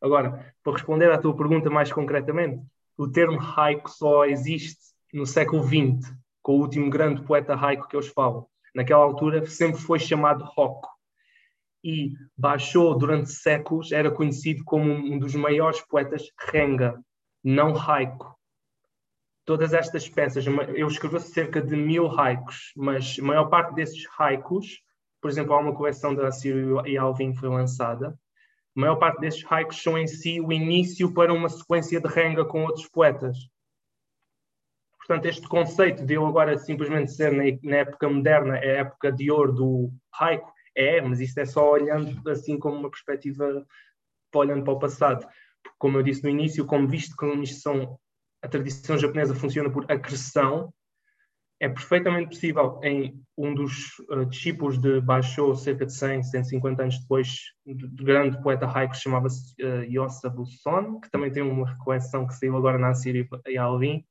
Agora, 0.00 0.54
para 0.62 0.72
responder 0.72 1.10
à 1.10 1.18
tua 1.18 1.36
pergunta 1.36 1.70
mais 1.70 1.92
concretamente, 1.92 2.60
o 2.96 3.08
termo 3.08 3.38
raico 3.38 3.90
só 3.90 4.24
existe 4.24 4.80
no 5.12 5.26
século 5.26 5.62
XX, 5.62 6.12
com 6.42 6.56
o 6.56 6.60
último 6.60 6.90
grande 6.90 7.22
poeta 7.22 7.54
raico 7.54 7.86
que 7.88 7.96
eles 7.96 8.08
falam. 8.08 8.46
Naquela 8.74 9.04
altura 9.04 9.44
sempre 9.46 9.80
foi 9.80 9.98
chamado 9.98 10.44
rock 10.44 10.86
e 11.86 12.12
baixou 12.36 12.98
durante 12.98 13.30
séculos, 13.30 13.92
era 13.92 14.10
conhecido 14.10 14.64
como 14.64 14.92
um 14.92 15.20
dos 15.20 15.36
maiores 15.36 15.80
poetas 15.82 16.32
renga, 16.50 17.00
não 17.44 17.80
haiku. 17.80 18.34
Todas 19.44 19.72
estas 19.72 20.08
peças, 20.08 20.44
eu 20.74 20.88
escrevi 20.88 21.20
cerca 21.20 21.62
de 21.62 21.76
mil 21.76 22.10
haikus, 22.18 22.72
mas 22.76 23.16
a 23.20 23.22
maior 23.22 23.44
parte 23.44 23.72
desses 23.76 24.04
haikus, 24.18 24.80
por 25.20 25.30
exemplo, 25.30 25.54
há 25.54 25.60
uma 25.60 25.76
coleção 25.76 26.12
da 26.12 26.26
Assírio 26.26 26.84
e 26.84 26.98
Alvin 26.98 27.32
que 27.32 27.38
foi 27.38 27.50
lançada, 27.50 28.08
a 28.08 28.80
maior 28.80 28.96
parte 28.96 29.20
desses 29.20 29.44
haikus 29.48 29.80
são 29.80 29.96
em 29.96 30.08
si 30.08 30.40
o 30.40 30.52
início 30.52 31.14
para 31.14 31.32
uma 31.32 31.48
sequência 31.48 32.00
de 32.00 32.08
renga 32.08 32.44
com 32.44 32.64
outros 32.64 32.88
poetas. 32.88 33.36
Portanto, 34.98 35.26
este 35.26 35.46
conceito 35.46 36.04
de 36.04 36.14
eu 36.14 36.26
agora 36.26 36.58
simplesmente 36.58 37.12
ser 37.12 37.30
na 37.62 37.76
época 37.76 38.08
moderna, 38.08 38.56
é 38.56 38.78
a 38.78 38.80
época 38.80 39.12
de 39.12 39.30
ouro 39.30 39.52
do 39.52 39.92
haiku, 40.18 40.55
é, 40.76 41.00
mas 41.00 41.20
isto 41.20 41.38
é 41.38 41.46
só 41.46 41.72
olhando 41.72 42.28
assim 42.30 42.58
como 42.58 42.76
uma 42.76 42.90
perspectiva, 42.90 43.66
olhando 44.34 44.62
para 44.62 44.74
o 44.74 44.78
passado. 44.78 45.26
Porque, 45.62 45.76
como 45.78 45.96
eu 45.96 46.02
disse 46.02 46.22
no 46.22 46.28
início, 46.28 46.66
como 46.66 46.86
visto 46.86 47.16
que 47.16 47.46
são, 47.46 47.98
a 48.42 48.48
tradição 48.48 48.98
japonesa 48.98 49.34
funciona 49.34 49.70
por 49.70 49.90
acreção, 49.90 50.72
é 51.58 51.68
perfeitamente 51.70 52.28
possível 52.28 52.78
em 52.82 53.18
um 53.36 53.54
dos 53.54 53.98
uh, 54.10 54.26
discípulos 54.26 54.78
de 54.78 55.00
Basho, 55.00 55.54
cerca 55.56 55.86
de 55.86 55.92
100, 55.92 56.22
150 56.24 56.82
anos 56.82 57.00
depois, 57.00 57.38
do 57.64 58.04
grande 58.04 58.40
poeta 58.42 58.66
haiku 58.66 58.92
que 58.92 59.00
chamava-se 59.00 59.54
uh, 59.62 59.82
Yosabu 59.84 60.44
Son, 60.44 61.00
que 61.00 61.10
também 61.10 61.32
tem 61.32 61.42
uma 61.42 61.76
coleção 61.78 62.26
que 62.26 62.34
saiu 62.34 62.56
agora 62.56 62.76
na 62.76 62.92
Síria 62.94 63.26
e 63.46 63.56
Alvin. 63.56 64.04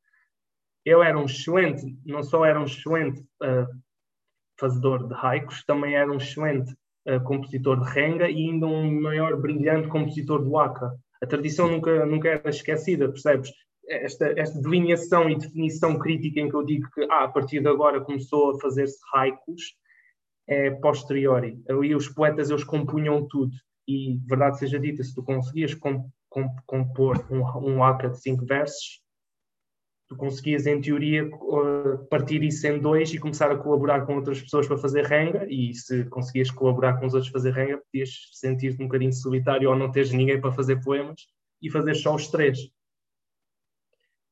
Ele 0.84 1.04
era 1.04 1.18
um 1.18 1.26
excelente, 1.26 1.96
não 2.04 2.24
só 2.24 2.44
era 2.44 2.60
um 2.60 2.66
excelente 2.66 3.22
uh, 3.44 3.68
fazedor 4.60 5.08
de 5.08 5.14
haikus, 5.14 5.64
também 5.66 5.96
era 5.96 6.12
um 6.12 6.18
excelente 6.18 6.74
uh, 7.08 7.22
compositor 7.24 7.80
de 7.80 7.90
renga 7.90 8.30
e 8.30 8.50
ainda 8.50 8.66
um 8.66 9.02
maior 9.02 9.40
brilhante 9.40 9.88
compositor 9.88 10.44
do 10.44 10.52
waka. 10.52 10.96
A 11.22 11.26
tradição 11.26 11.70
nunca, 11.70 12.06
nunca 12.06 12.30
era 12.30 12.50
esquecida, 12.50 13.08
percebes? 13.08 13.52
Esta, 13.88 14.34
esta 14.40 14.60
delineação 14.62 15.30
e 15.30 15.38
definição 15.38 15.98
crítica 16.00 16.40
em 16.40 16.50
que 16.50 16.56
eu 16.56 16.66
digo 16.66 16.90
que 16.92 17.04
ah, 17.04 17.26
a 17.26 17.28
partir 17.28 17.62
de 17.62 17.68
agora 17.68 18.02
começou 18.02 18.52
a 18.52 18.60
fazer-se 18.60 18.98
haikus 19.14 19.76
é 20.48 20.72
posteriori. 20.72 21.60
Ali 21.70 21.96
os 21.96 22.08
poetas 22.08 22.50
eles 22.50 22.64
compunham 22.64 23.28
tudo 23.28 23.52
e, 23.88 24.18
verdade 24.28 24.60
seja 24.60 24.80
dita, 24.80 25.04
se 25.04 25.14
tu 25.14 25.24
conseguias 25.24 25.76
compor 26.66 27.26
um, 27.32 27.42
um 27.68 27.78
waka 27.78 28.10
de 28.10 28.20
cinco 28.20 28.46
versos, 28.46 29.02
tu 30.08 30.16
conseguias, 30.16 30.68
em 30.68 30.80
teoria, 30.80 31.30
partir 32.10 32.44
isso 32.44 32.66
em 32.68 32.80
dois 32.80 33.14
e 33.14 33.18
começar 33.18 33.52
a 33.52 33.58
colaborar 33.58 34.06
com 34.06 34.16
outras 34.16 34.42
pessoas 34.42 34.68
para 34.68 34.78
fazer 34.78 35.04
renga, 35.06 35.48
e 35.50 35.74
se 35.74 36.06
conseguias 36.06 36.52
colaborar 36.52 37.00
com 37.00 37.08
os 37.08 37.14
outros 37.14 37.32
para 37.32 37.42
fazer 37.42 37.54
renga, 37.54 37.78
podias 37.78 38.30
sentir-te 38.34 38.82
um 38.82 38.86
bocadinho 38.86 39.14
solitário 39.14 39.70
ou 39.70 39.76
não 39.76 39.92
teres 39.92 40.12
ninguém 40.12 40.40
para 40.40 40.52
fazer 40.52 40.84
poemas 40.84 41.22
e 41.62 41.70
fazer 41.70 41.96
só 41.96 42.14
os 42.14 42.28
três. 42.28 42.60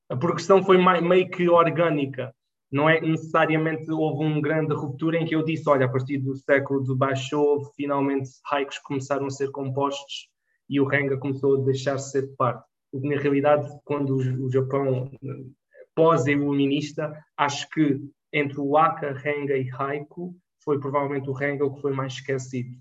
A 0.09 0.15
progressão 0.15 0.63
foi 0.63 0.77
meio 0.77 1.29
que 1.29 1.49
orgânica, 1.49 2.33
não 2.71 2.89
é 2.89 2.99
necessariamente 2.99 3.91
houve 3.91 4.25
uma 4.25 4.41
grande 4.41 4.73
ruptura 4.73 5.17
em 5.17 5.25
que 5.25 5.35
eu 5.35 5.43
disse, 5.43 5.69
olha, 5.69 5.85
a 5.85 5.89
partir 5.89 6.17
do 6.17 6.35
século 6.35 6.83
de 6.83 6.95
baixo, 6.95 7.71
finalmente 7.75 8.29
haikus 8.51 8.79
começaram 8.79 9.27
a 9.27 9.29
ser 9.29 9.51
compostos 9.51 10.29
e 10.67 10.79
o 10.79 10.85
renga 10.85 11.17
começou 11.17 11.61
a 11.61 11.65
deixar-se 11.65 12.11
ser 12.11 12.35
parte. 12.35 12.65
Porque 12.91 13.07
na 13.07 13.19
realidade, 13.19 13.67
quando 13.83 14.15
o 14.15 14.51
Japão 14.51 15.11
pós-iluminista, 15.95 17.13
acho 17.37 17.69
que 17.69 17.99
entre 18.31 18.59
o 18.59 18.77
Aka, 18.77 19.13
Renga 19.13 19.55
e 19.57 19.69
Haiku, 19.71 20.35
foi 20.63 20.79
provavelmente 20.79 21.29
o 21.29 21.33
Renga 21.33 21.65
o 21.65 21.75
que 21.75 21.81
foi 21.81 21.93
mais 21.93 22.13
esquecido, 22.13 22.77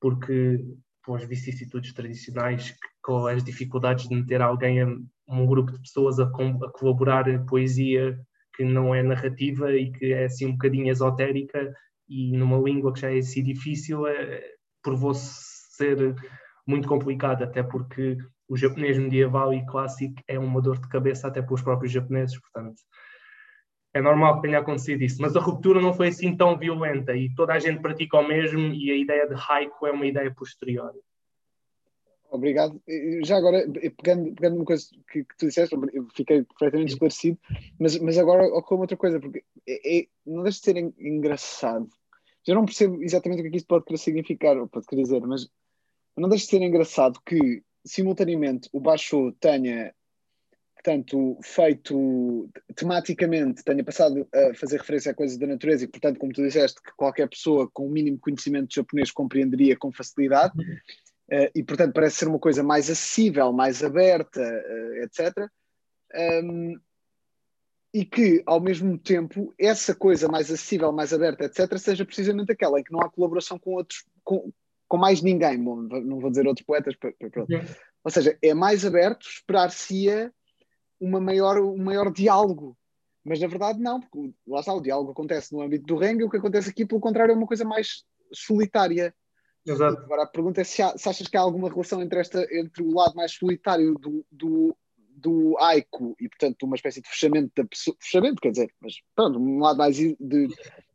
porque 0.00 0.64
com 1.04 1.14
as 1.14 1.24
vicissitudes 1.24 1.92
tradicionais, 1.92 2.74
com 3.02 3.26
as 3.26 3.42
dificuldades 3.42 4.08
de 4.08 4.14
meter 4.14 4.40
alguém, 4.40 4.82
um 5.28 5.46
grupo 5.46 5.72
de 5.72 5.80
pessoas 5.80 6.18
a, 6.20 6.24
a 6.24 6.72
colaborar 6.72 7.28
em 7.28 7.44
poesia 7.44 8.18
que 8.54 8.64
não 8.64 8.94
é 8.94 9.02
narrativa 9.02 9.72
e 9.74 9.90
que 9.90 10.12
é 10.12 10.24
assim 10.24 10.46
um 10.46 10.52
bocadinho 10.52 10.90
esotérica 10.90 11.72
e 12.08 12.36
numa 12.36 12.58
língua 12.58 12.92
que 12.92 13.00
já 13.00 13.10
é 13.10 13.18
assim 13.18 13.42
difícil, 13.42 14.06
é, 14.06 14.42
provou-se 14.82 15.52
ser 15.76 16.14
muito 16.66 16.86
complicado, 16.86 17.42
até 17.42 17.62
porque 17.62 18.18
o 18.48 18.56
japonês 18.56 18.98
medieval 18.98 19.52
e 19.54 19.64
clássico 19.66 20.20
é 20.26 20.38
uma 20.38 20.60
dor 20.60 20.78
de 20.78 20.88
cabeça 20.88 21.28
até 21.28 21.40
para 21.40 21.54
os 21.54 21.62
próprios 21.62 21.92
japoneses, 21.92 22.38
portanto 22.40 22.82
é 23.94 24.00
normal 24.00 24.36
que 24.36 24.42
tenha 24.42 24.58
acontecido 24.58 25.02
isso, 25.02 25.20
mas 25.20 25.36
a 25.36 25.40
ruptura 25.40 25.80
não 25.80 25.92
foi 25.92 26.08
assim 26.08 26.34
tão 26.34 26.56
violenta 26.56 27.14
e 27.14 27.34
toda 27.34 27.52
a 27.52 27.58
gente 27.58 27.80
pratica 27.80 28.18
o 28.18 28.26
mesmo 28.26 28.58
e 28.72 28.90
a 28.90 28.96
ideia 28.96 29.28
de 29.28 29.34
haiku 29.34 29.86
é 29.86 29.92
uma 29.92 30.06
ideia 30.06 30.32
posterior. 30.34 30.94
Obrigado. 32.30 32.80
Já 33.22 33.36
agora, 33.36 33.62
pegando, 34.02 34.34
pegando 34.34 34.56
uma 34.56 34.64
coisa 34.64 34.86
que, 35.10 35.22
que 35.22 35.36
tu 35.36 35.46
disseste, 35.48 35.74
eu 35.74 36.06
fiquei 36.14 36.42
perfeitamente 36.42 36.94
esclarecido, 36.94 37.38
mas, 37.78 37.98
mas 37.98 38.16
agora 38.16 38.46
ocorre 38.46 38.80
outra 38.80 38.96
coisa, 38.96 39.20
porque 39.20 39.44
é, 39.68 39.98
é, 39.98 40.06
não 40.24 40.42
deixa 40.42 40.58
de 40.58 40.64
ser 40.64 40.76
engraçado. 40.98 41.90
Eu 42.46 42.54
não 42.54 42.64
percebo 42.64 43.02
exatamente 43.02 43.40
o 43.40 43.42
que, 43.42 43.48
é 43.48 43.50
que 43.50 43.56
isto 43.58 43.66
pode 43.66 43.84
querer 43.84 43.98
significar, 43.98 44.56
ou 44.56 44.66
pode 44.66 44.86
querer 44.86 45.02
dizer, 45.02 45.20
mas 45.20 45.46
não 46.16 46.30
deixa 46.30 46.46
de 46.46 46.50
ser 46.52 46.62
engraçado 46.62 47.20
que, 47.26 47.62
simultaneamente, 47.84 48.68
o 48.72 48.80
Baixo 48.80 49.32
tenha 49.40 49.94
portanto, 50.82 51.38
feito 51.42 52.50
tematicamente, 52.74 53.62
tenha 53.62 53.84
passado 53.84 54.26
a 54.34 54.52
fazer 54.54 54.78
referência 54.78 55.12
a 55.12 55.14
coisas 55.14 55.38
da 55.38 55.46
natureza 55.46 55.84
e, 55.84 55.88
portanto, 55.88 56.18
como 56.18 56.32
tu 56.32 56.42
disseste, 56.42 56.82
que 56.82 56.90
qualquer 56.96 57.28
pessoa 57.28 57.70
com 57.72 57.86
o 57.86 57.90
mínimo 57.90 58.18
conhecimento 58.18 58.68
de 58.68 58.74
japonês 58.74 59.12
compreenderia 59.12 59.76
com 59.76 59.92
facilidade, 59.92 60.52
uh, 60.58 61.50
e, 61.54 61.62
portanto, 61.62 61.92
parece 61.94 62.16
ser 62.16 62.28
uma 62.28 62.38
coisa 62.38 62.64
mais 62.64 62.90
acessível, 62.90 63.52
mais 63.52 63.84
aberta, 63.84 64.40
uh, 64.40 65.04
etc. 65.04 65.48
Um, 66.44 66.74
e 67.94 68.04
que, 68.04 68.42
ao 68.44 68.60
mesmo 68.60 68.98
tempo, 68.98 69.54
essa 69.56 69.94
coisa 69.94 70.26
mais 70.26 70.50
acessível, 70.50 70.90
mais 70.90 71.12
aberta, 71.12 71.44
etc., 71.44 71.78
seja 71.78 72.04
precisamente 72.04 72.50
aquela 72.50 72.80
em 72.80 72.82
que 72.82 72.92
não 72.92 73.00
há 73.00 73.10
colaboração 73.10 73.58
com 73.58 73.74
outros, 73.74 74.04
com, 74.24 74.50
com 74.92 74.98
mais 74.98 75.22
ninguém, 75.22 75.58
Bom, 75.58 75.76
não 75.80 76.20
vou 76.20 76.28
dizer 76.28 76.46
outros 76.46 76.66
poetas, 76.66 76.94
pronto. 76.96 77.16
Ou 78.04 78.10
seja, 78.10 78.36
é 78.42 78.52
mais 78.52 78.84
aberto, 78.84 79.26
esperar-se-ia 79.26 80.30
uma 81.00 81.18
maior, 81.18 81.58
um 81.58 81.82
maior 81.82 82.12
diálogo. 82.12 82.76
Mas 83.24 83.40
na 83.40 83.46
verdade 83.46 83.80
não, 83.80 84.02
porque 84.02 84.34
lá 84.46 84.60
está, 84.60 84.74
o 84.74 84.82
diálogo 84.82 85.12
acontece 85.12 85.50
no 85.50 85.62
âmbito 85.62 85.86
do 85.86 85.96
rengue, 85.96 86.24
o 86.24 86.28
que 86.28 86.36
acontece 86.36 86.68
aqui, 86.68 86.84
pelo 86.84 87.00
contrário, 87.00 87.32
é 87.32 87.34
uma 87.34 87.46
coisa 87.46 87.64
mais 87.64 88.04
solitária. 88.34 89.14
Exato. 89.64 90.02
Agora 90.02 90.24
a 90.24 90.26
pergunta 90.26 90.60
é 90.60 90.64
se, 90.64 90.82
há, 90.82 90.98
se, 90.98 91.08
achas 91.08 91.26
que 91.26 91.38
há 91.38 91.40
alguma 91.40 91.70
relação 91.70 92.02
entre, 92.02 92.20
esta, 92.20 92.46
entre 92.54 92.82
o 92.82 92.92
lado 92.92 93.14
mais 93.14 93.32
solitário 93.32 93.94
do, 93.94 94.26
do, 94.30 94.76
do 95.08 95.56
Aiko 95.58 96.14
e, 96.20 96.28
portanto, 96.28 96.64
uma 96.64 96.76
espécie 96.76 97.00
de 97.00 97.08
fechamento 97.08 97.50
da 97.56 97.64
pessoa, 97.66 97.96
fechamento, 97.98 98.42
quer 98.42 98.50
dizer, 98.50 98.70
mas 98.78 98.92
pronto, 99.16 99.38
um 99.38 99.58
lado 99.58 99.78
mais 99.78 99.96
de, 99.96 100.14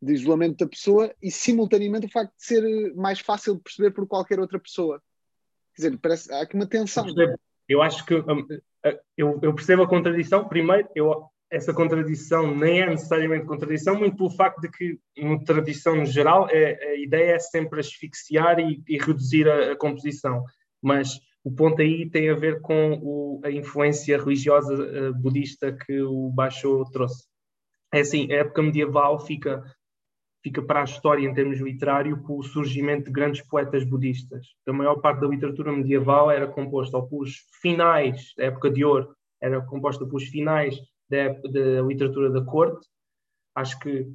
de 0.02 0.14
isolamento 0.14 0.58
da 0.58 0.70
pessoa 0.70 1.14
e, 1.22 1.32
simultaneamente, 1.32 2.08
o 2.08 2.12
facto 2.12 2.36
de 2.36 2.46
ser 2.46 2.94
mais 2.96 3.20
fácil 3.20 3.56
de 3.56 3.62
perceber 3.62 3.92
por 3.92 4.08
qualquer 4.08 4.40
outra 4.40 4.60
pessoa. 4.60 5.02
Quer 5.76 5.84
dizer, 5.84 5.98
parece, 6.00 6.34
há 6.34 6.42
aqui 6.42 6.56
uma 6.56 6.68
tensão. 6.68 7.06
Eu 7.68 7.82
acho 7.82 8.06
que 8.06 8.16
hum, 8.16 8.48
eu, 9.18 9.40
eu, 9.42 9.54
percebo 9.54 9.84
a 9.84 9.88
contradição. 9.88 10.48
Primeiro, 10.48 10.88
eu, 10.96 11.26
essa 11.50 11.74
contradição 11.74 12.56
nem 12.56 12.82
é 12.82 12.90
necessariamente 12.90 13.46
contradição, 13.46 13.96
muito 13.96 14.18
pelo 14.18 14.30
facto 14.30 14.62
de 14.62 14.70
que, 14.70 15.00
na 15.18 15.40
tradição 15.40 15.96
no 15.96 16.06
geral, 16.06 16.48
é, 16.50 16.92
a 16.92 16.96
ideia 16.96 17.34
é 17.34 17.40
sempre 17.40 17.80
asfixiar 17.80 18.60
e, 18.60 18.82
e 18.88 18.98
reduzir 18.98 19.50
a, 19.50 19.74
a, 19.74 19.76
composição. 19.76 20.44
Mas 20.82 21.20
o 21.44 21.52
ponto 21.52 21.82
aí 21.82 22.10
tem 22.10 22.30
a 22.30 22.36
ver 22.36 22.62
com 22.62 23.00
o, 23.02 23.42
a 23.44 23.52
influência 23.52 24.18
religiosa 24.18 24.74
uh, 24.74 25.14
budista 25.14 25.72
que 25.72 26.02
o 26.02 26.30
Basho 26.30 26.84
trouxe. 26.92 27.26
É 27.94 28.02
assim, 28.02 28.32
a 28.32 28.38
época 28.38 28.62
medieval 28.62 29.20
fica 29.20 29.64
fica 30.44 30.62
para 30.62 30.82
a 30.82 30.84
história 30.84 31.28
em 31.28 31.34
termos 31.34 31.60
literários 31.60 32.20
com 32.22 32.38
o 32.38 32.44
surgimento 32.44 33.06
de 33.06 33.12
grandes 33.12 33.42
poetas 33.42 33.84
budistas. 33.84 34.48
A 34.68 34.74
maior 34.74 34.96
parte 34.98 35.22
da 35.22 35.28
literatura 35.28 35.72
medieval 35.72 36.32
era 36.32 36.48
composta 36.48 37.02
pelos 37.02 37.46
finais 37.62 38.34
da 38.38 38.46
época 38.46 38.70
de 38.70 38.86
ouro, 38.86 39.10
era 39.42 39.62
composta 39.62 40.06
pelos 40.06 40.26
finais 40.26 40.76
da, 41.10 41.30
da 41.30 41.82
literatura 41.82 42.30
da 42.30 42.44
corte. 42.44 42.88
Acho 43.56 43.80
que 43.80 44.08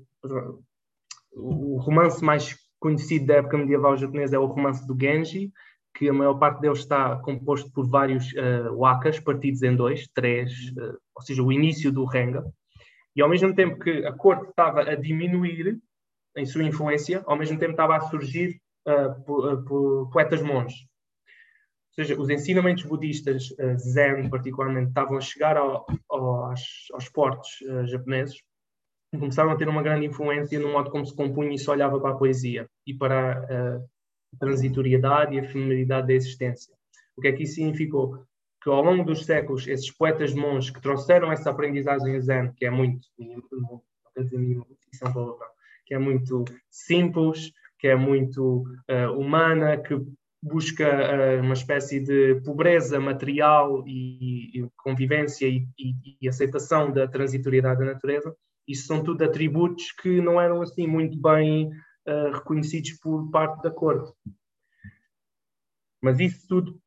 o 1.32 1.78
romance 1.78 2.24
mais 2.24 2.56
conhecido 2.78 3.26
da 3.26 3.34
época 3.34 3.58
medieval 3.58 3.96
japonesa 3.96 4.36
é 4.36 4.38
o 4.38 4.46
romance 4.46 4.86
do 4.86 4.96
Genji, 4.98 5.52
que 5.94 6.08
a 6.08 6.12
maior 6.12 6.34
parte 6.34 6.60
dele 6.60 6.74
está 6.74 7.16
composto 7.16 7.70
por 7.72 7.88
vários 7.88 8.32
uh, 8.32 8.74
wakas 8.76 9.20
partidos 9.20 9.62
em 9.62 9.76
dois, 9.76 10.08
três, 10.08 10.50
uh, 10.76 10.98
ou 11.14 11.22
seja, 11.22 11.42
o 11.42 11.52
início 11.52 11.92
do 11.92 12.04
Renga. 12.04 12.44
E 13.14 13.20
ao 13.20 13.28
mesmo 13.28 13.54
tempo 13.54 13.78
que 13.78 14.04
a 14.06 14.12
corte 14.12 14.48
estava 14.48 14.80
a 14.80 14.94
diminuir, 14.94 15.78
em 16.36 16.46
sua 16.46 16.64
influência, 16.64 17.22
ao 17.26 17.36
mesmo 17.36 17.58
tempo 17.58 17.72
estava 17.72 17.96
a 17.96 18.00
surgir 18.00 18.60
uh, 18.86 19.22
por, 19.24 19.52
uh, 19.52 19.64
por 19.64 20.10
poetas 20.10 20.42
monges. 20.42 20.80
Ou 21.90 21.94
seja, 22.04 22.18
os 22.20 22.30
ensinamentos 22.30 22.84
budistas, 22.84 23.50
uh, 23.50 23.78
Zen 23.78 24.30
particularmente, 24.30 24.88
estavam 24.88 25.16
a 25.16 25.20
chegar 25.20 25.56
ao, 25.56 25.86
ao, 26.08 26.44
aos, 26.46 26.62
aos 26.92 27.08
portos 27.08 27.50
japoneses 27.84 28.36
e 29.12 29.18
começaram 29.18 29.50
a 29.50 29.56
ter 29.56 29.68
uma 29.68 29.82
grande 29.82 30.06
influência 30.06 30.58
no 30.58 30.72
modo 30.72 30.90
como 30.90 31.04
se 31.04 31.14
compunha 31.14 31.54
e 31.54 31.58
se 31.58 31.68
olhava 31.68 32.00
para 32.00 32.12
a 32.12 32.16
poesia 32.16 32.66
e 32.86 32.94
para 32.94 33.82
a 34.32 34.38
transitoriedade 34.38 35.34
e 35.34 35.40
a 35.40 35.42
efemeridade 35.42 36.06
da 36.06 36.14
existência. 36.14 36.74
O 37.14 37.20
que 37.20 37.28
é 37.28 37.32
que 37.32 37.42
isso 37.42 37.56
significou? 37.56 38.24
Que 38.62 38.70
ao 38.70 38.82
longo 38.82 39.04
dos 39.04 39.26
séculos, 39.26 39.66
esses 39.68 39.90
poetas 39.90 40.32
monges 40.34 40.70
que 40.70 40.80
trouxeram 40.80 41.30
essa 41.30 41.50
aprendizagem 41.50 42.18
Zen, 42.20 42.52
que 42.54 42.64
é 42.64 42.70
muito, 42.70 43.06
não 43.18 43.82
quer 44.14 44.22
dizer 44.24 44.38
mínimo, 44.38 44.66
isso 44.90 45.04
é 45.04 45.08
um 45.08 45.12
palavrão, 45.12 45.48
que 45.92 45.96
é 45.96 45.98
muito 45.98 46.46
simples, 46.70 47.52
que 47.78 47.86
é 47.86 47.94
muito 47.94 48.64
uh, 48.90 49.12
humana, 49.14 49.76
que 49.76 49.94
busca 50.42 50.88
uh, 50.88 51.42
uma 51.42 51.52
espécie 51.52 52.00
de 52.00 52.40
pobreza 52.40 52.98
material 52.98 53.86
e, 53.86 54.58
e 54.58 54.68
convivência 54.78 55.46
e, 55.46 55.68
e, 55.78 55.94
e, 56.18 56.26
aceitação 56.26 56.90
da 56.90 57.06
transitoriedade 57.06 57.80
da 57.80 57.92
natureza. 57.92 58.34
Isso 58.66 58.86
são 58.86 59.04
tudo 59.04 59.22
atributos 59.22 59.92
que 59.92 60.18
não 60.22 60.40
eram 60.40 60.62
assim 60.62 60.86
muito 60.86 61.20
bem 61.20 61.68
uh, 62.08 62.32
reconhecidos 62.32 62.92
por 62.92 63.30
parte 63.30 63.62
da 63.62 63.70
corte. 63.70 64.10
Mas 66.02 66.18
isso 66.18 66.48
tudo 66.48 66.80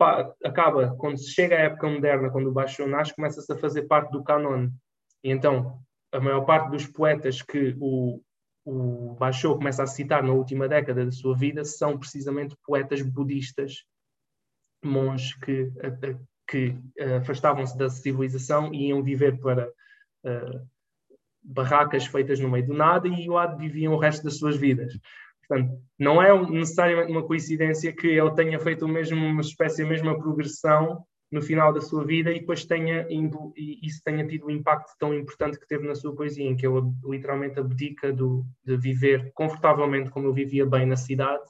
acaba, 0.43 0.95
quando 0.97 1.19
se 1.19 1.31
chega 1.31 1.55
à 1.55 1.59
época 1.59 1.87
moderna, 1.87 2.31
quando 2.31 2.47
o 2.47 2.53
Baixo 2.53 2.87
nasce, 2.87 3.15
começa-se 3.15 3.53
a 3.53 3.57
fazer 3.57 3.83
parte 3.83 4.11
do 4.11 4.23
canon. 4.23 4.67
E 5.23 5.29
então, 5.29 5.79
a 6.11 6.19
maior 6.19 6.41
parte 6.41 6.71
dos 6.71 6.87
poetas 6.87 7.43
que 7.43 7.75
o, 7.79 8.19
o 8.65 9.15
Basho 9.19 9.55
começa 9.55 9.83
a 9.83 9.87
citar 9.87 10.23
na 10.23 10.33
última 10.33 10.67
década 10.67 11.05
da 11.05 11.11
sua 11.11 11.37
vida 11.37 11.63
são 11.63 11.97
precisamente 11.97 12.57
poetas 12.65 13.01
budistas, 13.01 13.85
monges 14.83 15.35
que, 15.35 15.71
que 16.47 16.75
afastavam-se 17.17 17.77
da 17.77 17.89
civilização 17.89 18.73
e 18.73 18.87
iam 18.87 19.03
viver 19.03 19.39
para 19.39 19.67
uh, 19.67 20.67
barracas 21.43 22.07
feitas 22.07 22.39
no 22.39 22.49
meio 22.49 22.65
do 22.65 22.73
nada 22.73 23.07
e 23.07 23.27
lá 23.27 23.45
viviam 23.45 23.93
o 23.93 23.99
resto 23.99 24.23
das 24.23 24.37
suas 24.37 24.57
vidas. 24.57 24.97
Portanto, 25.47 25.79
não 25.97 26.21
é 26.21 26.49
necessariamente 26.49 27.11
uma 27.11 27.25
coincidência 27.25 27.95
que 27.95 28.07
ele 28.07 28.33
tenha 28.33 28.59
feito 28.59 28.87
mesmo, 28.87 29.23
uma 29.23 29.41
espécie, 29.41 29.83
a 29.83 29.87
mesma 29.87 30.17
progressão 30.17 31.05
no 31.31 31.41
final 31.41 31.73
da 31.73 31.81
sua 31.81 32.05
vida 32.05 32.31
e 32.31 32.39
depois 32.39 32.65
tenha 32.65 33.05
indo, 33.09 33.53
e 33.55 33.85
isso 33.85 34.01
tenha 34.03 34.25
tido 34.27 34.45
um 34.45 34.51
impacto 34.51 34.91
tão 34.99 35.13
importante 35.13 35.59
que 35.59 35.67
teve 35.67 35.87
na 35.87 35.95
sua 35.95 36.15
poesia, 36.15 36.45
em 36.45 36.55
que 36.55 36.65
ele 36.65 36.81
literalmente 37.03 37.59
abdica 37.59 38.13
do, 38.13 38.45
de 38.63 38.77
viver 38.77 39.31
confortavelmente 39.33 40.09
como 40.11 40.27
ele 40.27 40.45
vivia 40.45 40.65
bem 40.65 40.85
na 40.85 40.95
cidade, 40.95 41.43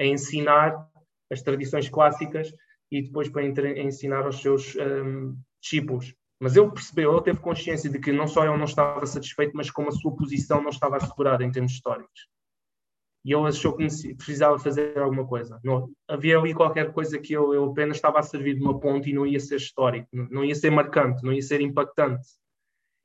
a 0.00 0.04
ensinar 0.04 0.88
as 1.30 1.42
tradições 1.42 1.88
clássicas 1.88 2.52
e 2.90 3.02
depois 3.02 3.28
para 3.28 3.44
ensinar 3.44 4.24
aos 4.24 4.40
seus 4.40 4.74
um, 4.76 5.36
discípulos. 5.60 6.14
Mas 6.40 6.56
ele 6.56 6.70
percebeu, 6.70 7.12
ele 7.12 7.22
teve 7.22 7.40
consciência 7.40 7.90
de 7.90 7.98
que 7.98 8.12
não 8.12 8.26
só 8.26 8.44
ele 8.44 8.56
não 8.56 8.64
estava 8.64 9.04
satisfeito, 9.04 9.52
mas 9.54 9.70
como 9.70 9.88
a 9.88 9.92
sua 9.92 10.14
posição 10.16 10.62
não 10.62 10.70
estava 10.70 10.96
assegurada 10.96 11.44
em 11.44 11.50
termos 11.50 11.72
históricos 11.72 12.28
e 13.28 13.34
ele 13.34 13.46
achou 13.46 13.76
que 13.76 13.86
precisava 14.14 14.58
fazer 14.58 14.98
alguma 14.98 15.26
coisa. 15.26 15.60
Não, 15.62 15.90
havia 16.08 16.38
ali 16.38 16.54
qualquer 16.54 16.90
coisa 16.94 17.18
que 17.18 17.34
eu, 17.34 17.52
eu 17.52 17.64
apenas 17.66 17.98
estava 17.98 18.18
a 18.18 18.22
servir 18.22 18.54
de 18.54 18.62
uma 18.62 18.80
ponte 18.80 19.10
e 19.10 19.12
não 19.12 19.26
ia 19.26 19.38
ser 19.38 19.56
histórico, 19.56 20.08
não 20.10 20.42
ia 20.42 20.54
ser 20.54 20.70
marcante, 20.70 21.22
não 21.22 21.30
ia 21.30 21.42
ser 21.42 21.60
impactante. 21.60 22.26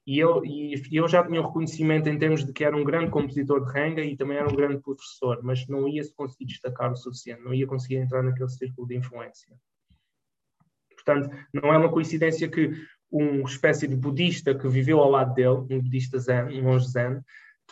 E 0.07 0.17
eu, 0.17 0.41
e 0.45 0.82
eu 0.93 1.09
já 1.09 1.28
tinha 1.28 1.41
o 1.41 1.45
reconhecimento 1.45 2.07
em 2.07 2.17
termos 2.17 2.45
de 2.45 2.53
que 2.53 2.63
era 2.63 2.76
um 2.76 2.86
grande 2.86 3.11
compositor 3.11 3.65
de 3.65 3.74
renga 3.74 4.01
e 4.01 4.15
também 4.15 4.38
era 4.38 4.47
um 4.47 4.55
grande 4.55 4.80
professor, 4.80 5.41
mas 5.43 5.67
não 5.67 5.89
ia 5.89 6.01
se 6.01 6.13
conseguir 6.15 6.45
destacar 6.45 6.93
o 6.93 6.95
suficiente, 6.95 7.43
não 7.43 7.53
ia 7.53 7.67
conseguir 7.67 7.97
entrar 7.97 8.24
naquele 8.24 8.49
círculo 8.49 8.88
de 8.88 8.95
influência. 8.95 9.53
Portanto, 10.95 11.36
não 11.53 11.74
é 11.74 11.78
uma 11.78 11.91
coincidência 11.91 12.47
que 12.47 12.71
uma 13.11 13.43
espécie 13.43 13.89
de 13.89 13.95
budista 13.97 14.55
que 14.55 14.69
viveu 14.69 14.99
ao 14.99 15.11
lado 15.11 15.34
dele, 15.34 15.67
um 15.69 15.82
budista 15.82 16.17
zen, 16.17 16.45
um 16.45 16.63
monge 16.63 16.88
zen, 16.88 17.21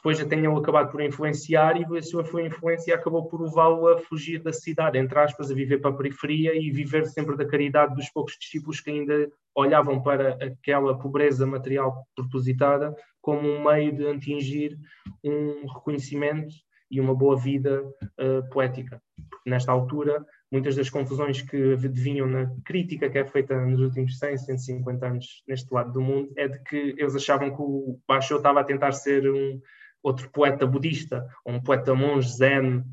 depois 0.01 0.17
já 0.17 0.25
tenham 0.25 0.57
acabado 0.57 0.91
por 0.91 0.99
influenciar 0.99 1.79
e 1.79 1.85
a 1.95 2.01
sua 2.01 2.23
influência 2.41 2.95
acabou 2.95 3.27
por 3.27 3.39
levá-lo 3.39 3.87
a 3.87 3.99
fugir 3.99 4.41
da 4.41 4.51
cidade, 4.51 4.97
entre 4.97 5.19
aspas, 5.19 5.51
a 5.51 5.53
viver 5.53 5.77
para 5.77 5.91
a 5.91 5.95
periferia 5.95 6.55
e 6.55 6.71
viver 6.71 7.05
sempre 7.05 7.37
da 7.37 7.45
caridade 7.45 7.93
dos 7.93 8.09
poucos 8.09 8.35
discípulos 8.39 8.81
que 8.81 8.89
ainda 8.89 9.29
olhavam 9.53 10.01
para 10.01 10.43
aquela 10.43 10.97
pobreza 10.97 11.45
material 11.45 12.03
propositada 12.15 12.95
como 13.21 13.47
um 13.47 13.63
meio 13.63 13.95
de 13.95 14.07
atingir 14.07 14.75
um 15.23 15.67
reconhecimento 15.71 16.55
e 16.89 16.99
uma 16.99 17.13
boa 17.13 17.37
vida 17.37 17.83
uh, 17.83 18.49
poética. 18.49 18.99
Porque 19.29 19.51
nesta 19.51 19.71
altura, 19.71 20.25
muitas 20.51 20.75
das 20.75 20.89
confusões 20.89 21.43
que 21.43 21.75
vinham 21.75 22.25
na 22.25 22.51
crítica 22.65 23.07
que 23.07 23.19
é 23.19 23.25
feita 23.25 23.55
nos 23.67 23.79
últimos 23.79 24.17
100, 24.17 24.35
150 24.35 25.05
anos 25.05 25.43
neste 25.47 25.71
lado 25.71 25.93
do 25.93 26.01
mundo 26.01 26.33
é 26.35 26.47
de 26.47 26.57
que 26.63 26.95
eles 26.97 27.15
achavam 27.15 27.55
que 27.55 27.61
o 27.61 27.99
Basho 28.07 28.37
estava 28.37 28.61
a 28.61 28.63
tentar 28.63 28.93
ser 28.93 29.31
um 29.31 29.61
outro 30.03 30.29
poeta 30.31 30.65
budista, 30.65 31.27
ou 31.45 31.53
um 31.53 31.61
poeta 31.61 31.93
monge 31.93 32.29
zen, 32.29 32.83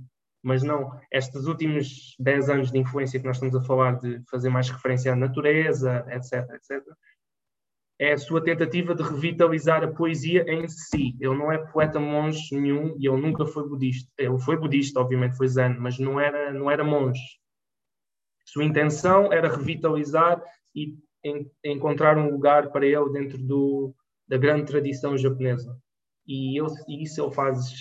mas 0.43 0.63
não, 0.63 0.99
estes 1.11 1.47
últimos 1.47 2.15
10 2.19 2.51
anos 2.51 2.73
de 2.73 2.79
influência 2.79 3.19
que 3.19 3.27
nós 3.27 3.37
estamos 3.37 3.55
a 3.55 3.63
falar 3.63 3.99
de 3.99 4.23
fazer 4.31 4.49
mais 4.49 4.71
referência 4.71 5.13
à 5.13 5.17
natureza, 5.17 6.07
etc, 6.09 6.49
etc, 6.55 6.85
é 8.01 8.13
a 8.13 8.19
sua 8.19 8.43
tentativa 8.43 8.95
de 8.95 9.03
revitalizar 9.03 9.83
a 9.83 9.93
poesia 9.93 10.45
em 10.49 10.69
si. 10.69 11.17
Ele 11.21 11.37
não 11.37 11.51
é 11.51 11.59
poeta 11.59 11.99
monge 11.99 12.55
nenhum 12.55 12.95
e 12.97 13.09
ele 13.09 13.21
nunca 13.21 13.45
foi 13.45 13.69
budista. 13.69 14.09
Ele 14.17 14.39
foi 14.39 14.57
budista, 14.57 15.01
obviamente 15.01 15.37
foi 15.37 15.49
zen, 15.49 15.77
mas 15.81 15.99
não 15.99 16.21
era, 16.21 16.53
não 16.53 16.71
era 16.71 16.85
monge. 16.85 17.21
Sua 18.45 18.65
intenção 18.65 19.33
era 19.33 19.49
revitalizar 19.49 20.41
e 20.75 20.97
en 21.25 21.51
encontrar 21.65 22.17
um 22.17 22.31
lugar 22.31 22.71
para 22.71 22.87
ele 22.87 23.11
dentro 23.11 23.37
do, 23.37 23.93
da 24.29 24.39
grande 24.39 24.67
tradição 24.67 25.19
japonesa 25.19 25.77
e, 26.29 26.59
ele, 26.59 27.03
isso 27.03 27.23
ele 27.23 27.35
faz 27.35 27.73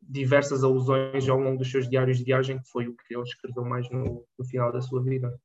diversas 0.00 0.64
alusões 0.64 1.28
ao 1.28 1.38
longo 1.38 1.58
dos 1.58 1.70
seus 1.70 1.88
diários 1.88 2.18
de 2.18 2.24
viagem, 2.24 2.58
que 2.58 2.68
foi 2.70 2.86
o 2.86 2.96
que 2.96 3.14
ele 3.14 3.22
escreveu 3.22 3.64
mais 3.64 3.90
no, 3.90 4.24
no 4.38 4.44
final 4.46 4.72
da 4.72 4.80
sua 4.80 5.02
vida. 5.02 5.36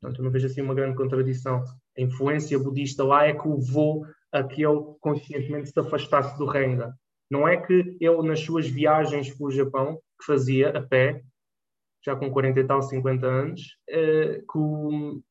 Portanto, 0.00 0.18
eu 0.18 0.24
não 0.24 0.30
vejo 0.30 0.46
assim 0.46 0.60
uma 0.60 0.74
grande 0.74 0.96
contradição. 0.96 1.64
A 1.96 2.00
influência 2.00 2.58
budista 2.58 3.02
lá 3.04 3.26
é 3.26 3.32
que 3.32 3.48
o 3.48 3.56
levou 3.56 4.04
a 4.32 4.42
que 4.44 4.64
ele 4.64 4.82
conscientemente 5.00 5.70
se 5.70 5.80
afastasse 5.80 6.36
do 6.36 6.46
Renga. 6.46 6.94
Não 7.30 7.46
é 7.46 7.56
que 7.56 7.96
ele, 8.00 8.22
nas 8.22 8.40
suas 8.40 8.68
viagens 8.68 9.32
pelo 9.36 9.50
Japão, 9.50 9.96
que 10.18 10.26
fazia 10.26 10.70
a 10.70 10.82
pé, 10.82 11.22
já 12.04 12.14
com 12.14 12.30
40 12.30 12.60
e 12.60 12.64
tal, 12.64 12.82
50 12.82 13.26
anos, 13.26 13.60
eh, 13.88 14.42
que 14.50 15.22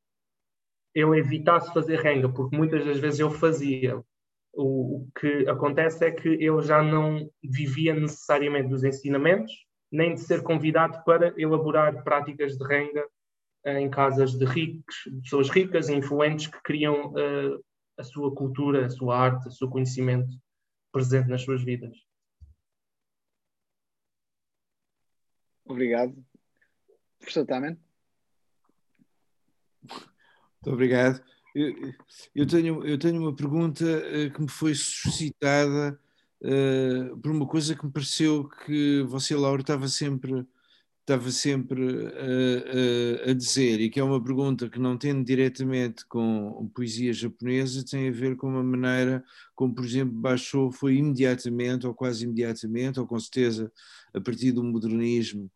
ele 0.93 1.19
evitasse 1.19 1.73
fazer 1.73 1.99
renga, 1.99 2.29
porque 2.29 2.55
muitas 2.55 2.85
das 2.85 2.99
vezes 2.99 3.19
ele 3.19 3.31
fazia 3.31 4.03
o, 4.55 4.97
o 4.97 5.07
que 5.19 5.47
acontece 5.49 6.05
é 6.05 6.11
que 6.11 6.29
eu 6.43 6.61
já 6.61 6.81
não 6.81 7.29
vivia 7.43 7.93
necessariamente 7.93 8.69
dos 8.69 8.83
ensinamentos, 8.83 9.51
nem 9.91 10.13
de 10.13 10.21
ser 10.21 10.41
convidado 10.41 11.03
para 11.03 11.33
elaborar 11.37 12.03
práticas 12.03 12.57
de 12.57 12.65
renga 12.65 13.05
eh, 13.65 13.79
em 13.79 13.89
casas 13.89 14.31
de 14.31 14.45
ricos, 14.45 14.95
pessoas 15.23 15.49
ricas 15.49 15.89
e 15.89 15.95
influentes 15.95 16.47
que 16.47 16.61
queriam 16.63 17.11
uh, 17.13 17.63
a 17.97 18.03
sua 18.03 18.33
cultura, 18.33 18.85
a 18.85 18.89
sua 18.89 19.17
arte, 19.17 19.47
o 19.47 19.51
seu 19.51 19.69
conhecimento 19.69 20.31
presente 20.91 21.29
nas 21.29 21.43
suas 21.43 21.63
vidas. 21.63 21.95
Obrigado. 25.65 26.15
Professor 27.17 27.45
Tamen. 27.45 27.79
Muito 29.81 30.73
obrigado. 30.73 31.34
Eu, 32.35 32.45
tenho, 32.45 32.85
eu 32.85 32.99
tenho 32.99 33.21
uma 33.21 33.33
pergunta 33.33 33.85
uh, 33.85 34.33
que 34.33 34.41
me 34.41 34.49
foi 34.49 34.75
suscitada 34.75 35.97
uh, 36.41 37.17
por 37.21 37.31
uma 37.31 37.47
coisa 37.47 37.73
que 37.73 37.85
me 37.85 37.91
pareceu 37.93 38.49
que 38.65 39.03
você, 39.03 39.33
Laura, 39.35 39.61
estava 39.61 39.87
sempre, 39.87 40.45
estava 40.99 41.31
sempre 41.31 41.81
uh, 41.81 43.29
a 43.29 43.33
dizer, 43.33 43.79
e 43.79 43.89
que 43.89 44.01
é 44.01 44.03
uma 44.03 44.21
pergunta 44.21 44.69
que 44.69 44.79
não 44.79 44.97
tem 44.97 45.23
diretamente 45.23 46.05
com 46.07 46.69
poesia 46.75 47.13
japonesa, 47.13 47.85
tem 47.85 48.09
a 48.09 48.11
ver 48.11 48.35
com 48.35 48.49
uma 48.49 48.63
maneira 48.63 49.23
como, 49.55 49.73
por 49.73 49.85
exemplo, 49.85 50.13
Basho 50.13 50.71
foi 50.73 50.95
imediatamente, 50.97 51.87
ou 51.87 51.93
quase 51.93 52.25
imediatamente, 52.25 52.99
ou 52.99 53.07
com 53.07 53.17
certeza 53.17 53.71
a 54.13 54.19
partir 54.19 54.51
do 54.51 54.63
modernismo, 54.63 55.49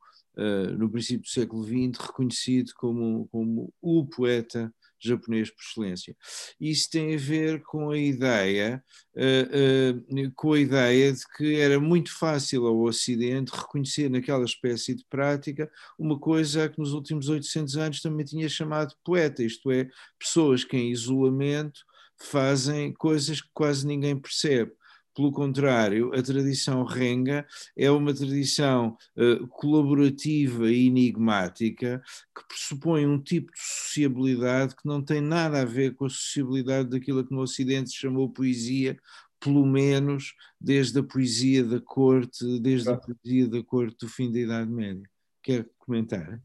no 0.77 0.89
princípio 0.89 1.23
do 1.23 1.27
século 1.27 1.63
XX, 1.65 1.99
reconhecido 1.99 2.71
como, 2.77 3.27
como 3.29 3.73
o 3.81 4.05
poeta 4.05 4.73
japonês 5.07 5.49
por 5.49 5.61
excelência. 5.61 6.15
Isso 6.59 6.89
tem 6.89 7.15
a 7.15 7.17
ver 7.17 7.61
com 7.63 7.91
a 7.91 7.97
ideia, 7.97 8.83
uh, 9.15 10.25
uh, 10.25 10.31
com 10.35 10.53
a 10.53 10.59
ideia 10.59 11.11
de 11.11 11.21
que 11.37 11.55
era 11.55 11.79
muito 11.79 12.17
fácil 12.17 12.65
ao 12.65 12.79
Ocidente 12.81 13.51
reconhecer 13.51 14.09
naquela 14.09 14.45
espécie 14.45 14.95
de 14.95 15.05
prática 15.09 15.69
uma 15.97 16.19
coisa 16.19 16.69
que 16.69 16.79
nos 16.79 16.93
últimos 16.93 17.29
800 17.29 17.77
anos 17.77 18.01
também 18.01 18.25
tinha 18.25 18.49
chamado 18.49 18.95
poeta, 19.03 19.43
isto 19.43 19.71
é, 19.71 19.87
pessoas 20.19 20.63
que 20.63 20.77
em 20.77 20.91
isolamento 20.91 21.79
fazem 22.21 22.93
coisas 22.93 23.41
que 23.41 23.49
quase 23.53 23.87
ninguém 23.87 24.19
percebe. 24.19 24.71
Pelo 25.15 25.31
contrário, 25.31 26.13
a 26.13 26.21
tradição 26.21 26.83
renga 26.83 27.45
é 27.75 27.89
uma 27.89 28.13
tradição 28.13 28.97
uh, 29.17 29.47
colaborativa 29.47 30.71
e 30.71 30.87
enigmática 30.87 32.01
que 32.35 32.47
pressupõe 32.47 33.05
um 33.05 33.21
tipo 33.21 33.51
de 33.51 33.59
sociabilidade 33.59 34.75
que 34.75 34.87
não 34.87 35.03
tem 35.03 35.19
nada 35.19 35.61
a 35.61 35.65
ver 35.65 35.95
com 35.95 36.05
a 36.05 36.09
sociabilidade 36.09 36.89
daquilo 36.89 37.25
que 37.25 37.33
no 37.33 37.41
Ocidente 37.41 37.89
se 37.89 37.97
chamou 37.97 38.29
poesia, 38.29 38.97
pelo 39.39 39.65
menos 39.65 40.35
desde 40.59 40.99
a 40.99 41.03
poesia 41.03 41.63
da 41.63 41.79
corte, 41.79 42.59
desde 42.59 42.89
a 42.89 42.97
poesia 42.97 43.47
da 43.47 43.63
corte 43.63 43.97
do 43.99 44.07
fim 44.07 44.31
da 44.31 44.39
Idade 44.39 44.71
Média. 44.71 45.09
Quer 45.41 45.67
comentar? 45.77 46.41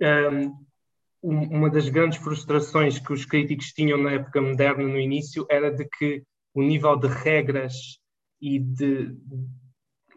Um, 0.00 0.66
uma 1.22 1.70
das 1.70 1.88
grandes 1.88 2.18
frustrações 2.18 2.98
que 2.98 3.12
os 3.12 3.24
críticos 3.24 3.72
tinham 3.72 3.96
na 4.02 4.12
época 4.12 4.40
moderna, 4.40 4.82
no 4.82 4.98
início, 4.98 5.46
era 5.48 5.70
de 5.70 5.84
que 5.84 6.24
o 6.54 6.62
nível 6.62 6.96
de 6.96 7.08
regras 7.08 7.98
e 8.40 8.58
de 8.58 9.16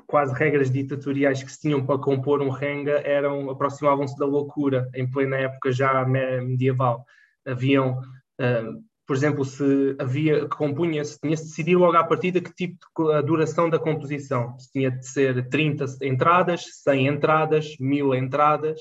quase 0.07 0.33
regras 0.33 0.71
ditatoriais 0.71 1.41
que 1.41 1.51
se 1.51 1.61
tinham 1.61 1.85
para 1.85 1.99
compor 1.99 2.41
um 2.41 2.49
renga 2.49 3.01
eram 3.03 3.49
aproximavam-se 3.49 4.17
da 4.17 4.25
loucura 4.25 4.89
em 4.93 5.09
plena 5.09 5.37
época 5.37 5.71
já 5.71 6.05
medieval. 6.05 7.05
Haviam, 7.45 7.99
uh, 8.39 8.83
por 9.05 9.15
exemplo, 9.15 9.45
se 9.45 9.95
havia 9.99 10.47
compunha-se, 10.47 11.19
tinha-se 11.19 11.43
de 11.43 11.49
decidir 11.49 11.75
logo 11.75 11.95
à 11.97 12.03
partida 12.03 12.41
que 12.41 12.53
tipo 12.53 12.77
de 12.77 13.13
a 13.13 13.21
duração 13.21 13.69
da 13.69 13.79
composição. 13.79 14.57
Se 14.59 14.71
tinha 14.71 14.91
de 14.91 15.07
ser 15.07 15.47
30 15.49 15.85
entradas, 16.01 16.65
100 16.83 17.07
entradas, 17.07 17.75
1000 17.79 18.15
entradas. 18.15 18.79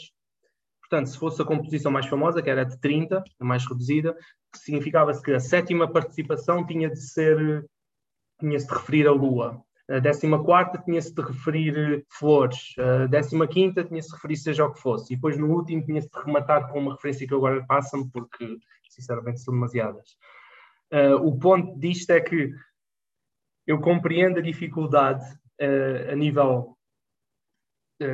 Portanto, 0.89 1.09
se 1.09 1.19
fosse 1.19 1.41
a 1.41 1.45
composição 1.47 1.91
mais 1.91 2.07
famosa, 2.07 2.43
que 2.43 2.51
era 2.51 2.65
de 2.65 2.79
30, 2.79 3.25
a 3.41 3.45
mais 3.45 3.67
reduzida, 3.67 4.15
significava-se 4.55 5.23
que 5.23 5.33
a 5.33 5.41
sétima 5.41 5.91
participação 5.91 6.67
tinha 6.67 6.91
de 6.91 7.01
ser, 7.01 7.65
tinha-se 8.39 8.67
de 8.67 8.75
referir 8.75 9.07
à 9.07 9.11
Lua. 9.11 9.63
A 9.89 9.99
décima 9.99 10.43
quarta 10.43 10.79
tinha-se 10.79 11.15
de 11.15 11.23
referir 11.23 12.05
flores. 12.11 12.75
A 12.79 13.07
décima 13.07 13.47
quinta 13.47 13.83
tinha-se 13.83 14.09
de 14.09 14.15
referir 14.15 14.37
seja 14.37 14.67
o 14.67 14.73
que 14.73 14.81
fosse. 14.81 15.13
E 15.13 15.17
depois 15.17 15.39
no 15.39 15.51
último 15.51 15.85
tinha-se 15.85 16.09
de 16.09 16.21
rematar 16.21 16.71
com 16.71 16.79
uma 16.81 16.93
referência 16.93 17.27
que 17.27 17.35
agora 17.35 17.65
passa-me 17.67 18.11
porque, 18.11 18.59
sinceramente, 18.91 19.41
são 19.41 19.55
demasiadas. 19.55 20.17
Uh, 20.93 21.17
o 21.17 21.39
ponto 21.39 21.79
disto 21.79 22.11
é 22.11 22.21
que 22.21 22.53
eu 23.67 23.81
compreendo 23.81 24.39
a 24.39 24.43
dificuldade 24.43 25.25
uh, 25.61 26.13
a 26.13 26.15
nível 26.15 26.77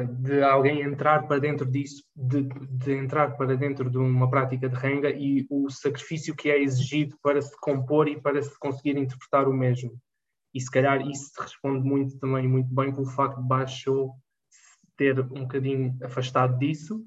de 0.05 0.43
alguém 0.43 0.83
entrar 0.83 1.27
para 1.27 1.41
dentro 1.41 1.65
disso, 1.65 2.05
de, 2.15 2.43
de, 2.43 2.93
entrar 2.93 3.37
para 3.37 3.57
dentro 3.57 3.91
de 3.91 3.99
uma 3.99 4.31
prática 4.31 4.69
de 4.69 4.75
renga 4.77 5.11
e 5.11 5.47
o 5.51 5.71
sacrifício 5.71 6.35
que 6.35 6.51
é 6.51 6.63
exigido 6.63 7.17
para 7.23 7.41
se 7.41 7.55
compor 7.61 8.09
e 8.09 8.21
para 8.21 8.43
se 8.43 8.59
conseguir 8.59 8.97
interpretar 8.97 9.49
o 9.49 9.53
mesmo. 9.53 9.99
E 10.55 10.61
se 10.61 10.71
calhar 10.71 11.01
isso 11.07 11.31
responde 11.41 11.87
muito 11.87 12.19
também, 12.19 12.49
muito 12.49 12.73
bem 12.75 12.93
pelo 12.93 13.07
facto 13.07 13.41
de 13.41 13.49
Basho 13.49 14.11
ter 14.97 15.19
um 15.21 15.43
bocadinho 15.43 15.97
afastado 16.03 16.59
disso 16.59 17.03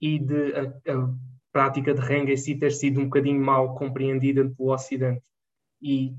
e 0.00 0.18
de 0.18 0.54
a, 0.54 0.62
a 0.92 1.14
prática 1.52 1.94
de 1.94 2.00
renga 2.00 2.32
em 2.32 2.36
si 2.36 2.56
ter 2.56 2.72
sido 2.72 3.00
um 3.00 3.04
bocadinho 3.04 3.40
mal 3.40 3.74
compreendida 3.74 4.48
pelo 4.56 4.72
Ocidente. 4.72 5.22
E 5.80 6.14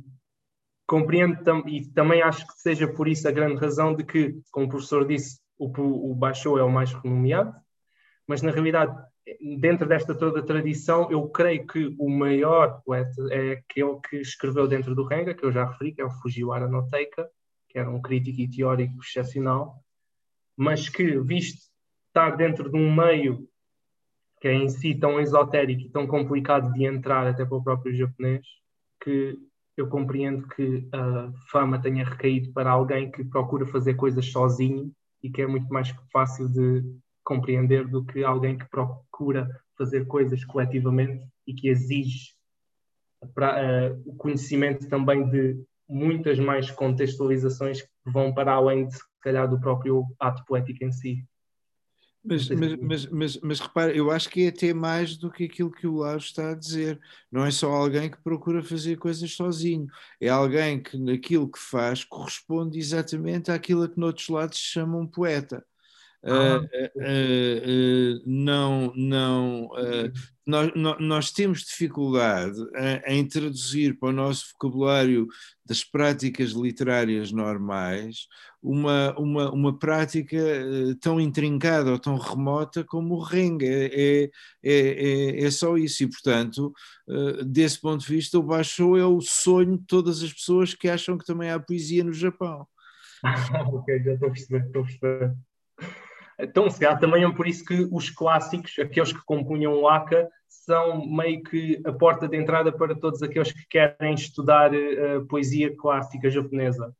compreendo 0.88 1.44
tam, 1.44 1.64
e 1.68 1.90
também 1.92 2.22
acho 2.22 2.46
que 2.48 2.54
seja 2.54 2.88
por 2.88 3.08
isso 3.08 3.28
a 3.28 3.32
grande 3.32 3.60
razão 3.60 3.96
de 3.96 4.04
que, 4.04 4.40
como 4.52 4.68
o 4.68 4.70
professor 4.70 5.06
disse, 5.06 5.40
o, 5.58 6.12
o 6.12 6.16
Basho 6.16 6.58
é 6.58 6.64
o 6.64 6.72
mais 6.72 6.92
renomeado, 6.94 7.54
mas 8.28 8.42
na 8.42 8.52
realidade, 8.52 8.96
dentro 9.60 9.88
desta 9.88 10.16
toda 10.16 10.44
tradição, 10.44 11.10
eu 11.12 11.28
creio 11.30 11.66
que 11.68 11.96
o 12.00 12.10
maior 12.10 12.82
poeta 12.84 13.16
é 13.32 13.52
aquele 13.54 14.00
que 14.10 14.18
escreveu 14.18 14.68
dentro 14.68 14.96
do 14.96 15.06
Renga, 15.06 15.34
que 15.34 15.46
eu 15.46 15.52
já 15.52 15.66
referi, 15.66 15.94
que 15.94 16.02
é 16.02 16.06
o 16.06 16.12
Fujiwara 16.12 16.68
no 16.68 16.88
Teika, 16.90 17.30
que 17.70 17.78
era 17.78 17.90
um 17.90 18.02
crítico 18.02 18.42
e 18.42 18.50
teórico 18.50 19.00
excepcional, 19.02 19.82
mas 20.58 20.90
que, 20.90 21.20
visto 21.20 21.70
estar 22.08 22.36
dentro 22.36 22.72
de 22.72 22.78
um 22.78 22.94
meio 22.96 23.48
que 24.40 24.48
é 24.48 24.54
em 24.54 24.70
si 24.70 24.94
tão 24.96 25.20
esotérico 25.20 25.82
e 25.82 25.90
tão 25.90 26.06
complicado 26.06 26.72
de 26.74 26.86
entrar 26.86 27.26
até 27.28 27.46
para 27.46 27.58
o 27.58 27.64
próprio 27.64 27.96
japonês, 27.96 28.46
que 29.02 29.38
eu 29.76 29.90
compreendo 29.90 30.48
que 30.48 30.88
a 30.94 31.32
fama 31.50 31.82
tenha 31.82 32.06
recaído 32.06 32.54
para 32.54 32.72
alguém 32.72 33.12
que 33.12 33.24
procura 33.24 33.66
fazer 33.66 33.96
coisas 33.96 34.32
sozinho 34.32 34.94
e 35.26 35.32
que 35.32 35.42
é 35.42 35.48
muito 35.48 35.74
mais 35.74 35.90
fácil 36.14 36.48
de 36.48 36.84
compreender 37.24 37.88
do 37.88 38.06
que 38.06 38.24
alguém 38.24 38.56
que 38.56 38.70
procura 38.70 39.50
fazer 39.76 40.06
coisas 40.06 40.46
coletivamente 40.46 41.28
e 41.48 41.54
que 41.54 41.68
exige 41.68 42.36
uh, 43.24 44.02
o 44.06 44.16
conhecimento 44.16 44.88
também 44.88 45.28
de 45.28 45.60
muitas 45.90 46.38
mais 46.38 46.70
contextualizações 46.70 47.82
que 47.82 47.90
vão 48.06 48.32
para 48.32 48.54
além 48.54 48.88
de, 48.88 48.96
se 48.96 49.04
calhar, 49.20 49.50
do 49.50 49.60
próprio 49.60 50.06
ato 50.20 50.46
poético 50.46 50.84
em 50.84 50.92
si. 50.92 51.26
Mas, 52.28 52.50
mas, 52.50 52.76
mas, 52.82 53.06
mas, 53.08 53.38
mas 53.42 53.60
repara, 53.60 53.96
eu 53.96 54.10
acho 54.10 54.28
que 54.30 54.46
é 54.46 54.48
até 54.48 54.74
mais 54.74 55.16
do 55.16 55.32
que 55.32 55.44
aquilo 55.44 55.70
que 55.72 55.86
o 55.86 55.98
Laro 55.98 56.18
está 56.18 56.52
a 56.52 56.56
dizer. 56.56 57.00
Não 57.32 57.46
é 57.46 57.52
só 57.52 57.72
alguém 57.72 58.10
que 58.10 58.18
procura 58.24 58.64
fazer 58.64 58.98
coisas 58.98 59.32
sozinho, 59.32 59.88
é 60.20 60.28
alguém 60.28 60.82
que 60.82 60.98
naquilo 60.98 61.48
que 61.52 61.60
faz 61.60 62.04
corresponde 62.04 62.80
exatamente 62.80 63.52
àquilo 63.52 63.88
que 63.88 64.00
noutros 64.00 64.28
lados 64.30 64.58
se 64.58 64.64
chama 64.66 64.98
um 64.98 65.06
poeta. 65.08 65.64
Uh, 66.26 66.66
uh, 66.66 68.18
uh, 68.18 68.24
não, 68.26 68.92
não, 68.96 69.70
nós, 70.44 70.72
nós, 71.00 71.32
temos 71.32 71.60
dificuldade 71.60 72.58
em, 73.06 73.28
traduzir 73.28 73.96
para 74.00 74.10
o 74.10 74.12
nosso 74.12 74.46
vocabulário 74.54 75.28
das 75.64 75.84
práticas 75.84 76.50
literárias 76.52 77.32
normais 77.32 78.28
uma, 78.62 79.16
uma, 79.20 79.52
uma 79.52 79.78
prática 79.78 80.38
tão 81.00 81.22
intrincada 81.22 81.92
ou 81.92 82.00
tão 82.00 82.18
remota 82.18 82.84
como 82.84 83.16
o 83.16 83.24
Ring. 83.24 83.60
É, 83.62 84.24
é, 84.24 84.30
é, 84.64 85.44
é, 85.44 85.52
só 85.52 85.78
isso. 85.78 86.04
E, 86.04 86.10
portanto, 86.10 86.74
desse 87.46 87.80
ponto 87.80 88.02
de 88.04 88.12
vista, 88.12 88.40
o 88.40 88.44
Basho 88.44 88.98
é 88.98 89.06
o 89.06 89.22
sonho 89.22 89.78
de 89.78 89.86
todas 89.86 90.24
as 90.24 90.34
pessoas 90.34 90.74
que 90.74 90.90
acham 90.90 91.20
que 91.20 91.26
também 91.26 91.52
há 91.52 91.60
poesia 91.60 92.04
no 92.04 92.14
Japão. 92.14 92.66
ok, 93.74 94.04
já 94.04 94.14
estou 94.14 94.30
a 94.30 94.32
perceber, 94.32 94.66
estou 94.66 94.82
a 94.82 94.86
perceber. 94.86 95.36
Então, 96.40 96.70
se 96.70 96.80
calhar 96.80 97.00
também 97.00 97.24
é 97.24 97.32
por 97.32 97.48
isso 97.48 97.64
que 97.64 97.88
os 97.92 98.10
clássicos, 98.10 98.78
aqueles 98.80 99.14
que 99.14 99.24
compunham 99.26 99.74
o 99.74 99.88
Aka, 99.88 100.30
são 100.48 101.06
meio 101.06 101.44
que 101.44 101.82
a 101.86 101.94
porta 101.94 102.28
de 102.28 102.38
entrada 102.38 102.72
para 102.72 102.96
todos 102.96 103.22
aqueles 103.22 103.52
que 103.52 103.66
querem 103.70 104.14
estudar 104.14 104.72
uh, 104.74 105.26
poesia 105.28 105.76
clássica 105.76 106.30
japonesa. 106.30 106.94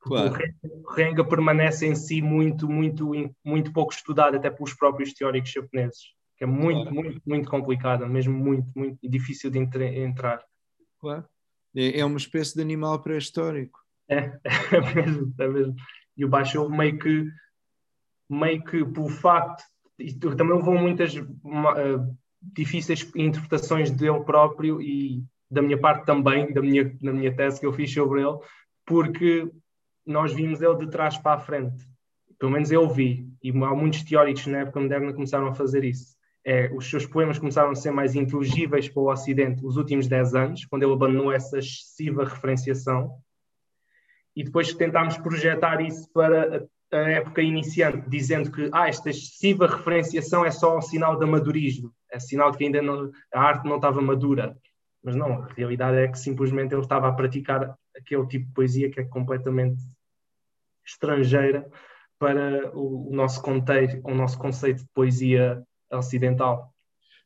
Claro. 0.00 0.36
O 0.62 0.92
Renga 0.92 1.24
permanece 1.24 1.86
em 1.86 1.94
si 1.94 2.20
muito, 2.20 2.68
muito, 2.68 3.10
muito 3.44 3.72
pouco 3.72 3.92
estudado, 3.92 4.36
até 4.36 4.50
pelos 4.50 4.74
próprios 4.74 5.12
teóricos 5.12 5.50
japoneses, 5.50 6.12
que 6.36 6.44
é 6.44 6.46
muito, 6.46 6.82
claro. 6.82 6.94
muito, 6.94 7.22
muito 7.26 7.50
complicado, 7.50 8.06
mesmo 8.06 8.36
muito, 8.36 8.70
muito 8.76 8.98
difícil 9.08 9.50
de 9.50 9.58
entrar. 9.58 10.42
Claro. 11.00 11.24
É, 11.74 12.00
é 12.00 12.04
uma 12.04 12.18
espécie 12.18 12.54
de 12.54 12.62
animal 12.62 13.02
pré-histórico. 13.02 13.80
É, 14.08 14.38
é 14.72 14.94
mesmo, 14.94 15.34
é 15.38 15.48
mesmo. 15.48 15.74
E 16.16 16.24
o 16.24 16.28
Baixo 16.28 16.68
meio 16.70 16.98
que 16.98 17.26
meio 18.28 18.62
que 18.64 18.84
pelo 18.84 19.08
facto, 19.08 19.62
e 19.98 20.12
também 20.12 20.56
levou 20.56 20.78
muitas 20.78 21.14
uh, 21.16 22.16
difíceis 22.42 23.10
interpretações 23.14 23.90
dele 23.90 24.20
próprio 24.24 24.80
e 24.80 25.24
da 25.50 25.62
minha 25.62 25.78
parte 25.78 26.04
também, 26.04 26.52
da 26.52 26.60
minha, 26.60 26.84
da 27.00 27.12
minha 27.12 27.34
tese 27.34 27.60
que 27.60 27.66
eu 27.66 27.72
fiz 27.72 27.92
sobre 27.92 28.20
ele, 28.20 28.38
porque 28.84 29.50
nós 30.04 30.32
vimos 30.32 30.60
ele 30.60 30.76
de 30.76 30.90
trás 30.90 31.16
para 31.16 31.34
a 31.36 31.40
frente. 31.40 31.84
Pelo 32.38 32.52
menos 32.52 32.70
eu 32.70 32.88
vi, 32.88 33.28
e 33.42 33.50
há 33.50 33.74
muitos 33.74 34.02
teóricos 34.02 34.46
na 34.46 34.58
época 34.58 34.80
moderna 34.80 35.12
começaram 35.12 35.46
a 35.46 35.54
fazer 35.54 35.84
isso. 35.84 36.16
É, 36.44 36.70
os 36.72 36.88
seus 36.88 37.06
poemas 37.06 37.38
começaram 37.38 37.70
a 37.70 37.74
ser 37.74 37.90
mais 37.90 38.14
inteligíveis 38.14 38.88
para 38.88 39.02
o 39.02 39.10
Ocidente 39.10 39.62
nos 39.62 39.76
últimos 39.76 40.06
10 40.06 40.34
anos, 40.34 40.64
quando 40.66 40.82
ele 40.84 40.92
abandonou 40.92 41.32
essa 41.32 41.58
excessiva 41.58 42.24
referenciação. 42.24 43.18
E 44.34 44.44
depois 44.44 44.72
tentámos 44.74 45.16
projetar 45.16 45.80
isso 45.80 46.08
para 46.12 46.64
a 47.04 47.10
época 47.10 47.42
iniciante, 47.42 48.08
dizendo 48.08 48.50
que 48.50 48.68
ah, 48.72 48.88
esta 48.88 49.10
excessiva 49.10 49.66
referenciação 49.66 50.44
é 50.44 50.50
só 50.50 50.76
um 50.76 50.82
sinal 50.82 51.18
de 51.18 51.24
amadurismo, 51.24 51.92
é 52.10 52.18
sinal 52.18 52.50
de 52.50 52.58
que 52.58 52.64
ainda 52.64 52.82
não, 52.82 53.10
a 53.32 53.40
arte 53.40 53.68
não 53.68 53.76
estava 53.76 54.00
madura. 54.00 54.56
Mas 55.02 55.14
não, 55.14 55.42
a 55.42 55.46
realidade 55.46 55.98
é 55.98 56.08
que 56.08 56.18
simplesmente 56.18 56.74
ele 56.74 56.82
estava 56.82 57.08
a 57.08 57.12
praticar 57.12 57.76
aquele 57.96 58.26
tipo 58.26 58.46
de 58.46 58.52
poesia 58.52 58.90
que 58.90 59.00
é 59.00 59.04
completamente 59.04 59.80
estrangeira 60.84 61.68
para 62.18 62.76
o, 62.76 63.10
nosso 63.12 63.40
contexto, 63.42 64.00
o 64.04 64.14
nosso 64.14 64.38
conceito 64.38 64.78
de 64.78 64.88
poesia 64.94 65.62
ocidental. 65.92 66.74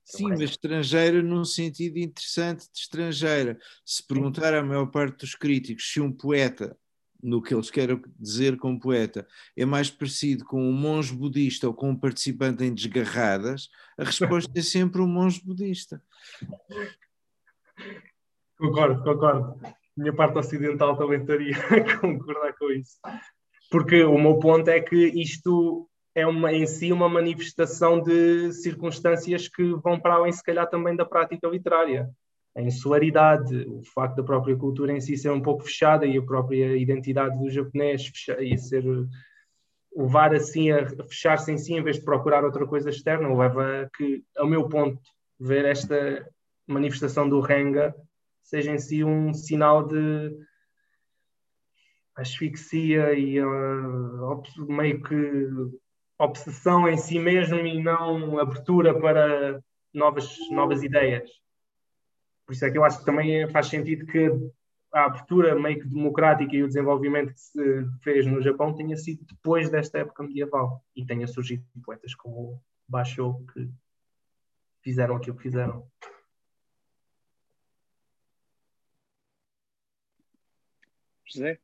Sim, 0.04 0.28
mas 0.28 0.40
estrangeira 0.40 1.22
num 1.22 1.44
sentido 1.44 1.98
interessante 1.98 2.64
de 2.72 2.78
estrangeira. 2.78 3.58
Se 3.84 4.04
perguntar 4.06 4.52
à 4.54 4.62
maior 4.62 4.86
parte 4.86 5.18
dos 5.18 5.34
críticos 5.34 5.92
se 5.92 6.00
um 6.00 6.12
poeta 6.12 6.76
no 7.22 7.42
que 7.42 7.54
eles 7.54 7.70
querem 7.70 8.00
dizer 8.18 8.56
como 8.56 8.78
poeta, 8.78 9.26
é 9.56 9.64
mais 9.64 9.90
parecido 9.90 10.44
com 10.44 10.62
um 10.62 10.72
monge 10.72 11.14
budista 11.14 11.66
ou 11.66 11.74
com 11.74 11.90
um 11.90 11.96
participante 11.96 12.64
em 12.64 12.74
desgarradas, 12.74 13.68
a 13.98 14.04
resposta 14.04 14.50
é 14.54 14.62
sempre 14.62 15.00
um 15.00 15.06
monge 15.06 15.42
budista. 15.44 16.02
Concordo, 18.58 19.02
concordo. 19.02 19.60
Minha 19.96 20.14
parte 20.14 20.38
ocidental 20.38 20.96
também 20.96 21.20
estaria 21.20 21.56
a 21.70 21.98
concordar 21.98 22.54
com 22.56 22.70
isso. 22.70 22.98
Porque 23.70 24.02
o 24.02 24.18
meu 24.18 24.38
ponto 24.38 24.68
é 24.68 24.80
que 24.80 24.96
isto 24.96 25.88
é 26.14 26.26
uma, 26.26 26.52
em 26.52 26.66
si 26.66 26.92
uma 26.92 27.08
manifestação 27.08 28.00
de 28.00 28.52
circunstâncias 28.52 29.48
que 29.48 29.72
vão 29.74 29.98
para 29.98 30.14
além, 30.14 30.32
se 30.32 30.42
calhar, 30.42 30.68
também 30.68 30.96
da 30.96 31.04
prática 31.04 31.48
literária 31.48 32.10
a 32.56 32.60
insularidade, 32.60 33.56
o 33.68 33.82
facto 33.94 34.16
da 34.16 34.24
própria 34.24 34.56
cultura 34.56 34.92
em 34.92 35.00
si 35.00 35.16
ser 35.16 35.30
um 35.30 35.40
pouco 35.40 35.64
fechada 35.64 36.06
e 36.06 36.18
a 36.18 36.22
própria 36.22 36.76
identidade 36.76 37.38
do 37.38 37.48
japonês 37.48 38.10
e 38.40 38.58
ser 38.58 38.84
levar 39.96 40.34
assim 40.34 40.70
a 40.70 40.86
fechar-se 41.04 41.52
em 41.52 41.58
si 41.58 41.74
em 41.74 41.82
vez 41.82 41.96
de 41.96 42.04
procurar 42.04 42.44
outra 42.44 42.66
coisa 42.66 42.90
externa 42.90 43.32
leva 43.34 43.82
a 43.82 43.90
que, 43.90 44.22
ao 44.36 44.46
meu 44.46 44.68
ponto, 44.68 45.00
ver 45.38 45.64
esta 45.64 46.28
manifestação 46.66 47.28
do 47.28 47.40
Renga 47.40 47.94
seja 48.42 48.72
em 48.72 48.78
si 48.78 49.04
um 49.04 49.32
sinal 49.32 49.86
de 49.86 50.36
asfixia 52.16 53.14
e 53.14 53.40
uh, 53.40 54.42
meio 54.68 55.02
que 55.02 55.48
obsessão 56.18 56.88
em 56.88 56.98
si 56.98 57.18
mesmo 57.18 57.58
e 57.58 57.82
não 57.82 58.38
abertura 58.38 58.98
para 58.98 59.60
novas, 59.92 60.36
novas 60.50 60.82
ideias. 60.82 61.30
Por 62.50 62.54
isso 62.54 62.64
é 62.64 62.70
que 62.72 62.78
eu 62.78 62.84
acho 62.84 62.98
que 62.98 63.04
também 63.04 63.48
faz 63.50 63.68
sentido 63.68 64.04
que 64.06 64.28
a 64.92 65.04
abertura 65.04 65.54
meio 65.54 65.78
que 65.78 65.86
democrática 65.86 66.52
e 66.52 66.64
o 66.64 66.66
desenvolvimento 66.66 67.32
que 67.32 67.38
se 67.38 67.86
fez 68.02 68.26
no 68.26 68.42
Japão 68.42 68.74
tenha 68.74 68.96
sido 68.96 69.24
depois 69.24 69.70
desta 69.70 69.98
época 69.98 70.24
medieval 70.24 70.84
e 70.96 71.06
tenha 71.06 71.28
surgido 71.28 71.64
poetas 71.84 72.12
como 72.12 72.60
Basho 72.88 73.46
que 73.54 73.70
fizeram 74.82 75.14
aquilo 75.14 75.36
que 75.36 75.44
fizeram. 75.44 75.86
José? 81.24 81.60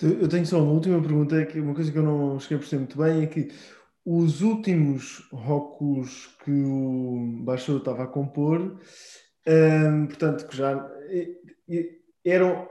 Eu 0.00 0.28
tenho 0.28 0.44
só 0.44 0.60
uma 0.60 0.72
última 0.72 1.00
pergunta, 1.00 1.46
que 1.46 1.60
uma 1.60 1.76
coisa 1.76 1.92
que 1.92 1.98
eu 1.98 2.02
não 2.02 2.40
cheguei 2.40 2.56
a 2.56 2.58
perceber 2.58 2.80
muito 2.80 2.98
bem 2.98 3.22
é 3.22 3.26
que 3.28 3.52
os 4.04 4.42
últimos 4.42 5.28
rocos 5.32 6.36
que 6.44 6.50
o 6.50 7.40
Baixo 7.44 7.76
estava 7.76 8.04
a 8.04 8.06
compor, 8.06 8.80
um, 9.46 10.06
portanto, 10.06 10.46
que 10.48 10.56
já 10.56 10.90
eram, 12.24 12.68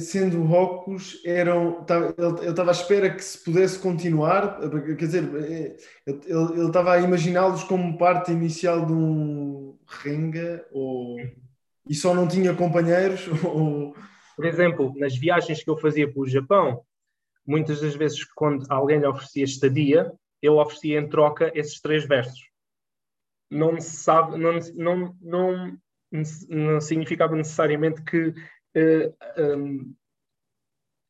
sendo 0.00 0.42
rocos, 0.42 1.22
eram, 1.24 1.84
ele, 1.88 2.50
estava 2.50 2.70
à 2.70 2.72
espera 2.72 3.14
que 3.14 3.22
se 3.22 3.42
pudesse 3.44 3.78
continuar, 3.78 4.58
quer 4.98 5.06
dizer, 5.06 5.24
ele, 5.24 5.76
ele 6.06 6.66
estava 6.66 6.94
a 6.94 7.00
imaginá-los 7.00 7.64
como 7.64 7.98
parte 7.98 8.32
inicial 8.32 8.86
de 8.86 8.92
um 8.92 9.78
renga, 9.86 10.66
ou, 10.72 11.16
e 11.88 11.94
só 11.94 12.14
não 12.14 12.28
tinha 12.28 12.54
companheiros, 12.54 13.28
ou... 13.44 13.94
Por 14.36 14.44
exemplo, 14.44 14.94
nas 14.96 15.16
viagens 15.16 15.64
que 15.64 15.68
eu 15.68 15.76
fazia 15.76 16.08
para 16.08 16.22
o 16.22 16.28
Japão, 16.28 16.82
muitas 17.44 17.80
das 17.80 17.96
vezes 17.96 18.22
quando 18.22 18.64
alguém 18.68 19.00
lhe 19.00 19.06
oferecia 19.06 19.42
estadia, 19.42 20.12
eu 20.42 20.58
oferecia 20.58 20.98
em 20.98 21.08
troca 21.08 21.50
esses 21.54 21.80
três 21.80 22.06
versos. 22.06 22.48
Não 23.50 23.80
sabe, 23.80 24.38
não, 24.38 24.58
não, 24.74 25.16
não, 25.20 25.78
não 26.48 26.80
significava 26.80 27.34
necessariamente 27.34 28.02
que 28.02 28.28
uh, 28.28 28.34
eh, 28.74 29.56
um, 29.56 29.94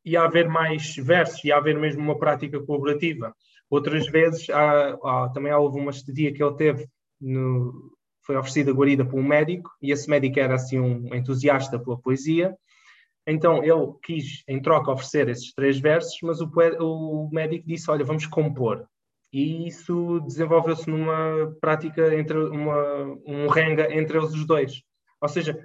ia 0.05 0.23
haver 0.23 0.47
mais 0.47 0.95
versos, 0.95 1.43
ia 1.43 1.57
haver 1.57 1.77
mesmo 1.77 2.01
uma 2.01 2.17
prática 2.17 2.59
colaborativa. 2.61 3.35
Outras 3.69 4.07
vezes, 4.07 4.49
há, 4.49 4.97
há, 5.03 5.29
também 5.33 5.53
houve 5.53 5.79
uma 5.79 5.91
estadia 5.91 6.33
que 6.33 6.41
ele 6.41 6.55
teve, 6.55 6.87
no, 7.19 7.91
foi 8.25 8.37
oferecida 8.37 8.71
guarida 8.71 9.05
por 9.05 9.19
um 9.19 9.27
médico, 9.27 9.69
e 9.81 9.91
esse 9.91 10.09
médico 10.09 10.39
era 10.39 10.55
assim 10.55 10.79
um 10.79 11.13
entusiasta 11.13 11.77
pela 11.77 11.99
poesia, 11.99 12.55
então 13.27 13.63
ele 13.63 13.93
quis, 14.01 14.43
em 14.47 14.61
troca, 14.61 14.91
oferecer 14.91 15.27
esses 15.27 15.53
três 15.53 15.77
versos, 15.79 16.17
mas 16.23 16.41
o, 16.41 16.49
o 16.79 17.29
médico 17.31 17.67
disse: 17.67 17.91
Olha, 17.91 18.03
vamos 18.05 18.25
compor 18.25 18.87
e 19.31 19.67
isso 19.67 20.19
desenvolveu-se 20.21 20.89
numa 20.89 21.55
prática 21.61 22.13
entre 22.15 22.37
uma, 22.37 23.03
um 23.25 23.47
renga 23.47 23.93
entre 23.93 24.17
os 24.17 24.45
dois. 24.45 24.81
Ou 25.21 25.29
seja, 25.29 25.57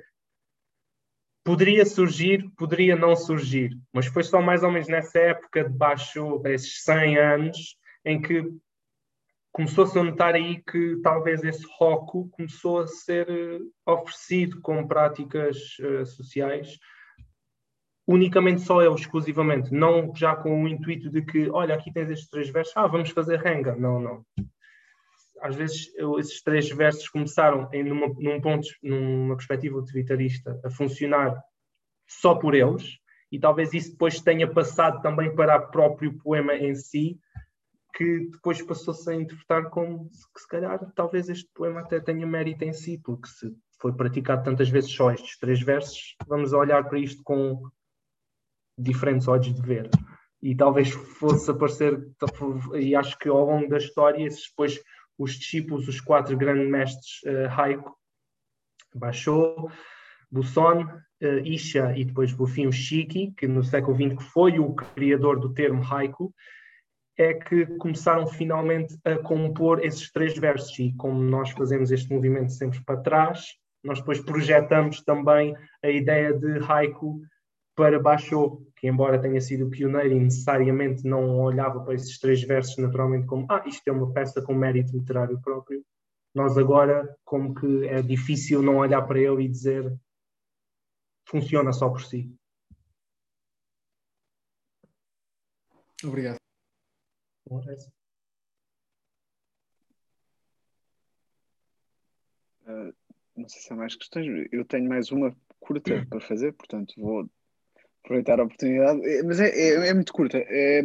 poderia 1.45 1.85
surgir, 1.87 2.51
poderia 2.57 2.97
não 2.97 3.17
surgir, 3.17 3.71
mas 3.93 4.07
foi 4.07 4.23
só 4.23 4.41
mais 4.41 4.63
ou 4.63 4.71
menos 4.71 4.89
nessa 4.89 5.19
época 5.19 5.65
de 5.65 5.71
baixo, 5.71 6.43
esses 6.47 6.83
100 6.83 7.19
anos, 7.19 7.77
em 8.05 8.21
que 8.21 8.45
começou-se 9.53 9.97
a 9.99 10.03
notar 10.03 10.35
aí 10.35 10.63
que 10.63 11.01
talvez 11.03 11.45
esse 11.45 11.65
roku 11.79 12.29
começou 12.31 12.81
a 12.81 12.87
ser 12.89 13.31
eh, 13.31 13.59
oferecido 13.87 14.61
com 14.61 14.87
práticas 14.87 15.57
uh, 15.79 16.05
sociais 16.05 16.77
unicamente 18.07 18.61
só 18.61 18.83
eu, 18.83 18.95
exclusivamente, 18.95 19.73
não 19.73 20.15
já 20.15 20.37
com 20.37 20.63
o 20.63 20.69
intuito 20.69 21.11
de 21.11 21.23
que, 21.23 21.49
olha, 21.51 21.75
aqui 21.75 21.93
tens 21.93 22.11
estes 22.11 22.29
três 22.29 22.51
versos, 22.51 22.77
ah, 22.77 22.87
vamos 22.87 23.11
fazer 23.11 23.39
renga. 23.39 23.75
Não, 23.75 24.01
não. 24.01 24.25
Às 25.41 25.55
vezes 25.55 25.93
eu, 25.97 26.19
esses 26.19 26.43
três 26.43 26.69
versos 26.71 27.09
começaram 27.09 27.69
em 27.73 27.83
numa, 27.83 28.09
num 28.19 28.41
ponto, 28.41 28.67
numa 28.83 29.37
perspectiva 29.37 29.79
utilitarista, 29.79 30.61
a 30.65 30.71
funcionar 30.71 31.39
só 32.07 32.35
por 32.35 32.55
eles, 32.55 32.99
e 33.31 33.39
talvez 33.39 33.73
isso 33.75 33.93
depois 33.93 34.21
tenha 34.21 34.51
passado 34.51 35.03
também 35.03 35.35
para 35.35 35.57
o 35.57 35.71
próprio 35.71 36.17
poema 36.19 36.55
em 36.55 36.75
si, 36.75 37.19
que 37.95 38.29
depois 38.31 38.61
passou-se 38.63 39.09
a 39.11 39.15
interpretar 39.15 39.71
como 39.71 40.09
que 40.09 40.41
se 40.41 40.49
calhar 40.49 40.81
talvez 40.95 41.29
este 41.29 41.49
poema 41.55 41.81
até 41.81 42.01
tenha 42.01 42.27
mérito 42.27 42.65
em 42.65 42.73
si, 42.73 42.99
porque 42.99 43.29
se 43.29 43.55
foi 43.81 43.93
praticado 43.93 44.43
tantas 44.45 44.69
vezes 44.69 44.91
só 44.91 45.13
estes 45.13 45.39
três 45.39 45.61
versos, 45.61 46.17
vamos 46.27 46.53
olhar 46.53 46.89
para 46.89 46.99
isto 46.99 47.23
com 47.23 47.63
diferentes 48.79 49.29
olhos 49.29 49.53
de 49.53 49.63
ver. 49.63 49.89
E 50.43 50.55
talvez 50.55 50.91
fosse 50.91 51.51
aparecer, 51.51 51.99
e 52.75 52.95
acho 52.95 53.19
que 53.19 53.29
ao 53.29 53.47
longo 53.47 53.69
da 53.69 53.79
história, 53.79 54.29
depois 54.29 54.81
os 55.19 55.39
discípulos, 55.39 55.89
os 55.89 56.01
quatro 56.01 56.37
grandes 56.37 56.69
mestres 56.69 57.23
uh, 57.25 57.49
haiku, 57.61 57.95
Basho, 58.95 59.69
Busson, 60.31 60.83
uh, 60.83 61.39
Isha 61.45 61.97
e 61.97 62.05
depois 62.05 62.33
por 62.33 62.49
fim 62.49 62.67
o 62.67 62.73
Shiki, 62.73 63.33
que 63.37 63.47
no 63.47 63.63
século 63.65 63.97
XX 63.97 64.23
foi 64.33 64.59
o 64.59 64.75
criador 64.75 65.39
do 65.39 65.55
termo 65.55 65.83
haiku, 65.83 66.35
é 67.17 67.33
que 67.33 67.67
começaram 67.79 68.27
finalmente 68.27 68.99
a 69.05 69.17
compor 69.17 69.85
esses 69.85 70.11
três 70.11 70.37
versos. 70.37 70.77
E 70.79 70.93
como 70.95 71.23
nós 71.23 71.51
fazemos 71.51 71.91
este 71.93 72.13
movimento 72.13 72.53
sempre 72.53 72.83
para 72.85 73.01
trás, 73.01 73.55
nós 73.85 74.01
depois 74.01 74.21
projetamos 74.21 75.03
também 75.03 75.55
a 75.83 75.89
ideia 75.89 76.33
de 76.33 76.59
haiku 76.69 77.21
para 77.75 78.01
Basho, 78.01 78.65
que 78.77 78.87
embora 78.87 79.21
tenha 79.21 79.41
sido 79.41 79.69
pioneiro 79.69 80.15
e 80.15 80.21
necessariamente 80.21 81.05
não 81.05 81.41
olhava 81.41 81.81
para 81.81 81.95
esses 81.95 82.19
três 82.19 82.43
versos 82.43 82.77
naturalmente 82.79 83.27
como 83.27 83.47
ah, 83.51 83.65
isto 83.67 83.87
é 83.89 83.93
uma 83.93 84.13
peça 84.13 84.41
com 84.43 84.55
mérito 84.55 84.97
literário 84.97 85.41
próprio, 85.41 85.85
nós 86.35 86.57
agora 86.59 87.17
como 87.25 87.55
que 87.55 87.87
é 87.87 88.03
difícil 88.03 88.63
não 88.63 88.79
olhar 88.79 89.03
para 89.03 89.19
ele 89.21 89.45
e 89.45 89.49
dizer 89.49 89.93
funciona 91.27 91.73
só 91.73 91.89
por 91.89 92.03
si. 92.03 92.33
Obrigado. 96.05 96.37
Uh, 102.67 102.95
não 103.37 103.49
sei 103.49 103.61
se 103.61 103.73
há 103.73 103.77
mais 103.77 103.95
questões. 103.95 104.49
Eu 104.53 104.65
tenho 104.65 104.89
mais 104.89 105.11
uma 105.11 105.35
curta 105.61 106.05
para 106.09 106.21
fazer, 106.21 106.53
portanto 106.53 106.95
vou 106.97 107.29
aproveitar 108.05 108.39
a 108.39 108.45
oportunidade, 108.45 109.01
é, 109.09 109.23
mas 109.23 109.41
é, 109.41 109.49
é, 109.49 109.89
é 109.89 109.95
muito 109.95 110.13
curta. 110.13 110.39
É, 110.39 110.83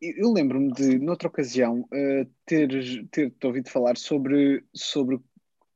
eu 0.00 0.32
lembro-me 0.32 0.72
de, 0.72 0.98
noutra 0.98 1.28
ocasião, 1.28 1.80
uh, 1.80 2.30
ter, 2.46 2.68
ter 3.10 3.34
ouvido 3.44 3.68
falar 3.68 3.98
sobre, 3.98 4.64
sobre 4.74 5.20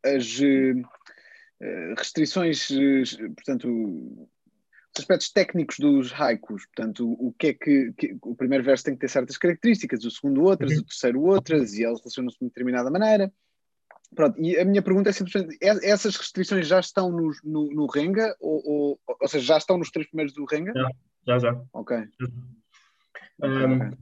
as 0.02 0.38
uh, 0.38 1.94
restrições, 1.98 2.70
uh, 2.70 3.34
portanto, 3.34 3.68
os 3.68 5.00
aspectos 5.00 5.30
técnicos 5.30 5.78
dos 5.78 6.12
haikus. 6.12 6.64
Portanto, 6.66 7.06
o, 7.06 7.28
o 7.28 7.32
que 7.34 7.48
é 7.48 7.54
que, 7.54 7.92
que, 7.92 8.16
O 8.22 8.34
primeiro 8.34 8.64
verso 8.64 8.84
tem 8.84 8.94
que 8.94 9.00
ter 9.00 9.10
certas 9.10 9.36
características, 9.36 10.04
o 10.04 10.10
segundo 10.10 10.42
outras, 10.44 10.72
uhum. 10.72 10.78
o 10.78 10.84
terceiro 10.84 11.22
outras, 11.22 11.74
e 11.74 11.84
elas 11.84 12.00
relacionam-se 12.00 12.38
de 12.38 12.44
uma 12.44 12.48
determinada 12.48 12.90
maneira. 12.90 13.30
Pronto, 14.14 14.40
e 14.40 14.56
a 14.58 14.64
minha 14.64 14.82
pergunta 14.82 15.10
é 15.10 15.12
simplesmente: 15.12 15.58
é, 15.60 15.90
essas 15.90 16.16
restrições 16.16 16.66
já 16.66 16.80
estão 16.80 17.10
no, 17.10 17.32
no, 17.42 17.70
no 17.72 17.86
Renga? 17.86 18.34
Ou, 18.40 18.62
ou, 18.64 19.00
ou 19.20 19.28
seja, 19.28 19.44
já 19.44 19.58
estão 19.58 19.76
nos 19.76 19.90
três 19.90 20.08
primeiros 20.08 20.34
do 20.34 20.44
Renga? 20.44 20.72
Já, 20.74 20.88
já. 21.26 21.38
já. 21.38 21.62
Ok. 21.72 21.96
Um, 23.42 23.76
okay. 23.76 23.98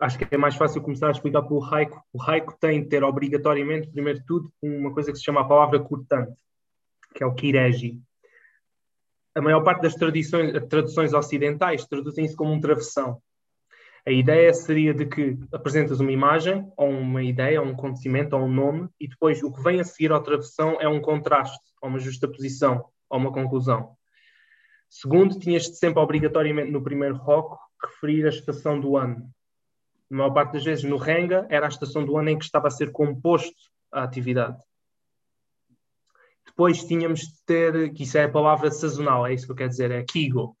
Acho 0.00 0.18
que 0.18 0.34
é 0.34 0.38
mais 0.38 0.54
fácil 0.54 0.80
começar 0.80 1.08
a 1.08 1.10
explicar 1.10 1.42
pelo 1.42 1.60
Raico. 1.60 2.02
O 2.10 2.18
Raico 2.18 2.56
tem 2.58 2.82
de 2.82 2.88
ter 2.88 3.04
obrigatoriamente, 3.04 3.90
primeiro 3.90 4.20
de 4.20 4.24
tudo, 4.24 4.50
uma 4.62 4.94
coisa 4.94 5.12
que 5.12 5.18
se 5.18 5.24
chama 5.24 5.42
a 5.42 5.44
palavra 5.44 5.78
cortante, 5.78 6.40
que 7.14 7.22
é 7.22 7.26
o 7.26 7.34
Kiregi. 7.34 8.00
A 9.34 9.42
maior 9.42 9.62
parte 9.62 9.82
das 9.82 9.94
traduções, 9.94 10.52
traduções 10.68 11.12
ocidentais 11.12 11.84
traduzem-se 11.84 12.34
como 12.34 12.50
um 12.50 12.60
travessão. 12.60 13.20
A 14.06 14.10
ideia 14.10 14.52
seria 14.54 14.94
de 14.94 15.06
que 15.06 15.38
apresentas 15.52 16.00
uma 16.00 16.10
imagem, 16.10 16.70
ou 16.76 16.88
uma 16.88 17.22
ideia, 17.22 17.60
ou 17.60 17.68
um 17.68 17.72
acontecimento, 17.72 18.34
ou 18.34 18.42
um 18.42 18.52
nome, 18.52 18.88
e 18.98 19.06
depois 19.06 19.42
o 19.42 19.52
que 19.52 19.62
vem 19.62 19.80
a 19.80 19.84
seguir 19.84 20.12
à 20.12 20.20
travessão 20.20 20.80
é 20.80 20.88
um 20.88 21.00
contraste, 21.00 21.60
ou 21.82 21.88
uma 21.88 21.98
justaposição, 21.98 22.84
ou 23.08 23.18
uma 23.18 23.32
conclusão. 23.32 23.94
Segundo, 24.88 25.38
tinhas 25.38 25.64
de 25.64 25.76
sempre 25.76 26.00
obrigatoriamente 26.00 26.70
no 26.70 26.82
primeiro 26.82 27.16
rock 27.16 27.56
referir 27.82 28.26
a 28.26 28.30
estação 28.30 28.80
do 28.80 28.96
ano. 28.96 29.30
Na 30.10 30.18
maior 30.18 30.32
parte 30.32 30.54
das 30.54 30.64
vezes 30.64 30.84
no 30.84 30.96
Renga 30.96 31.46
era 31.48 31.66
a 31.66 31.68
estação 31.68 32.04
do 32.04 32.16
ano 32.16 32.30
em 32.30 32.38
que 32.38 32.44
estava 32.44 32.66
a 32.66 32.70
ser 32.70 32.90
composto 32.90 33.54
a 33.92 34.02
atividade. 34.02 34.58
Depois 36.46 36.84
tínhamos 36.84 37.20
de 37.20 37.44
ter, 37.46 37.92
que 37.92 38.02
isso 38.02 38.18
é 38.18 38.24
a 38.24 38.30
palavra 38.30 38.70
sazonal, 38.70 39.26
é 39.26 39.32
isso 39.32 39.46
que 39.46 39.52
eu 39.52 39.56
quero 39.56 39.70
dizer, 39.70 39.90
é 39.90 40.02
Kigo. 40.02 40.56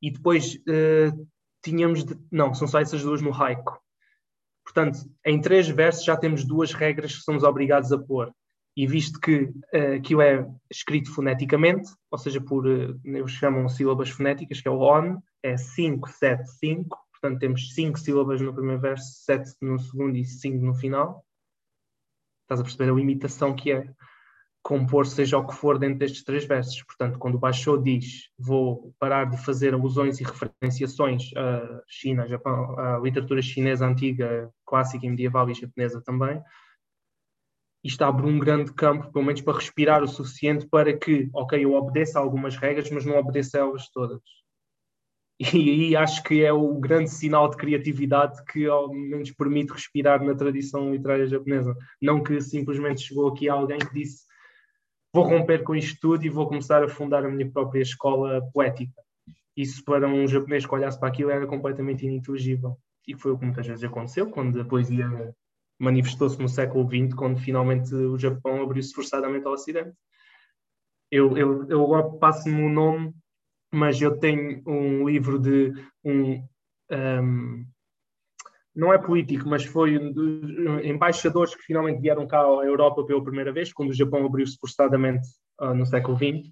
E 0.00 0.10
depois 0.10 0.54
uh, 0.54 1.28
tínhamos 1.62 2.04
de, 2.04 2.18
não, 2.30 2.54
são 2.54 2.66
só 2.66 2.80
essas 2.80 3.02
duas 3.02 3.22
no 3.22 3.32
haiku. 3.32 3.78
Portanto, 4.64 4.98
em 5.24 5.40
três 5.40 5.68
versos 5.68 6.04
já 6.04 6.16
temos 6.16 6.44
duas 6.44 6.72
regras 6.72 7.16
que 7.16 7.22
somos 7.22 7.42
obrigados 7.42 7.92
a 7.92 7.98
pôr. 7.98 8.32
E 8.76 8.86
visto 8.86 9.20
que 9.20 9.44
uh, 9.44 9.96
aquilo 9.98 10.22
é 10.22 10.46
escrito 10.70 11.12
foneticamente, 11.12 11.90
ou 12.10 12.18
seja, 12.18 12.40
por, 12.40 12.66
uh, 12.66 12.98
eles 13.04 13.32
chamam 13.32 13.68
sílabas 13.68 14.08
fonéticas, 14.08 14.60
que 14.60 14.68
é 14.68 14.70
o 14.70 14.80
on, 14.80 15.20
é 15.42 15.56
5, 15.56 16.08
7, 16.08 16.48
5. 16.58 16.98
Portanto, 17.12 17.38
temos 17.38 17.74
5 17.74 17.98
sílabas 17.98 18.40
no 18.40 18.54
primeiro 18.54 18.80
verso, 18.80 19.24
7 19.24 19.52
no 19.60 19.78
segundo 19.78 20.16
e 20.16 20.24
5 20.24 20.64
no 20.64 20.74
final. 20.74 21.24
Estás 22.42 22.60
a 22.60 22.64
perceber 22.64 22.90
a 22.90 22.94
limitação 22.94 23.54
que 23.54 23.72
é 23.72 23.88
compor 24.62 25.06
seja 25.06 25.36
o 25.38 25.46
que 25.46 25.54
for 25.54 25.78
dentro 25.78 25.98
destes 25.98 26.22
três 26.22 26.44
versos. 26.44 26.82
Portanto, 26.84 27.18
quando 27.18 27.34
o 27.34 27.38
Basho 27.38 27.76
diz 27.76 28.30
vou 28.38 28.94
parar 28.98 29.24
de 29.28 29.36
fazer 29.44 29.74
alusões 29.74 30.20
e 30.20 30.24
referenciações 30.24 31.30
a 31.36 31.82
China, 31.86 32.28
Japão, 32.28 32.78
a 32.78 32.98
literatura 32.98 33.42
chinesa 33.42 33.86
antiga, 33.86 34.50
clássica 34.64 35.04
e 35.04 35.10
medieval 35.10 35.50
e 35.50 35.54
japonesa 35.54 36.00
também, 36.00 36.40
isto 37.84 38.02
abre 38.02 38.26
um 38.26 38.38
grande 38.38 38.72
campo, 38.72 39.10
pelo 39.10 39.24
menos 39.24 39.40
para 39.40 39.58
respirar 39.58 40.04
o 40.04 40.08
suficiente 40.08 40.68
para 40.68 40.96
que, 40.96 41.28
ok, 41.34 41.64
eu 41.64 41.74
obedeça 41.74 42.20
algumas 42.20 42.56
regras, 42.56 42.88
mas 42.90 43.04
não 43.04 43.16
obedeça 43.16 43.58
elas 43.58 43.88
todas. 43.90 44.22
E 45.40 45.56
aí 45.56 45.96
acho 45.96 46.22
que 46.22 46.44
é 46.44 46.52
o 46.52 46.78
grande 46.78 47.10
sinal 47.10 47.50
de 47.50 47.56
criatividade 47.56 48.44
que 48.44 48.66
ao 48.66 48.94
menos 48.94 49.32
permite 49.32 49.72
respirar 49.72 50.22
na 50.22 50.36
tradição 50.36 50.92
literária 50.92 51.26
japonesa. 51.26 51.76
Não 52.00 52.22
que 52.22 52.40
simplesmente 52.40 53.02
chegou 53.02 53.26
aqui 53.26 53.48
alguém 53.48 53.80
que 53.80 53.92
disse 53.92 54.24
vou 55.12 55.24
romper 55.24 55.62
com 55.62 55.74
isto 55.74 55.98
tudo 56.00 56.24
e 56.24 56.30
vou 56.30 56.48
começar 56.48 56.82
a 56.82 56.88
fundar 56.88 57.24
a 57.24 57.28
minha 57.28 57.50
própria 57.50 57.82
escola 57.82 58.42
poética. 58.52 59.02
Isso 59.56 59.84
para 59.84 60.08
um 60.08 60.26
japonês 60.26 60.64
que 60.64 60.74
olhasse 60.74 60.98
para 60.98 61.08
aquilo 61.08 61.30
era 61.30 61.46
completamente 61.46 62.06
ininteligível. 62.06 62.78
E 63.06 63.14
foi 63.14 63.32
o 63.32 63.38
que 63.38 63.44
muitas 63.44 63.66
vezes 63.66 63.84
aconteceu 63.84 64.30
quando 64.30 64.60
a 64.60 64.64
poesia 64.64 65.34
manifestou-se 65.78 66.40
no 66.40 66.48
século 66.48 66.88
XX, 66.88 67.14
quando 67.14 67.38
finalmente 67.38 67.94
o 67.94 68.18
Japão 68.18 68.62
abriu-se 68.62 68.94
forçadamente 68.94 69.46
ao 69.46 69.52
Ocidente. 69.52 69.94
Eu, 71.10 71.36
eu, 71.36 71.68
eu 71.68 71.84
agora 71.84 72.08
passo-me 72.18 72.62
o 72.62 72.70
nome, 72.70 73.12
mas 73.72 74.00
eu 74.00 74.18
tenho 74.18 74.62
um 74.66 75.06
livro 75.06 75.38
de 75.38 75.72
um, 76.04 76.42
um 76.90 77.66
não 78.74 78.92
é 78.92 78.98
político, 78.98 79.48
mas 79.48 79.64
foi 79.64 79.98
um 79.98 80.12
dos 80.12 80.84
embaixadores 80.84 81.54
que 81.54 81.62
finalmente 81.62 82.00
vieram 82.00 82.26
cá 82.26 82.40
à 82.40 82.64
Europa 82.64 83.04
pela 83.04 83.22
primeira 83.22 83.52
vez, 83.52 83.72
quando 83.72 83.90
o 83.90 83.94
Japão 83.94 84.24
abriu-se 84.24 84.56
forçadamente 84.58 85.28
uh, 85.60 85.74
no 85.74 85.84
século 85.84 86.16
XX. 86.16 86.50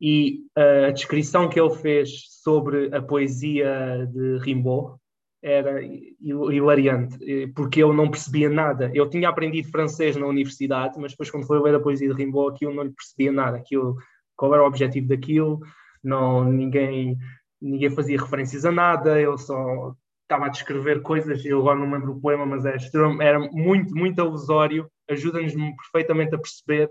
E 0.00 0.40
uh, 0.56 0.86
a 0.88 0.90
descrição 0.90 1.48
que 1.48 1.60
ele 1.60 1.74
fez 1.74 2.10
sobre 2.42 2.94
a 2.94 3.02
poesia 3.02 4.08
de 4.12 4.38
Rimbaud 4.38 4.96
era 5.42 5.80
hilariante, 6.20 7.16
porque 7.54 7.82
eu 7.82 7.94
não 7.94 8.10
percebia 8.10 8.50
nada. 8.50 8.90
Eu 8.92 9.08
tinha 9.08 9.26
aprendido 9.26 9.70
francês 9.70 10.14
na 10.14 10.26
universidade, 10.26 10.98
mas 11.00 11.12
depois, 11.12 11.30
quando 11.30 11.46
foi 11.46 11.58
ler 11.60 11.74
a 11.74 11.80
poesia 11.80 12.08
de 12.08 12.14
Rimbaud, 12.14 12.54
aquilo 12.54 12.74
não 12.74 12.82
lhe 12.82 12.92
percebia 12.92 13.32
nada. 13.32 13.56
Aquilo, 13.56 13.96
qual 14.36 14.52
era 14.52 14.62
o 14.62 14.66
objetivo 14.66 15.08
daquilo? 15.08 15.60
Não, 16.04 16.44
ninguém, 16.44 17.16
ninguém 17.60 17.88
fazia 17.88 18.20
referências 18.20 18.66
a 18.66 18.70
nada, 18.70 19.18
eu 19.18 19.38
só 19.38 19.94
estava 20.30 20.46
a 20.46 20.48
descrever 20.48 21.02
coisas, 21.02 21.44
eu 21.44 21.58
agora 21.58 21.80
não 21.80 21.90
lembro 21.90 22.12
o 22.12 22.20
poema, 22.20 22.46
mas 22.46 22.64
é 22.64 22.76
era 23.20 23.40
muito, 23.40 23.92
muito 23.92 24.20
alusório, 24.20 24.88
ajuda-nos 25.08 25.52
perfeitamente 25.52 26.36
a 26.36 26.38
perceber 26.38 26.88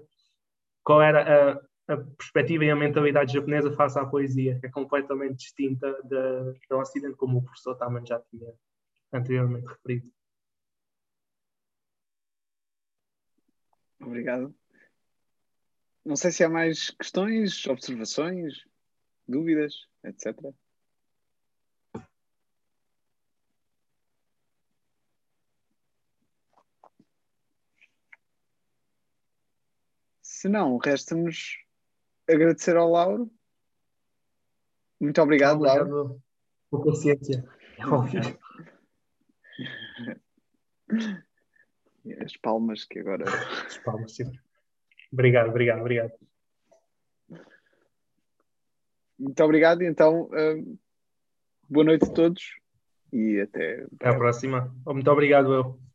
qual 0.84 1.02
era 1.02 1.62
a, 1.88 1.94
a 1.94 1.98
perspectiva 2.18 2.66
e 2.66 2.70
a 2.70 2.76
mentalidade 2.76 3.32
japonesa 3.32 3.72
face 3.72 3.98
à 3.98 4.06
poesia, 4.06 4.60
que 4.60 4.68
é 4.68 4.70
completamente 4.70 5.38
distinta 5.38 5.90
da, 6.04 6.52
do 6.70 6.78
Ocidente, 6.78 7.16
como 7.16 7.38
o 7.38 7.44
professor 7.44 7.76
também 7.76 8.06
já 8.06 8.20
tinha 8.30 8.54
anteriormente 9.14 9.68
referido. 9.68 10.12
Obrigado. 14.02 14.54
Não 16.04 16.18
sei 16.18 16.32
se 16.32 16.44
há 16.44 16.50
mais 16.50 16.90
questões, 16.90 17.66
observações, 17.68 18.66
dúvidas, 19.26 19.88
etc. 20.04 20.36
Não, 30.50 30.78
resta-nos 30.78 31.60
agradecer 32.28 32.76
ao 32.76 32.90
Lauro. 32.90 33.32
Muito 35.00 35.22
obrigado, 35.22 35.58
obrigado 35.58 35.90
Lauro. 35.90 36.22
Por 36.72 36.84
paciência. 36.86 37.48
As 42.24 42.36
palmas 42.38 42.84
que 42.86 43.00
agora. 43.00 43.26
As 43.66 43.78
palmas, 43.78 44.16
sim. 44.16 44.32
Obrigado, 45.14 45.50
obrigado, 45.50 45.82
obrigado. 45.82 46.12
Muito 49.20 49.44
obrigado. 49.44 49.84
Então, 49.84 50.24
uh, 50.24 50.80
boa 51.70 51.86
noite 51.86 52.06
a 52.06 52.14
todos 52.14 52.42
e 53.14 53.40
até. 53.42 53.84
Até 53.96 54.10
à 54.10 54.16
próxima. 54.18 54.76
Muito 54.86 55.12
obrigado, 55.12 55.54
eu. 55.54 55.89